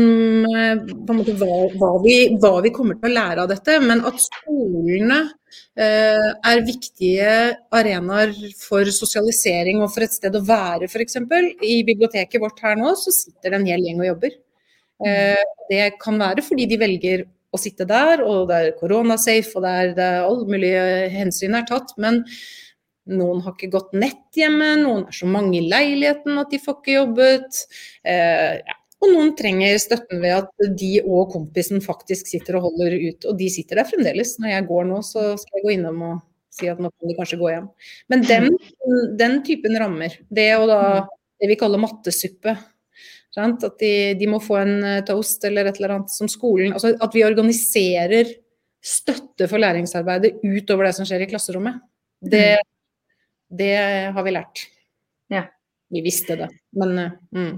måte, 1.16 1.34
hva, 1.40 1.60
hva, 1.80 1.92
vi, 2.04 2.16
hva, 2.36 2.58
vi, 2.64 2.72
kommer 2.74 2.98
til 2.98 3.08
å 3.08 3.14
lære 3.14 3.44
av 3.44 3.52
dette, 3.52 3.78
men 3.84 4.04
at 4.08 4.20
skolene 4.20 5.20
eh, 5.24 6.26
er 6.52 6.66
viktige 6.66 7.30
arenaer 7.74 8.34
for 8.60 8.90
sosialisering 8.92 9.80
og 9.80 9.94
for 9.94 10.04
et 10.04 10.16
sted 10.16 10.36
å 10.36 10.44
være, 10.44 10.90
f.eks. 10.90 11.22
I 11.64 11.80
biblioteket 11.88 12.42
vårt 12.42 12.60
her 12.64 12.76
nå 12.80 12.92
så 13.00 13.14
sitter 13.14 13.54
det 13.54 13.62
en 13.62 13.72
hel 13.72 13.88
gjeng 13.88 14.04
og 14.04 14.10
jobber. 14.12 14.36
Eh, 15.08 15.48
det 15.70 15.92
kan 16.02 16.20
være 16.20 16.44
fordi 16.44 16.68
de 16.68 16.80
velger 16.80 17.26
å 17.54 17.60
sitte 17.60 17.86
der, 17.88 18.22
og 18.24 18.48
det 18.50 18.56
er 18.60 18.74
koronasafe, 18.78 19.56
og 19.56 19.64
det 19.64 19.74
er, 19.82 19.92
det 19.96 20.06
er 20.06 20.26
alle 20.26 20.48
mulige 20.50 20.82
hensyn 21.14 21.56
er 21.56 21.68
tatt. 21.68 21.94
Men 22.00 22.22
noen 23.08 23.40
har 23.44 23.54
ikke 23.56 23.72
godt 23.72 23.94
nett 23.96 24.36
hjemme, 24.36 24.74
noen 24.82 25.06
er 25.08 25.16
så 25.16 25.28
mange 25.30 25.56
i 25.60 25.64
leiligheten 25.68 26.40
at 26.40 26.52
de 26.52 26.60
får 26.60 26.80
ikke 26.80 26.98
jobbet. 26.98 27.62
Eh, 28.04 28.58
ja. 28.60 28.76
Og 28.98 29.12
noen 29.12 29.28
trenger 29.38 29.76
støtten 29.78 30.18
ved 30.24 30.32
at 30.40 30.64
de 30.74 30.96
og 31.04 31.28
kompisen 31.30 31.78
faktisk 31.84 32.26
sitter 32.26 32.56
og 32.58 32.64
holder 32.66 32.96
ut. 32.98 33.28
Og 33.30 33.36
de 33.38 33.46
sitter 33.54 33.78
der 33.78 33.86
fremdeles. 33.86 34.32
Når 34.42 34.50
jeg 34.50 34.64
går 34.66 34.88
nå, 34.88 34.96
så 35.06 35.28
skal 35.38 35.60
jeg 35.60 35.64
gå 35.68 35.74
innom 35.76 36.00
og 36.02 36.16
si 36.50 36.66
at 36.66 36.80
nå 36.82 36.90
kan 36.90 37.10
de 37.12 37.14
kanskje 37.14 37.38
gå 37.38 37.52
hjem. 37.52 37.68
Men 38.10 38.24
den, 38.26 38.48
den 39.20 39.38
typen 39.46 39.78
rammer, 39.78 40.18
det 40.34 40.48
å 40.58 40.66
da 40.66 40.80
det 41.38 41.52
vi 41.52 41.58
kaller 41.60 41.78
mattesuppe? 41.78 42.56
At 43.38 43.78
de, 43.80 43.92
de, 44.18 44.28
må 44.30 44.40
få 44.42 44.58
en 44.60 44.74
eh, 44.84 45.04
toast 45.06 45.44
eller 45.48 45.68
et 45.68 45.78
eller 45.80 45.96
annet 45.96 46.12
som 46.12 46.30
skolen 46.30 46.74
altså 46.74 46.94
At 47.00 47.14
vi 47.14 47.24
organiserer 47.26 48.32
støtte 48.84 49.48
for 49.50 49.60
læringsarbeidet 49.60 50.38
utover 50.46 50.88
det 50.88 50.94
som 50.96 51.06
skjer 51.08 51.24
i 51.24 51.28
klasserommet. 51.30 51.80
Det, 52.22 52.60
det 53.50 53.74
har 54.14 54.24
vi 54.24 54.34
lært. 54.36 54.62
Ja. 55.34 55.42
Vi 55.90 56.02
visste 56.04 56.36
det, 56.36 56.48
men 56.76 56.98
eh, 57.00 57.12
mm. 57.34 57.52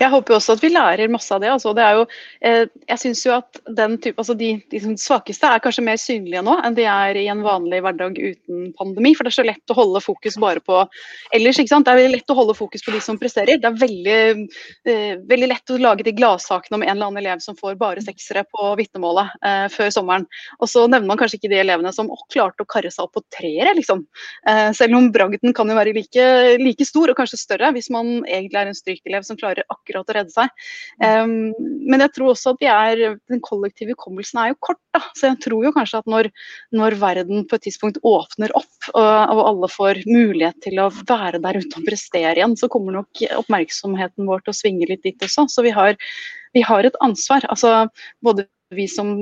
Jeg 0.00 0.08
håper 0.12 0.32
jo 0.32 0.36
også 0.38 0.54
at 0.56 0.62
vi 0.62 0.70
lærer 0.72 1.10
masse 1.12 1.32
av 1.34 1.42
det. 1.42 1.50
Altså, 1.52 1.72
det 1.76 1.84
jo, 1.96 2.04
eh, 2.48 2.64
jeg 2.88 3.00
synes 3.02 3.22
jo 3.26 3.32
at 3.36 3.58
type, 4.02 4.14
altså 4.16 4.34
de, 4.38 4.50
de, 4.72 4.80
svakeste 5.00 5.48
er 5.48 5.62
kanskje 5.62 5.84
mer 5.84 5.98
synlige 6.00 6.42
nå 6.44 6.56
enn 6.64 6.76
de 6.76 6.86
er 6.90 7.18
i 7.20 7.26
en 7.32 7.42
vanlig 7.44 7.80
hverdag 7.84 8.16
uten 8.16 8.70
pandemi. 8.78 9.14
For 9.16 9.26
det 9.26 9.32
er 9.32 9.38
så 9.38 9.46
lett 9.46 9.72
å 9.72 9.78
holde 9.78 10.02
fokus 10.04 10.38
bare 10.42 10.62
på 10.64 10.82
ellers. 11.36 11.60
ikke 11.60 11.72
sant? 11.72 11.88
Det 11.88 11.94
er 11.94 12.12
lett 12.12 12.32
å 12.32 12.38
holde 12.38 12.56
fokus 12.56 12.84
på 12.86 12.94
de 12.94 13.02
som 13.04 13.20
presterer. 13.20 13.60
Det 13.62 13.68
er 13.70 13.80
veldig, 13.82 14.48
eh, 14.90 15.14
veldig 15.28 15.50
lett 15.52 15.74
å 15.74 15.80
lage 15.82 16.06
de 16.06 16.14
gladsakene 16.16 16.78
om 16.78 16.86
en 16.86 16.94
eller 16.94 17.10
annen 17.10 17.22
elev 17.24 17.44
som 17.44 17.58
får 17.58 17.78
bare 17.80 18.04
seksere 18.04 18.46
på 18.48 18.72
vitnemålet 18.80 19.34
eh, 19.44 19.66
før 19.72 19.92
sommeren. 19.94 20.26
Og 20.60 20.70
så 20.72 20.86
nevner 20.86 21.10
man 21.10 21.20
kanskje 21.20 21.40
ikke 21.40 21.52
de 21.52 21.62
elevene 21.62 21.94
som 21.94 22.10
å, 22.10 22.20
klarte 22.32 22.64
å 22.64 22.68
karre 22.68 22.90
seg 22.90 23.06
opp 23.06 23.16
på 23.16 23.24
treere, 23.34 23.76
liksom. 23.78 24.02
Eh, 24.48 24.70
selv 24.76 24.98
om 24.98 25.10
bragden 25.14 25.54
kan 25.56 25.68
jo 25.70 25.78
være 25.78 25.94
like, 25.96 26.26
like 26.62 26.86
stor, 26.88 27.12
og 27.12 27.18
kanskje 27.18 27.38
større, 27.40 27.70
hvis 27.76 27.90
man 27.94 28.18
egentlig 28.24 28.60
er 28.60 28.72
en 28.72 28.76
strykelev 28.76 29.26
som 29.26 29.38
klarer 29.38 29.55
akkurat 29.72 30.08
å 30.10 30.16
redde 30.16 30.34
seg. 30.34 30.64
Um, 31.00 31.52
men 31.86 32.04
jeg 32.04 32.14
tror 32.16 32.32
også 32.32 32.54
at 32.54 32.62
vi 32.62 32.70
er, 32.70 33.02
den 33.30 33.42
kollektive 33.44 33.94
hukommelsen 33.94 34.42
er 34.42 34.52
jo 34.52 34.58
kort. 34.68 34.80
Da. 34.96 35.02
Så 35.18 35.30
jeg 35.30 35.40
tror 35.44 35.66
jo 35.66 35.74
kanskje 35.76 36.00
at 36.02 36.10
når, 36.10 36.30
når 36.76 36.98
verden 37.00 37.46
på 37.48 37.58
et 37.58 37.66
tidspunkt 37.68 38.00
åpner 38.06 38.54
opp, 38.56 38.90
og, 38.94 39.04
og, 39.04 39.42
alle 39.46 39.70
får 39.72 40.02
mulighet 40.08 40.60
til 40.64 40.80
å 40.82 40.90
være 41.08 41.42
der 41.44 41.60
ute 41.60 41.80
og 41.80 41.86
prestere 41.88 42.36
igjen, 42.38 42.56
så 42.58 42.70
kommer 42.72 42.98
nok 43.00 43.24
oppmerksomheten 43.42 44.28
vår 44.28 44.44
til 44.44 44.54
å 44.54 44.60
svinge 44.60 44.90
litt 44.90 45.04
dit 45.06 45.28
også. 45.28 45.48
Så 45.52 45.64
vi 45.66 45.74
har, 45.76 45.96
vi 46.56 46.64
har 46.66 46.88
et 46.88 47.00
ansvar. 47.04 47.46
Altså, 47.52 47.86
både 48.24 48.48
vi 48.74 48.86
som 48.90 49.12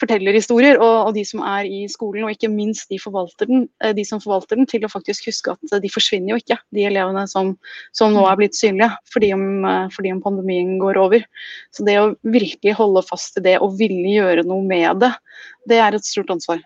forteller 0.00 0.36
historier, 0.36 0.78
og, 0.80 1.08
og, 1.08 1.10
de 1.16 1.24
som 1.28 1.42
er 1.44 1.68
i 1.68 1.82
skolen, 1.92 2.24
og 2.24 2.32
ikke 2.32 2.50
minst 2.52 2.88
de, 2.92 2.98
den, 3.42 3.66
eh, 3.84 3.92
de, 3.96 4.04
som 4.08 4.22
forvalter 4.22 4.56
den, 4.56 4.68
til 4.70 4.86
å 4.86 4.92
faktisk 4.92 5.28
huske 5.28 5.52
at 5.52 5.76
de 5.82 5.90
forsvinner 5.92 6.32
jo 6.32 6.40
ikke, 6.40 6.58
de 6.76 6.86
elevene 6.88 7.26
som, 7.30 7.54
som 7.96 8.14
nå 8.14 8.24
er 8.28 8.40
blitt 8.40 8.56
synlige 8.56 8.94
fordi 9.12 9.32
om, 9.36 9.46
eh, 9.68 9.84
fordi 9.94 10.14
om, 10.14 10.22
pandemien 10.24 10.76
går 10.80 11.00
over. 11.00 11.26
Så 11.76 11.84
det 11.86 11.98
å 12.00 12.14
virkelig 12.24 12.76
holde 12.78 13.04
fast 13.06 13.36
i 13.40 13.44
det 13.44 13.58
og 13.60 13.76
ville 13.80 14.16
gjøre 14.16 14.46
noe 14.48 14.64
med 14.66 15.04
det, 15.04 15.12
det 15.68 15.82
er 15.82 15.96
et 15.96 16.08
stort 16.08 16.32
ansvar. 16.32 16.64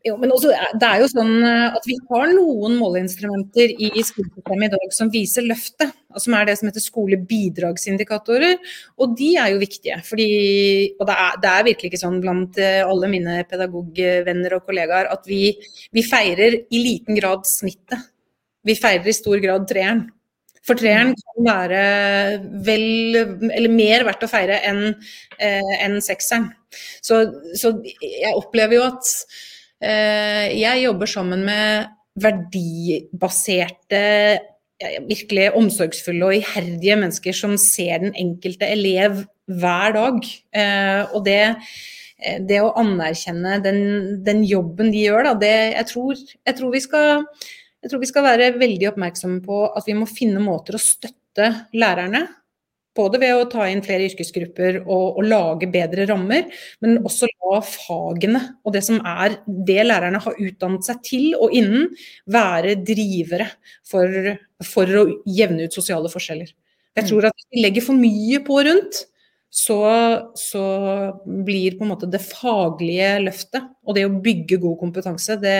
Jo, 0.00 0.14
men 0.16 0.30
også, 0.32 0.52
det 0.80 0.86
er 0.88 1.02
jo 1.02 1.08
sånn 1.12 1.32
eh, 1.44 1.74
at 1.76 1.84
Vi 1.84 1.96
har 2.08 2.30
noen 2.32 2.78
måleinstrumenter 2.80 3.72
i 3.76 3.90
skolesystemet 4.00 4.70
i 4.70 4.72
dag 4.72 4.94
som 4.96 5.10
viser 5.12 5.44
løftet. 5.44 5.92
Som 6.18 6.34
er 6.34 6.48
det 6.48 6.56
som 6.58 6.66
heter 6.66 6.82
skolebidragsindikatorer. 6.82 8.56
Og 8.98 9.12
de 9.18 9.28
er 9.38 9.52
jo 9.52 9.60
viktige. 9.60 9.98
Fordi, 10.06 10.30
og 10.96 11.04
det 11.06 11.16
er, 11.26 11.36
det 11.42 11.50
er, 11.50 11.66
virkelig 11.68 11.90
ikke 11.90 12.00
sånn 12.00 12.16
blant 12.24 12.60
eh, 12.62 12.80
alle 12.80 13.10
mine 13.12 13.42
pedagogvenner 13.50 14.56
og 14.56 14.64
kollegaer 14.70 15.10
at 15.12 15.28
vi, 15.28 15.52
vi 15.92 16.06
feirer 16.06 16.56
i 16.64 16.80
liten 16.80 17.20
grad 17.20 17.44
snittet. 17.48 18.08
Vi 18.66 18.76
feirer 18.80 19.12
i 19.12 19.16
stor 19.16 19.36
grad 19.44 19.68
treeren. 19.68 20.06
For 20.64 20.80
treeren 20.80 21.12
kan 21.16 21.44
være 21.44 21.84
vel, 22.64 23.20
eller 23.52 23.72
mer 23.72 24.08
verdt 24.08 24.24
å 24.24 24.32
feire 24.32 24.58
enn 24.68 24.82
eh, 24.90 25.76
en 25.84 26.00
sekseren. 26.04 26.50
Så, 27.04 27.22
så 27.58 27.76
jeg 27.84 28.36
opplever 28.36 28.78
jo 28.80 28.88
at 28.88 29.08
Eh, 29.08 29.49
jeg 29.80 30.82
jobber 30.82 31.08
sammen 31.08 31.40
med 31.46 31.88
verdibaserte, 32.20 34.00
virkelig 35.08 35.50
omsorgsfulle 35.58 36.26
og 36.26 36.36
iherdige 36.38 36.96
mennesker 36.98 37.36
som 37.36 37.56
ser 37.60 38.00
den 38.04 38.14
enkelte 38.18 38.68
elev 38.70 39.22
hver 39.50 39.94
dag. 39.96 40.18
Eh, 40.56 41.14
og 41.14 41.24
det, 41.26 41.40
eh, 42.18 42.38
det 42.48 42.60
å 42.64 42.72
anerkjenne 42.80 43.58
den, 43.64 43.80
den, 44.24 44.44
jobben 44.48 44.92
de 44.94 45.04
gjør, 45.04 45.30
da, 45.30 45.34
det, 45.42 45.54
jeg, 45.74 45.88
tror, 45.92 46.16
jeg, 46.16 46.58
tror 46.58 46.78
skal, 46.86 47.24
jeg 47.82 47.92
tror 47.92 48.04
vi 48.04 48.10
skal 48.12 48.28
være 48.30 48.52
veldig 48.60 48.92
oppmerksomme 48.92 49.40
på 49.44 49.64
at 49.68 49.88
vi 49.88 49.98
må 49.98 50.08
finne 50.10 50.42
måter 50.44 50.78
å 50.78 50.82
støtte 50.82 51.52
lærerne 51.76 52.26
både 52.96 53.20
ved 53.22 53.36
å 53.36 53.48
ta 53.50 53.66
inn 53.70 53.82
flere 53.84 54.08
yrkesgrupper 54.08 54.80
og, 54.82 55.18
og, 55.20 55.20
lage 55.26 55.68
bedre 55.70 56.06
rammer, 56.10 56.48
men 56.82 56.98
også 57.06 57.28
la 57.30 57.60
fagene 57.64 58.42
og 58.64 58.74
det 58.74 58.82
som 58.86 58.98
er 59.06 59.38
det 59.46 59.84
lærerne 59.86 60.22
har 60.22 60.40
utdannet 60.42 60.86
seg 60.86 61.04
til 61.06 61.28
og 61.38 61.54
innen, 61.56 61.90
være 62.30 62.78
drivere 62.86 63.46
for, 63.86 64.34
for 64.66 65.00
å 65.00 65.06
jevne 65.28 65.68
ut 65.68 65.76
sosiale 65.76 66.10
forskjeller. 66.12 66.50
Jeg 66.98 67.06
tror 67.06 67.28
at 67.28 67.36
hvis 67.38 67.48
vi 67.54 67.62
legger 67.62 67.86
for 67.86 67.98
mye 67.98 68.40
på 68.44 68.58
rundt, 68.66 69.04
så, 69.50 69.78
så, 70.38 70.64
blir 71.26 71.74
på 71.74 71.82
en 71.82 71.90
måte 71.90 72.08
det 72.10 72.22
faglige 72.22 73.16
løftet 73.24 73.64
og 73.82 73.96
det 73.96 74.04
å 74.06 74.18
bygge 74.22 74.60
god 74.62 74.76
kompetanse, 74.78 75.36
det, 75.42 75.56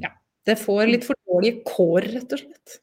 ja, 0.00 0.12
det 0.48 0.56
får 0.60 0.86
litt 0.88 1.04
for 1.04 1.18
dårlige 1.28 1.60
kår, 1.68 2.08
rett 2.14 2.36
og 2.36 2.44
slett. 2.44 2.78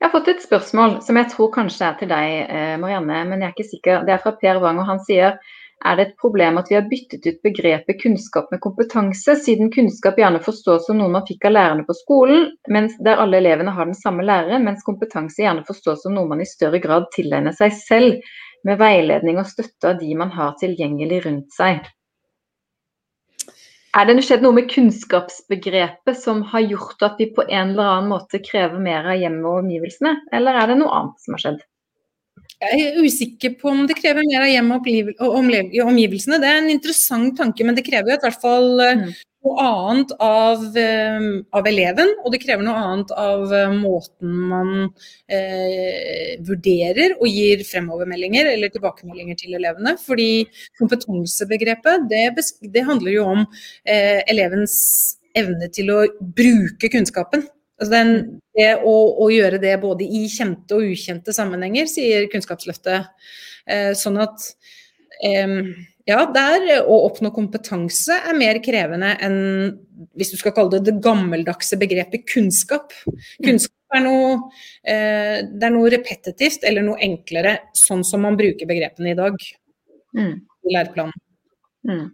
Jeg 0.00 0.08
har 0.08 0.12
fått 0.12 0.30
et 0.32 0.42
spørsmål 0.44 0.96
som 1.06 1.18
jeg 1.18 1.30
tror 1.32 1.52
kanskje 1.54 1.86
er 1.86 1.98
til 2.00 2.10
deg, 2.10 2.32
eh, 2.50 2.74
Marianne, 2.82 3.20
men 3.30 3.40
jeg 3.40 3.48
er 3.50 3.54
ikke 3.54 3.70
sikker. 3.70 4.06
Det 4.06 4.14
er 4.14 4.24
fra 4.24 4.34
Per 4.40 4.60
Wang, 4.62 4.80
og 4.82 4.88
han 4.90 5.00
sier 5.06 5.38
er 5.84 5.96
det 5.98 6.04
et 6.06 6.16
problem 6.20 6.58
at 6.58 6.70
vi 6.70 6.76
har 6.78 6.86
byttet 6.88 7.26
ut 7.28 7.40
begrepet 7.44 7.98
kunnskap 8.00 8.52
med 8.52 8.62
kompetanse, 8.64 9.34
siden 9.44 9.72
kunnskap 9.74 10.16
gjerne 10.20 10.40
forstås 10.44 10.86
som 10.88 10.98
noe 11.00 11.12
man 11.12 11.26
fikk 11.28 11.44
av 11.48 11.56
lærerne 11.56 11.84
på 11.88 11.96
skolen, 11.98 12.46
mens 12.72 12.96
der 13.04 13.20
alle 13.20 13.40
elevene 13.42 13.74
har 13.76 13.90
den 13.90 13.98
samme 13.98 14.24
læreren, 14.24 14.64
mens 14.64 14.86
kompetanse 14.86 15.44
gjerne 15.44 15.66
forstås 15.68 16.06
som 16.06 16.16
noe 16.16 16.30
man 16.30 16.40
i 16.40 16.48
større 16.48 16.80
grad 16.80 17.10
tilegner 17.16 17.56
seg 17.56 17.76
selv, 17.76 18.32
med 18.64 18.80
veiledning 18.80 19.36
og 19.42 19.50
støtte 19.50 19.90
av 19.90 20.00
de 20.00 20.14
man 20.16 20.32
har 20.32 20.54
tilgjengelig 20.60 21.20
rundt 21.26 21.52
seg. 21.52 21.84
Er 23.94 24.08
det 24.08 24.14
skjedd 24.26 24.42
noe 24.42 24.56
med 24.56 24.66
kunnskapsbegrepet 24.72 26.16
som 26.18 26.40
har 26.50 26.64
gjort 26.66 27.04
at 27.06 27.20
vi 27.20 27.28
på 27.36 27.44
en 27.46 27.76
eller 27.76 27.90
annen 27.92 28.10
måte 28.10 28.40
krever 28.42 28.80
mer 28.82 29.06
av 29.06 29.20
hjemmet 29.20 29.46
og 29.46 29.60
omgivelsene, 29.60 30.16
eller 30.34 30.58
er 30.58 30.72
det 30.72 30.78
noe 30.80 30.96
annet 30.98 31.22
som 31.22 31.36
har 31.36 31.44
skjedd? 31.44 31.60
Jeg 32.72 32.88
er 32.88 33.04
usikker 33.04 33.54
på 33.60 33.70
om 33.70 33.84
det 33.88 33.98
krever 33.98 34.26
mer 34.26 34.46
av 34.46 34.50
hjemmet 34.52 35.20
og 35.24 35.36
omgivelsene. 35.36 36.40
Det 36.42 36.50
er 36.50 36.62
en 36.62 36.72
interessant 36.72 37.36
tanke, 37.38 37.66
men 37.66 37.76
det 37.76 37.86
krever 37.86 38.14
jo 38.14 38.18
i 38.18 38.24
hvert 38.26 38.42
fall 38.42 38.84
eh, 38.84 39.04
mm 39.04 39.14
noe 39.44 39.64
annet 39.64 40.12
av, 40.24 40.62
eh, 40.76 41.26
av, 41.52 41.66
eleven, 41.68 42.12
og 42.24 42.32
det 42.32 42.40
krever 42.42 42.64
noe 42.64 42.80
annet 42.80 43.12
av 43.18 43.52
eh, 43.52 43.74
måten 43.76 44.36
man 44.50 44.70
eh, 45.28 46.36
vurderer 46.44 47.16
og 47.18 47.28
gir 47.28 47.64
fremovermeldinger 47.68 48.48
eller 48.54 48.72
tilbakemeldinger 48.72 49.38
til 49.40 49.58
elevene. 49.58 49.96
Fordi 50.00 50.46
kompetansebegrepet 50.80 52.08
det, 52.10 52.24
det 52.72 52.86
handler 52.88 53.16
jo 53.18 53.26
om 53.34 53.44
eh, 53.84 54.22
elevens 54.32 54.76
evne 55.36 55.68
til 55.74 55.92
å 55.92 56.00
bruke 56.36 56.90
kunnskapen. 56.92 57.44
Altså 57.80 57.90
den, 57.90 58.12
det 58.54 58.68
å, 58.86 58.94
å, 59.24 59.30
gjøre 59.34 59.58
det 59.62 59.74
både 59.82 60.06
i 60.06 60.26
kjente 60.30 60.76
og 60.76 60.92
ukjente 60.94 61.34
sammenhenger, 61.34 61.88
sier 61.90 62.28
Kunnskapsløftet. 62.30 63.10
Eh, 63.66 63.90
sånn 63.98 64.20
at 64.22 64.46
eh, 65.24 65.56
ja, 66.04 66.20
der 66.34 66.84
å 66.84 67.00
oppnå 67.08 67.32
kompetanse 67.34 68.18
er 68.28 68.36
mer 68.36 68.60
krevende 68.64 69.14
enn 69.24 69.38
hvis 70.18 70.34
du 70.34 70.38
skal 70.38 70.52
kalle 70.56 70.76
det 70.76 70.90
det 70.90 71.00
gammeldagse 71.02 71.78
begrepet 71.80 72.26
kunnskap. 72.30 72.92
Kunnskap 73.42 73.96
er 73.96 74.04
noe, 74.04 74.34
eh, 74.82 75.40
det 75.48 75.68
er 75.68 75.74
noe 75.74 75.92
repetitivt 75.92 76.66
eller 76.68 76.84
noe 76.84 77.00
enklere, 77.02 77.56
sånn 77.78 78.04
som 78.06 78.22
man 78.26 78.36
bruker 78.38 78.68
begrepene 78.68 79.14
i 79.14 79.18
dag 79.18 79.38
mm. 80.18 80.34
i 80.68 80.76
læreplanen. 80.76 81.24
Mm. 81.88 82.04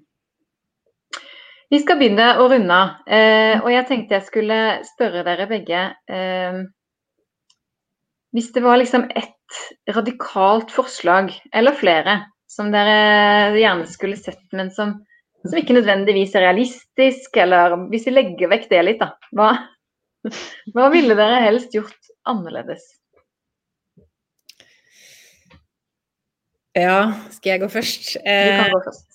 Vi 1.70 1.78
skal 1.78 2.00
begynne 2.00 2.32
å 2.42 2.48
runde 2.50 2.74
av, 2.74 2.94
eh, 3.06 3.60
og 3.62 3.70
jeg 3.70 3.86
tenkte 3.86 4.16
jeg 4.16 4.26
skulle 4.26 4.58
spørre 4.88 5.22
dere 5.26 5.46
begge 5.46 5.82
eh, 6.10 6.56
Hvis 8.34 8.50
det 8.56 8.64
var 8.64 8.80
liksom 8.80 9.06
ett 9.14 9.60
radikalt 9.90 10.70
forslag, 10.74 11.30
eller 11.54 11.74
flere, 11.78 12.16
som 12.50 12.70
dere 12.74 13.54
gjerne 13.58 13.86
skulle 13.90 14.18
sett, 14.18 14.42
men 14.54 14.70
som, 14.74 14.96
som, 15.42 15.56
ikke 15.58 15.74
nødvendigvis 15.78 16.34
er 16.38 16.46
realistisk? 16.46 17.34
Eller 17.38 17.74
hvis 17.90 18.06
vi 18.06 18.14
legger 18.14 18.50
vekk 18.50 18.68
det 18.70 18.82
litt, 18.86 19.02
da. 19.02 19.14
Hva, 19.34 19.50
hva 20.74 20.86
ville 20.94 21.18
dere 21.18 21.42
helst 21.42 21.74
gjort 21.74 22.14
annerledes? 22.30 22.86
Ja, 26.78 27.10
skal 27.34 27.56
jeg 27.56 27.64
gå 27.64 27.70
først? 27.74 28.14
Du 28.14 28.54
kan 28.62 28.74
gå 28.74 28.82
først. 28.86 29.06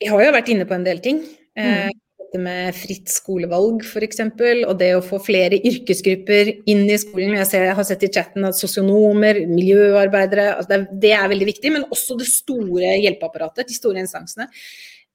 Jeg 0.00 0.12
har 0.14 0.24
jo 0.24 0.36
vært 0.36 0.52
inne 0.52 0.66
på 0.68 0.76
en 0.76 0.86
del 0.86 1.02
ting. 1.04 1.24
Mm. 1.58 1.90
dette 2.30 2.38
med 2.40 2.76
fritt 2.78 3.10
skolevalg 3.10 3.82
f.eks. 3.82 4.20
Og 4.68 4.74
det 4.78 4.90
å 4.96 5.02
få 5.04 5.18
flere 5.22 5.58
yrkesgrupper 5.58 6.52
inn 6.70 6.84
i 6.86 6.98
skolen. 7.00 7.34
Jeg, 7.40 7.48
ser, 7.50 7.66
jeg 7.68 7.76
har 7.76 7.88
sett 7.88 8.06
i 8.06 8.12
chatten 8.14 8.46
at 8.46 8.58
sosionomer, 8.58 9.42
miljøarbeidere 9.50 10.54
altså 10.54 10.70
det, 10.70 11.00
det, 11.02 11.12
er 11.16 11.32
veldig 11.32 11.50
viktig. 11.50 11.74
Men 11.74 11.88
også 11.90 12.16
det 12.20 12.30
store 12.30 12.94
hjelpeapparatet, 13.02 13.68
de 13.68 13.76
store 13.76 14.02
instansene. 14.04 14.46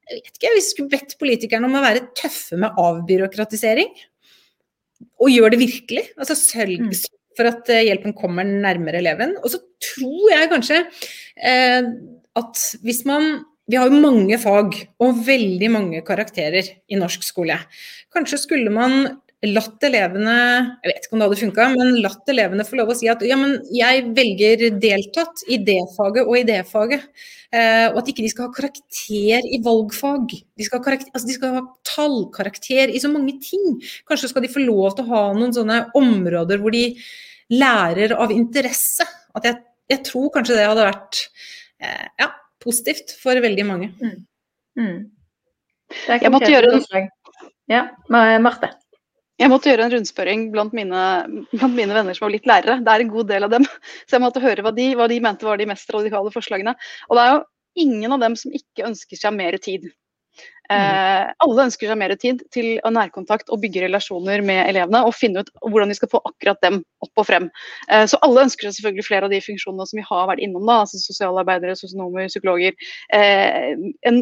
Jeg 0.05 0.21
vet 0.21 0.35
ikke, 0.37 0.53
vi 0.53 0.65
skulle 0.65 0.91
bedt 0.91 1.15
politikerne 1.21 1.69
om 1.69 1.79
å 1.79 1.85
være 1.85 2.05
tøffe 2.17 2.59
med 2.61 2.75
avbyråkratisering, 2.77 3.89
og 5.23 5.31
gjøre 5.31 5.55
det 5.55 5.63
virkelig. 5.63 6.03
altså 6.19 6.35
sørg, 6.37 6.83
mm. 6.85 6.91
for 7.37 7.49
at 7.49 7.71
eh, 7.73 7.87
hjelpen 7.87 8.13
kommer 8.17 8.45
nærmere 8.45 9.01
eleven. 9.01 9.33
Og 9.41 9.49
så 9.55 9.59
tror 9.81 10.29
jeg 10.29 10.51
kanskje 10.51 10.77
eh, 10.83 11.89
at 12.37 12.63
hvis 12.85 13.01
man 13.07 13.39
vi 13.65 13.77
har 13.79 13.89
jo 13.89 14.01
mange 14.01 14.37
fag 14.41 14.75
og 15.01 15.21
veldig 15.25 15.69
mange 15.73 16.01
karakterer 16.05 16.67
i 16.91 16.99
norsk 16.99 17.23
skole. 17.25 17.57
Kanskje 18.13 18.41
skulle 18.43 18.73
man 18.73 19.05
latt 19.45 19.83
elevene 19.85 20.35
jeg 20.81 20.89
vet 20.89 21.05
ikke 21.05 21.15
om 21.15 21.21
det 21.21 21.27
hadde 21.27 21.39
funka, 21.41 21.65
men 21.75 21.97
latt 22.01 22.31
elevene 22.31 22.65
få 22.65 22.79
lov 22.79 22.93
å 22.93 22.97
si 22.97 23.09
at 23.11 23.21
ja, 23.25 23.37
men 23.37 23.57
jeg 23.73 24.05
velger 24.17 24.63
deltatt 24.81 25.43
i 25.51 25.59
det 25.61 25.81
faget 25.95 26.25
og 26.25 26.37
i 26.39 26.45
det 26.47 26.61
faget. 26.69 27.03
Eh, 27.55 27.87
og 27.91 27.99
at 28.01 28.09
ikke 28.11 28.25
de 28.25 28.31
skal 28.31 28.49
ha 28.49 28.55
karakter 28.55 29.49
i 29.49 29.59
valgfag. 29.65 30.33
De 30.57 30.67
skal, 30.67 30.81
ha 30.81 30.95
altså 30.97 31.27
de 31.29 31.37
skal 31.37 31.59
ha 31.59 31.65
tallkarakter 31.87 32.93
i 32.93 33.01
så 33.01 33.11
mange 33.11 33.37
ting. 33.43 33.77
Kanskje 34.09 34.31
skal 34.31 34.45
de 34.45 34.51
få 34.51 34.63
lov 34.65 34.95
til 34.95 35.05
å 35.05 35.13
ha 35.13 35.27
noen 35.37 35.53
sånne 35.55 35.83
områder 35.97 36.61
hvor 36.63 36.75
de 36.75 36.87
lærer 37.53 38.15
av 38.17 38.33
interesse. 38.33 39.05
At 39.37 39.47
jeg, 39.47 39.61
jeg 39.93 40.03
tror 40.07 40.31
kanskje 40.33 40.57
det 40.57 40.67
hadde 40.71 40.89
vært 40.89 41.21
eh, 41.83 42.09
ja, 42.23 42.31
positivt 42.65 43.15
for 43.21 43.39
veldig 43.43 43.67
mange. 43.67 43.91
Mm. 44.01 44.15
Mm. 44.79 44.97
Jeg 46.09 46.33
måtte 46.33 46.51
gjøre 46.51 46.73
en... 46.75 47.11
Ja, 47.71 47.87
Marte. 48.41 48.71
Jeg 49.41 49.51
måtte 49.51 49.67
gjøre 49.67 49.87
en 49.87 49.91
rundspørring 49.91 50.45
blant 50.53 50.75
mine, 50.75 50.99
blant 51.51 51.75
mine, 51.75 51.91
venner 51.95 52.15
som 52.15 52.27
var 52.27 52.33
litt 52.37 52.47
lærere. 52.47 52.77
Det 52.85 52.91
er 52.93 53.03
en 53.03 53.11
god 53.11 53.27
del 53.33 53.47
av 53.47 53.51
dem. 53.51 53.65
Så 54.07 54.15
jeg 54.15 54.23
måtte 54.23 54.43
høre 54.43 54.63
hva 54.63 54.71
de, 54.75 54.87
hva 54.95 55.09
de 55.11 55.19
mente 55.23 55.47
var 55.47 55.59
de 55.59 55.67
mest 55.69 55.91
radikale 55.91 56.31
forslagene. 56.31 56.75
Og 57.09 57.19
det 57.19 57.25
er 57.25 57.33
jo 57.33 57.43
ingen 57.85 58.15
av 58.15 58.23
dem 58.23 58.37
som 58.39 58.55
ikke 58.55 58.87
ønsker 58.87 59.19
seg 59.19 59.35
mer 59.35 59.57
tid. 59.59 59.89
Eh, 60.65 60.75
mm. 60.75 61.35
alle 61.45 61.65
ønsker 61.67 61.91
seg 61.91 61.99
mer 61.99 62.15
tid 62.17 62.39
til 62.53 62.71
å 62.81 62.89
nærkontakt 62.93 63.51
og 63.53 63.61
bygge 63.61 63.83
relasjoner 63.83 64.41
med 64.45 64.63
elevene 64.71 65.03
og 65.05 65.13
finne 65.13 65.43
ut 65.43 65.51
hvordan 65.61 65.93
vi 65.93 65.97
skal 65.99 66.09
få 66.09 66.23
akkurat 66.25 66.61
dem 66.65 66.79
opp 67.05 67.21
og 67.21 67.27
frem. 67.27 67.51
Eh, 67.91 68.07
så 68.09 68.19
alle 68.25 68.47
ønsker 68.47 68.67
seg 68.67 68.79
selvfølgelig 68.79 69.05
flere 69.05 69.29
av 69.29 69.35
de 69.35 69.43
funksjonene 69.45 69.85
som 69.89 70.01
vi 70.01 70.07
har 70.07 70.25
vært 70.31 70.41
innom, 70.45 70.65
da, 70.65 70.81
altså 70.85 71.01
sosialarbeidere, 71.03 71.77
sosionomer, 71.77 72.31
psykologer. 72.31 72.73
Eh, 73.13 73.75
en 74.09 74.21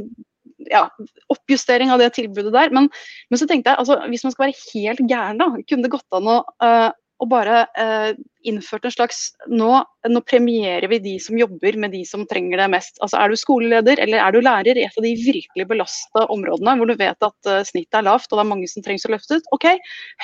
ja, 0.72 0.88
oppjustering 1.34 1.92
av 1.92 2.02
det 2.02 2.12
tilbudet 2.18 2.54
der. 2.54 2.74
Men, 2.76 2.90
men, 3.30 3.40
så 3.40 3.48
tenkte 3.50 3.72
jeg, 3.72 3.80
altså, 3.80 4.00
hvis 4.12 4.26
man 4.26 4.36
skal 4.36 4.48
være 4.48 4.60
helt 4.74 5.04
gæren, 5.10 5.40
da, 5.42 5.50
kunne 5.70 5.86
det 5.86 5.94
gått 5.94 6.18
an 6.18 6.30
å, 6.30 6.38
uh, 6.64 6.90
å 7.22 7.28
bare 7.30 7.64
eh, 7.80 8.14
innført 8.44 8.86
en 8.88 8.94
slags 8.94 9.20
nå, 9.48 9.70
nå, 10.10 10.22
premierer 10.28 10.90
vi 10.92 11.00
de 11.04 11.14
som 11.22 11.38
jobber 11.40 11.78
med 11.80 11.94
de 11.96 12.02
som 12.08 12.26
trenger 12.28 12.60
det 12.60 12.70
mest. 12.74 12.98
Altså 13.06 13.20
Er 13.22 13.32
du 13.32 13.40
skoleleder 13.40 14.02
eller 14.04 14.20
er 14.20 14.36
du 14.36 14.42
lærer 14.44 14.80
i 14.80 14.86
et 14.88 14.98
av 15.00 15.06
de 15.06 15.14
virkelig 15.20 15.68
belasta 15.70 16.26
områdene 16.34 16.76
hvor 16.80 16.90
du 16.90 16.98
vet 17.00 17.28
at 17.30 17.52
eh, 17.52 17.62
snittet 17.70 18.00
er 18.00 18.08
lavt 18.10 18.32
og 18.32 18.40
det 18.40 18.46
er 18.46 18.52
mange 18.52 18.70
som 18.72 18.86
trengs 18.86 19.08
å 19.08 19.14
løftes, 19.14 19.46
ok, 19.56 19.70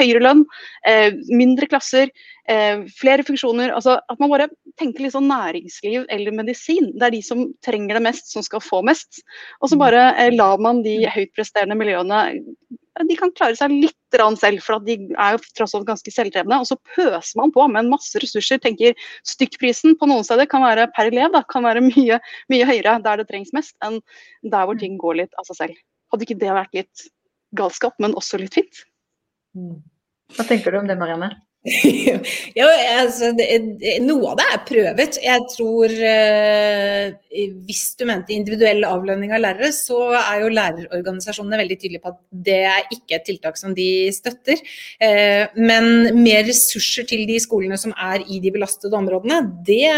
høyere 0.02 0.24
lønn, 0.26 0.44
eh, 0.90 1.14
mindre 1.30 1.70
klasser, 1.72 2.12
eh, 2.50 2.84
flere 3.00 3.26
funksjoner. 3.28 3.74
altså 3.76 4.00
At 4.10 4.20
man 4.20 4.34
bare 4.34 4.50
tenker 4.82 5.06
litt 5.06 5.16
sånn 5.16 5.30
næringsliv 5.32 6.08
eller 6.10 6.36
medisin. 6.36 6.92
Det 6.98 7.08
er 7.08 7.16
de 7.16 7.24
som 7.26 7.48
trenger 7.66 8.00
det 8.00 8.06
mest, 8.10 8.32
som 8.34 8.46
skal 8.46 8.64
få 8.64 8.82
mest. 8.86 9.22
Og 9.62 9.70
så 9.72 9.78
mm. 9.78 9.84
bare 9.86 10.06
eh, 10.18 10.36
lar 10.36 10.60
man 10.64 10.84
de 10.86 11.02
høytpresterende 11.08 11.78
miljøene 11.80 12.26
de 13.08 13.16
kan 13.20 13.32
klare 13.38 13.56
seg 13.56 13.72
litt 13.72 13.96
selv, 14.12 14.64
for 14.66 14.82
de 14.84 14.96
er 15.14 15.36
jo 15.36 15.42
tross 15.56 15.76
alt 15.78 15.88
ganske 15.88 16.12
selvdrevne. 16.12 16.60
Og 16.60 16.68
så 16.68 16.78
pøser 16.96 17.38
man 17.40 17.54
på 17.54 17.68
med 17.70 17.84
en 17.84 17.92
masse 17.94 18.18
ressurser. 18.20 18.60
tenker 18.60 18.98
Stykkprisen 19.28 19.96
på 20.00 20.10
noen 20.10 20.26
steder 20.26 20.50
kan 20.50 20.66
være 20.66 20.90
per 20.96 21.12
elev 21.12 21.32
da, 21.32 21.44
kan 21.44 21.64
være 21.64 21.84
mye, 21.92 22.20
mye 22.50 22.66
høyere 22.66 22.98
der 23.06 23.22
det 23.22 23.30
trengs 23.30 23.54
mest, 23.54 23.76
enn 23.86 24.02
der 24.44 24.66
hvor 24.66 24.80
ting 24.80 24.98
går 24.98 25.22
litt 25.22 25.40
av 25.40 25.48
seg 25.48 25.62
selv. 25.62 25.84
Hadde 26.12 26.26
ikke 26.26 26.40
det 26.42 26.56
vært 26.56 26.76
litt 26.76 27.10
galskap, 27.56 27.96
men 28.00 28.18
også 28.18 28.42
litt 28.42 28.58
fint? 28.58 28.84
Hva 30.36 30.46
tenker 30.46 30.74
du 30.74 30.82
om 30.82 30.90
det, 30.90 30.98
Marianne? 30.98 31.34
Ja, 32.56 32.68
altså, 33.02 33.34
det, 33.36 33.48
noe 34.06 34.32
av 34.32 34.38
det 34.40 34.46
er 34.48 34.62
prøvet. 34.64 35.18
Jeg 35.20 35.44
tror 35.52 35.92
eh, 35.92 37.10
Hvis 37.68 37.82
du 38.00 38.06
mente 38.08 38.32
individuell 38.32 38.86
avlønning 38.88 39.34
av 39.36 39.42
lærere, 39.44 39.74
så 39.76 39.98
er 40.22 40.46
jo 40.46 40.54
lærerorganisasjonene 40.56 41.60
veldig 41.60 41.78
tydelige 41.82 42.04
på 42.06 42.14
at 42.14 42.22
det 42.48 42.62
er 42.70 42.88
ikke 42.96 43.18
et 43.18 43.28
tiltak 43.28 43.60
som 43.60 43.76
de 43.76 43.90
støtter. 44.16 44.64
Eh, 45.04 45.52
men 45.60 46.22
mer 46.22 46.48
ressurser 46.48 47.10
til 47.10 47.26
de 47.28 47.36
skolene 47.44 47.80
som 47.82 47.92
er 47.92 48.24
i 48.24 48.40
de 48.40 48.54
belastede 48.56 48.96
områdene, 48.96 49.42
det, 49.68 49.92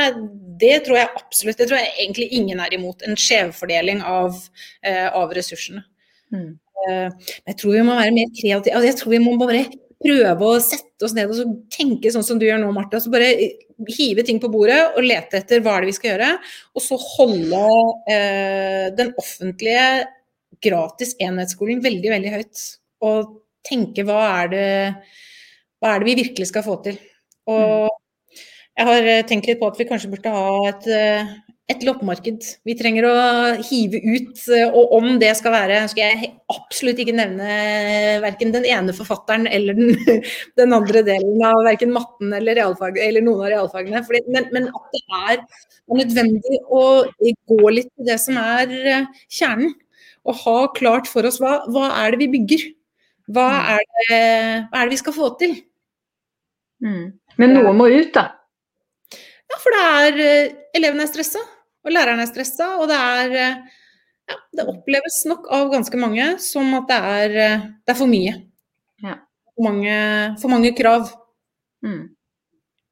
det 0.61 0.79
tror 0.87 0.97
jeg 0.97 1.13
absolutt 1.21 1.61
Det 1.61 1.69
tror 1.69 1.81
jeg 1.83 1.93
egentlig 1.99 2.31
ingen 2.41 2.65
er 2.65 2.73
imot. 2.73 3.05
En 3.05 3.13
skjevfordeling 3.13 4.01
av, 4.01 4.33
eh, 4.81 5.07
av 5.13 5.37
ressursene. 5.37 5.85
Mm. 6.33 6.57
Eh, 6.89 7.31
jeg 7.51 7.57
tror 7.61 7.77
vi 7.77 7.85
må 7.85 8.01
være 8.01 8.17
mer 8.17 8.33
kreative. 8.33 8.73
Altså, 8.73 8.89
jeg 8.89 8.99
tror 9.03 9.13
vi 9.13 9.23
må 9.23 9.37
bare 9.37 9.61
prøve 10.01 10.47
å 10.47 10.61
sette 10.63 11.05
oss 11.05 11.13
ned 11.17 11.31
og 11.31 11.53
tenke 11.73 12.11
sånn 12.13 12.25
som 12.25 12.39
du 12.41 12.47
gjør 12.47 12.61
nå, 12.61 12.71
Martha. 12.75 13.01
Så 13.01 13.11
bare 13.13 13.31
hive 13.97 14.25
ting 14.25 14.41
på 14.41 14.49
bordet 14.53 14.79
og 14.95 15.05
lete 15.05 15.41
etter 15.41 15.61
hva 15.63 15.77
er 15.77 15.85
det 15.85 15.91
vi 15.91 15.97
skal 15.97 16.11
gjøre. 16.13 16.31
Og 16.75 16.85
så 16.85 16.97
holde 17.01 17.61
eh, 18.11 18.87
den 18.97 19.13
offentlige 19.21 19.85
gratis 20.61 21.15
enhetsskolen 21.21 21.81
veldig, 21.83 22.13
veldig 22.15 22.33
høyt. 22.35 22.65
Og 23.07 23.37
tenke 23.67 24.05
hva 24.07 24.19
er 24.41 24.51
det, 24.51 24.67
hva 25.81 25.93
er 25.93 26.01
det 26.01 26.09
vi 26.09 26.19
virkelig 26.23 26.49
skal 26.51 26.65
få 26.65 26.77
til. 26.85 26.99
Og 27.49 27.87
mm. 27.87 28.43
jeg 28.77 28.89
har 28.91 29.09
tenkt 29.29 29.49
litt 29.49 29.61
på 29.61 29.71
at 29.71 29.79
vi 29.81 29.89
kanskje 29.89 30.11
burde 30.13 30.33
ha 30.35 30.51
et, 30.69 30.91
eh, 30.91 31.33
et 31.71 31.83
loppemarked. 31.87 32.45
Vi 32.67 32.75
trenger 32.77 33.07
å 33.07 33.15
hive 33.63 34.01
ut, 34.03 34.41
eh, 34.51 34.67
og 34.67 34.93
om 34.97 35.07
det 35.21 35.31
skal 35.39 35.53
være 35.55 35.79
skal 35.91 36.03
jeg 36.03 36.31
absolutt 36.51 36.99
ikke 37.01 37.15
nevne 37.17 37.47
verken 38.23 38.53
den 38.53 38.67
ene 38.69 38.95
forfatteren 38.95 39.47
eller 39.49 39.77
den, 39.77 39.95
den 40.59 40.75
andre 40.75 41.03
delen 41.07 41.45
av 41.47 41.61
verken 41.67 41.93
matten 41.95 42.35
eller, 42.37 42.57
realfag, 42.59 42.99
eller 43.01 43.25
noen 43.25 43.45
av 43.45 43.53
realfagene. 43.55 44.03
Fordi, 44.07 44.23
men, 44.33 44.49
men, 44.55 44.67
at 44.71 44.97
det 44.97 45.03
er 45.21 45.45
nødvendig 46.01 46.61
å 46.71 46.83
gå 47.51 47.73
litt 47.73 47.89
til 47.95 48.11
det 48.11 48.19
som 48.23 48.37
er 48.41 48.75
eh, 48.81 49.09
kjernen. 49.31 49.73
Og 50.27 50.37
ha 50.43 50.59
klart 50.77 51.09
for 51.09 51.25
oss 51.25 51.39
hva, 51.41 51.63
hva 51.73 51.87
er 52.03 52.13
det 52.13 52.21
vi 52.21 52.33
bygger? 52.35 52.67
Hva 53.31 53.47
mm. 53.47 53.71
er 53.73 53.87
det, 53.87 54.19
hva 54.67 54.81
er 54.81 54.85
det 54.85 54.93
vi 54.93 55.01
skal 55.01 55.15
få 55.15 55.31
til? 55.39 55.55
Mm. 56.81 57.07
Men 57.41 57.55
noe 57.55 57.73
må 57.77 57.87
ut, 57.89 58.11
da? 58.13 58.27
Ja, 59.51 59.57
for 59.59 59.75
det 59.75 59.81
er 59.87 60.21
eh, 60.25 60.53
elevene 60.77 61.05
er 61.05 61.11
stressa. 61.11 61.41
Og 61.81 61.93
læreren 61.93 62.21
er 62.21 62.29
stressa, 62.29 62.75
og 62.81 62.89
det 62.91 62.97
er 62.97 63.35
eh, 63.41 63.59
ja, 64.29 64.37
det 64.57 64.67
oppleves 64.69 65.21
nok 65.29 65.47
av 65.53 65.69
ganske 65.73 65.99
mange 65.99 66.27
som 66.43 66.73
at 66.77 66.89
det 66.89 66.97
er, 67.11 67.37
eh, 67.45 67.67
det 67.81 67.93
er 67.95 67.99
for 67.99 68.11
mye. 68.11 68.33
Ja. 69.01 69.17
For, 69.55 69.65
mange, 69.65 69.95
for, 70.41 70.53
mange, 70.53 70.73
krav. 70.77 71.09
Mm. 71.85 72.03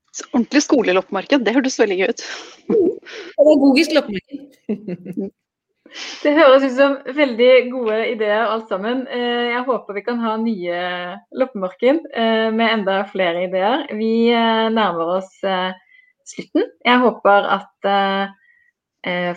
Så 0.09 0.25
ordentlig 0.33 0.63
skoleloppmarked, 0.65 1.45
det 1.45 1.53
hørtes 1.53 1.77
veldig 1.79 1.99
gøy 1.99 2.15
ut. 2.15 2.23
Pedagogisk 3.37 3.93
loppemarked. 3.97 4.47
Det 6.21 6.35
høres 6.37 6.61
ut 6.61 6.75
som 6.77 6.91
veldig 7.17 7.53
gode 7.71 7.95
ideer 8.11 8.43
alt 8.43 8.67
sammen. 8.69 9.07
Eh, 9.09 9.47
jeg 9.55 9.63
håper 9.65 9.95
vi 9.97 10.03
kan 10.05 10.19
ha 10.21 10.35
nye 10.37 10.81
loppemarked 11.33 12.03
med 12.53 12.65
enda 12.67 12.99
flere 13.09 13.47
ideer. 13.47 13.87
Vi 13.97 14.11
nærmer 14.29 15.15
oss 15.15 15.31
slutten. 15.41 16.67
Jeg 16.85 17.01
håper 17.01 17.49
at 17.55 17.89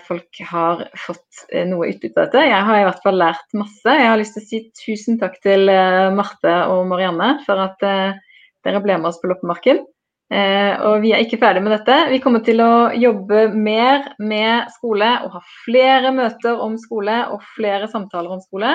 folk 0.07 0.41
har 0.51 0.83
fått 0.99 1.45
eh, 1.53 1.67
noe 1.69 1.91
utbytte 1.93 2.19
av 2.19 2.27
dette. 2.27 2.43
Jeg 2.51 2.67
har 2.67 2.81
i 2.81 2.85
hvert 2.89 3.05
fall 3.05 3.19
lært 3.21 3.57
masse. 3.57 3.87
Jeg 3.87 4.09
har 4.09 4.19
lyst 4.19 4.35
til 4.37 4.43
å 4.43 4.49
si 4.49 4.61
tusen 4.81 5.21
takk 5.21 5.39
til 5.45 5.71
eh, 5.71 6.11
Marte 6.15 6.57
og 6.73 6.87
Marianne 6.91 7.37
for 7.47 7.63
at 7.63 7.83
dere 7.83 8.83
ble 8.83 8.99
med 8.99 9.11
oss 9.11 9.21
på 9.23 9.31
loppemarken. 9.31 9.85
Og 10.33 11.03
vi 11.03 11.11
er 11.13 11.21
ikke 11.21 11.37
ferdig 11.43 11.61
med 11.61 11.75
dette. 11.75 11.97
Vi 12.09 12.19
kommer 12.25 12.41
til 12.41 12.63
å 12.65 12.89
jobbe 12.97 13.51
mer 13.53 14.07
med 14.17 14.71
skole 14.73 15.11
og 15.27 15.35
ha 15.35 15.43
flere 15.67 16.09
møter 16.17 16.57
om 16.57 16.79
skole 16.81 17.19
og 17.35 17.43
flere 17.53 17.91
samtaler 17.93 18.33
om 18.33 18.41
skole. 18.41 18.71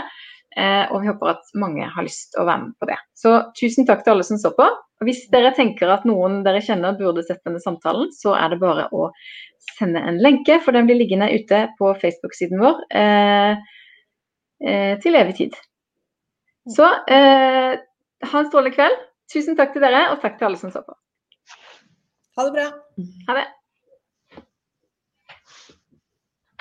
Og 0.58 1.03
vi 1.03 1.10
håper 1.12 1.30
at 1.36 1.51
mange 1.62 1.86
har 1.93 2.05
lyst 2.05 2.32
til 2.34 2.41
å 2.41 2.47
være 2.47 2.64
med 2.64 2.74
på 2.82 2.88
det. 2.89 2.95
Så 3.14 3.34
tusen 3.60 3.86
takk 3.86 4.01
til 4.01 4.16
alle 4.16 4.26
som 4.26 4.39
så 4.41 4.49
på. 4.58 4.66
Og 4.97 5.05
hvis 5.05 5.28
dere 5.34 5.51
tenker 5.53 5.91
at 5.93 6.05
noen 6.10 6.39
dere 6.45 6.64
kjenner 6.66 6.95
burde 6.97 7.22
sett 7.26 7.43
denne 7.45 7.62
samtalen, 7.62 8.10
så 8.16 8.34
er 8.38 8.49
det 8.53 8.62
bare 8.64 8.88
å 8.95 9.10
sende 9.78 10.01
en 10.01 10.18
lenke, 10.24 10.58
for 10.64 10.74
den 10.74 10.88
blir 10.89 10.97
liggende 10.97 11.30
ute 11.34 11.68
på 11.78 11.91
Facebook-siden 12.01 12.62
vår 12.62 12.80
eh, 12.97 13.60
eh, 14.64 14.93
til 15.03 15.20
evig 15.20 15.38
tid. 15.41 15.60
Så 16.74 16.88
eh, 17.14 17.78
ha 18.32 18.41
en 18.41 18.49
strålende 18.49 18.74
kveld. 18.74 19.05
Tusen 19.32 19.60
takk 19.60 19.76
til 19.76 19.86
dere, 19.86 20.08
og 20.14 20.24
takk 20.24 20.39
til 20.39 20.49
alle 20.49 20.60
som 20.60 20.74
så 20.74 20.82
på. 20.82 20.97
Ha 22.38 22.47
det 22.47 22.58
bra. 22.58 22.68
Ha 23.30 23.38
det. 23.38 23.47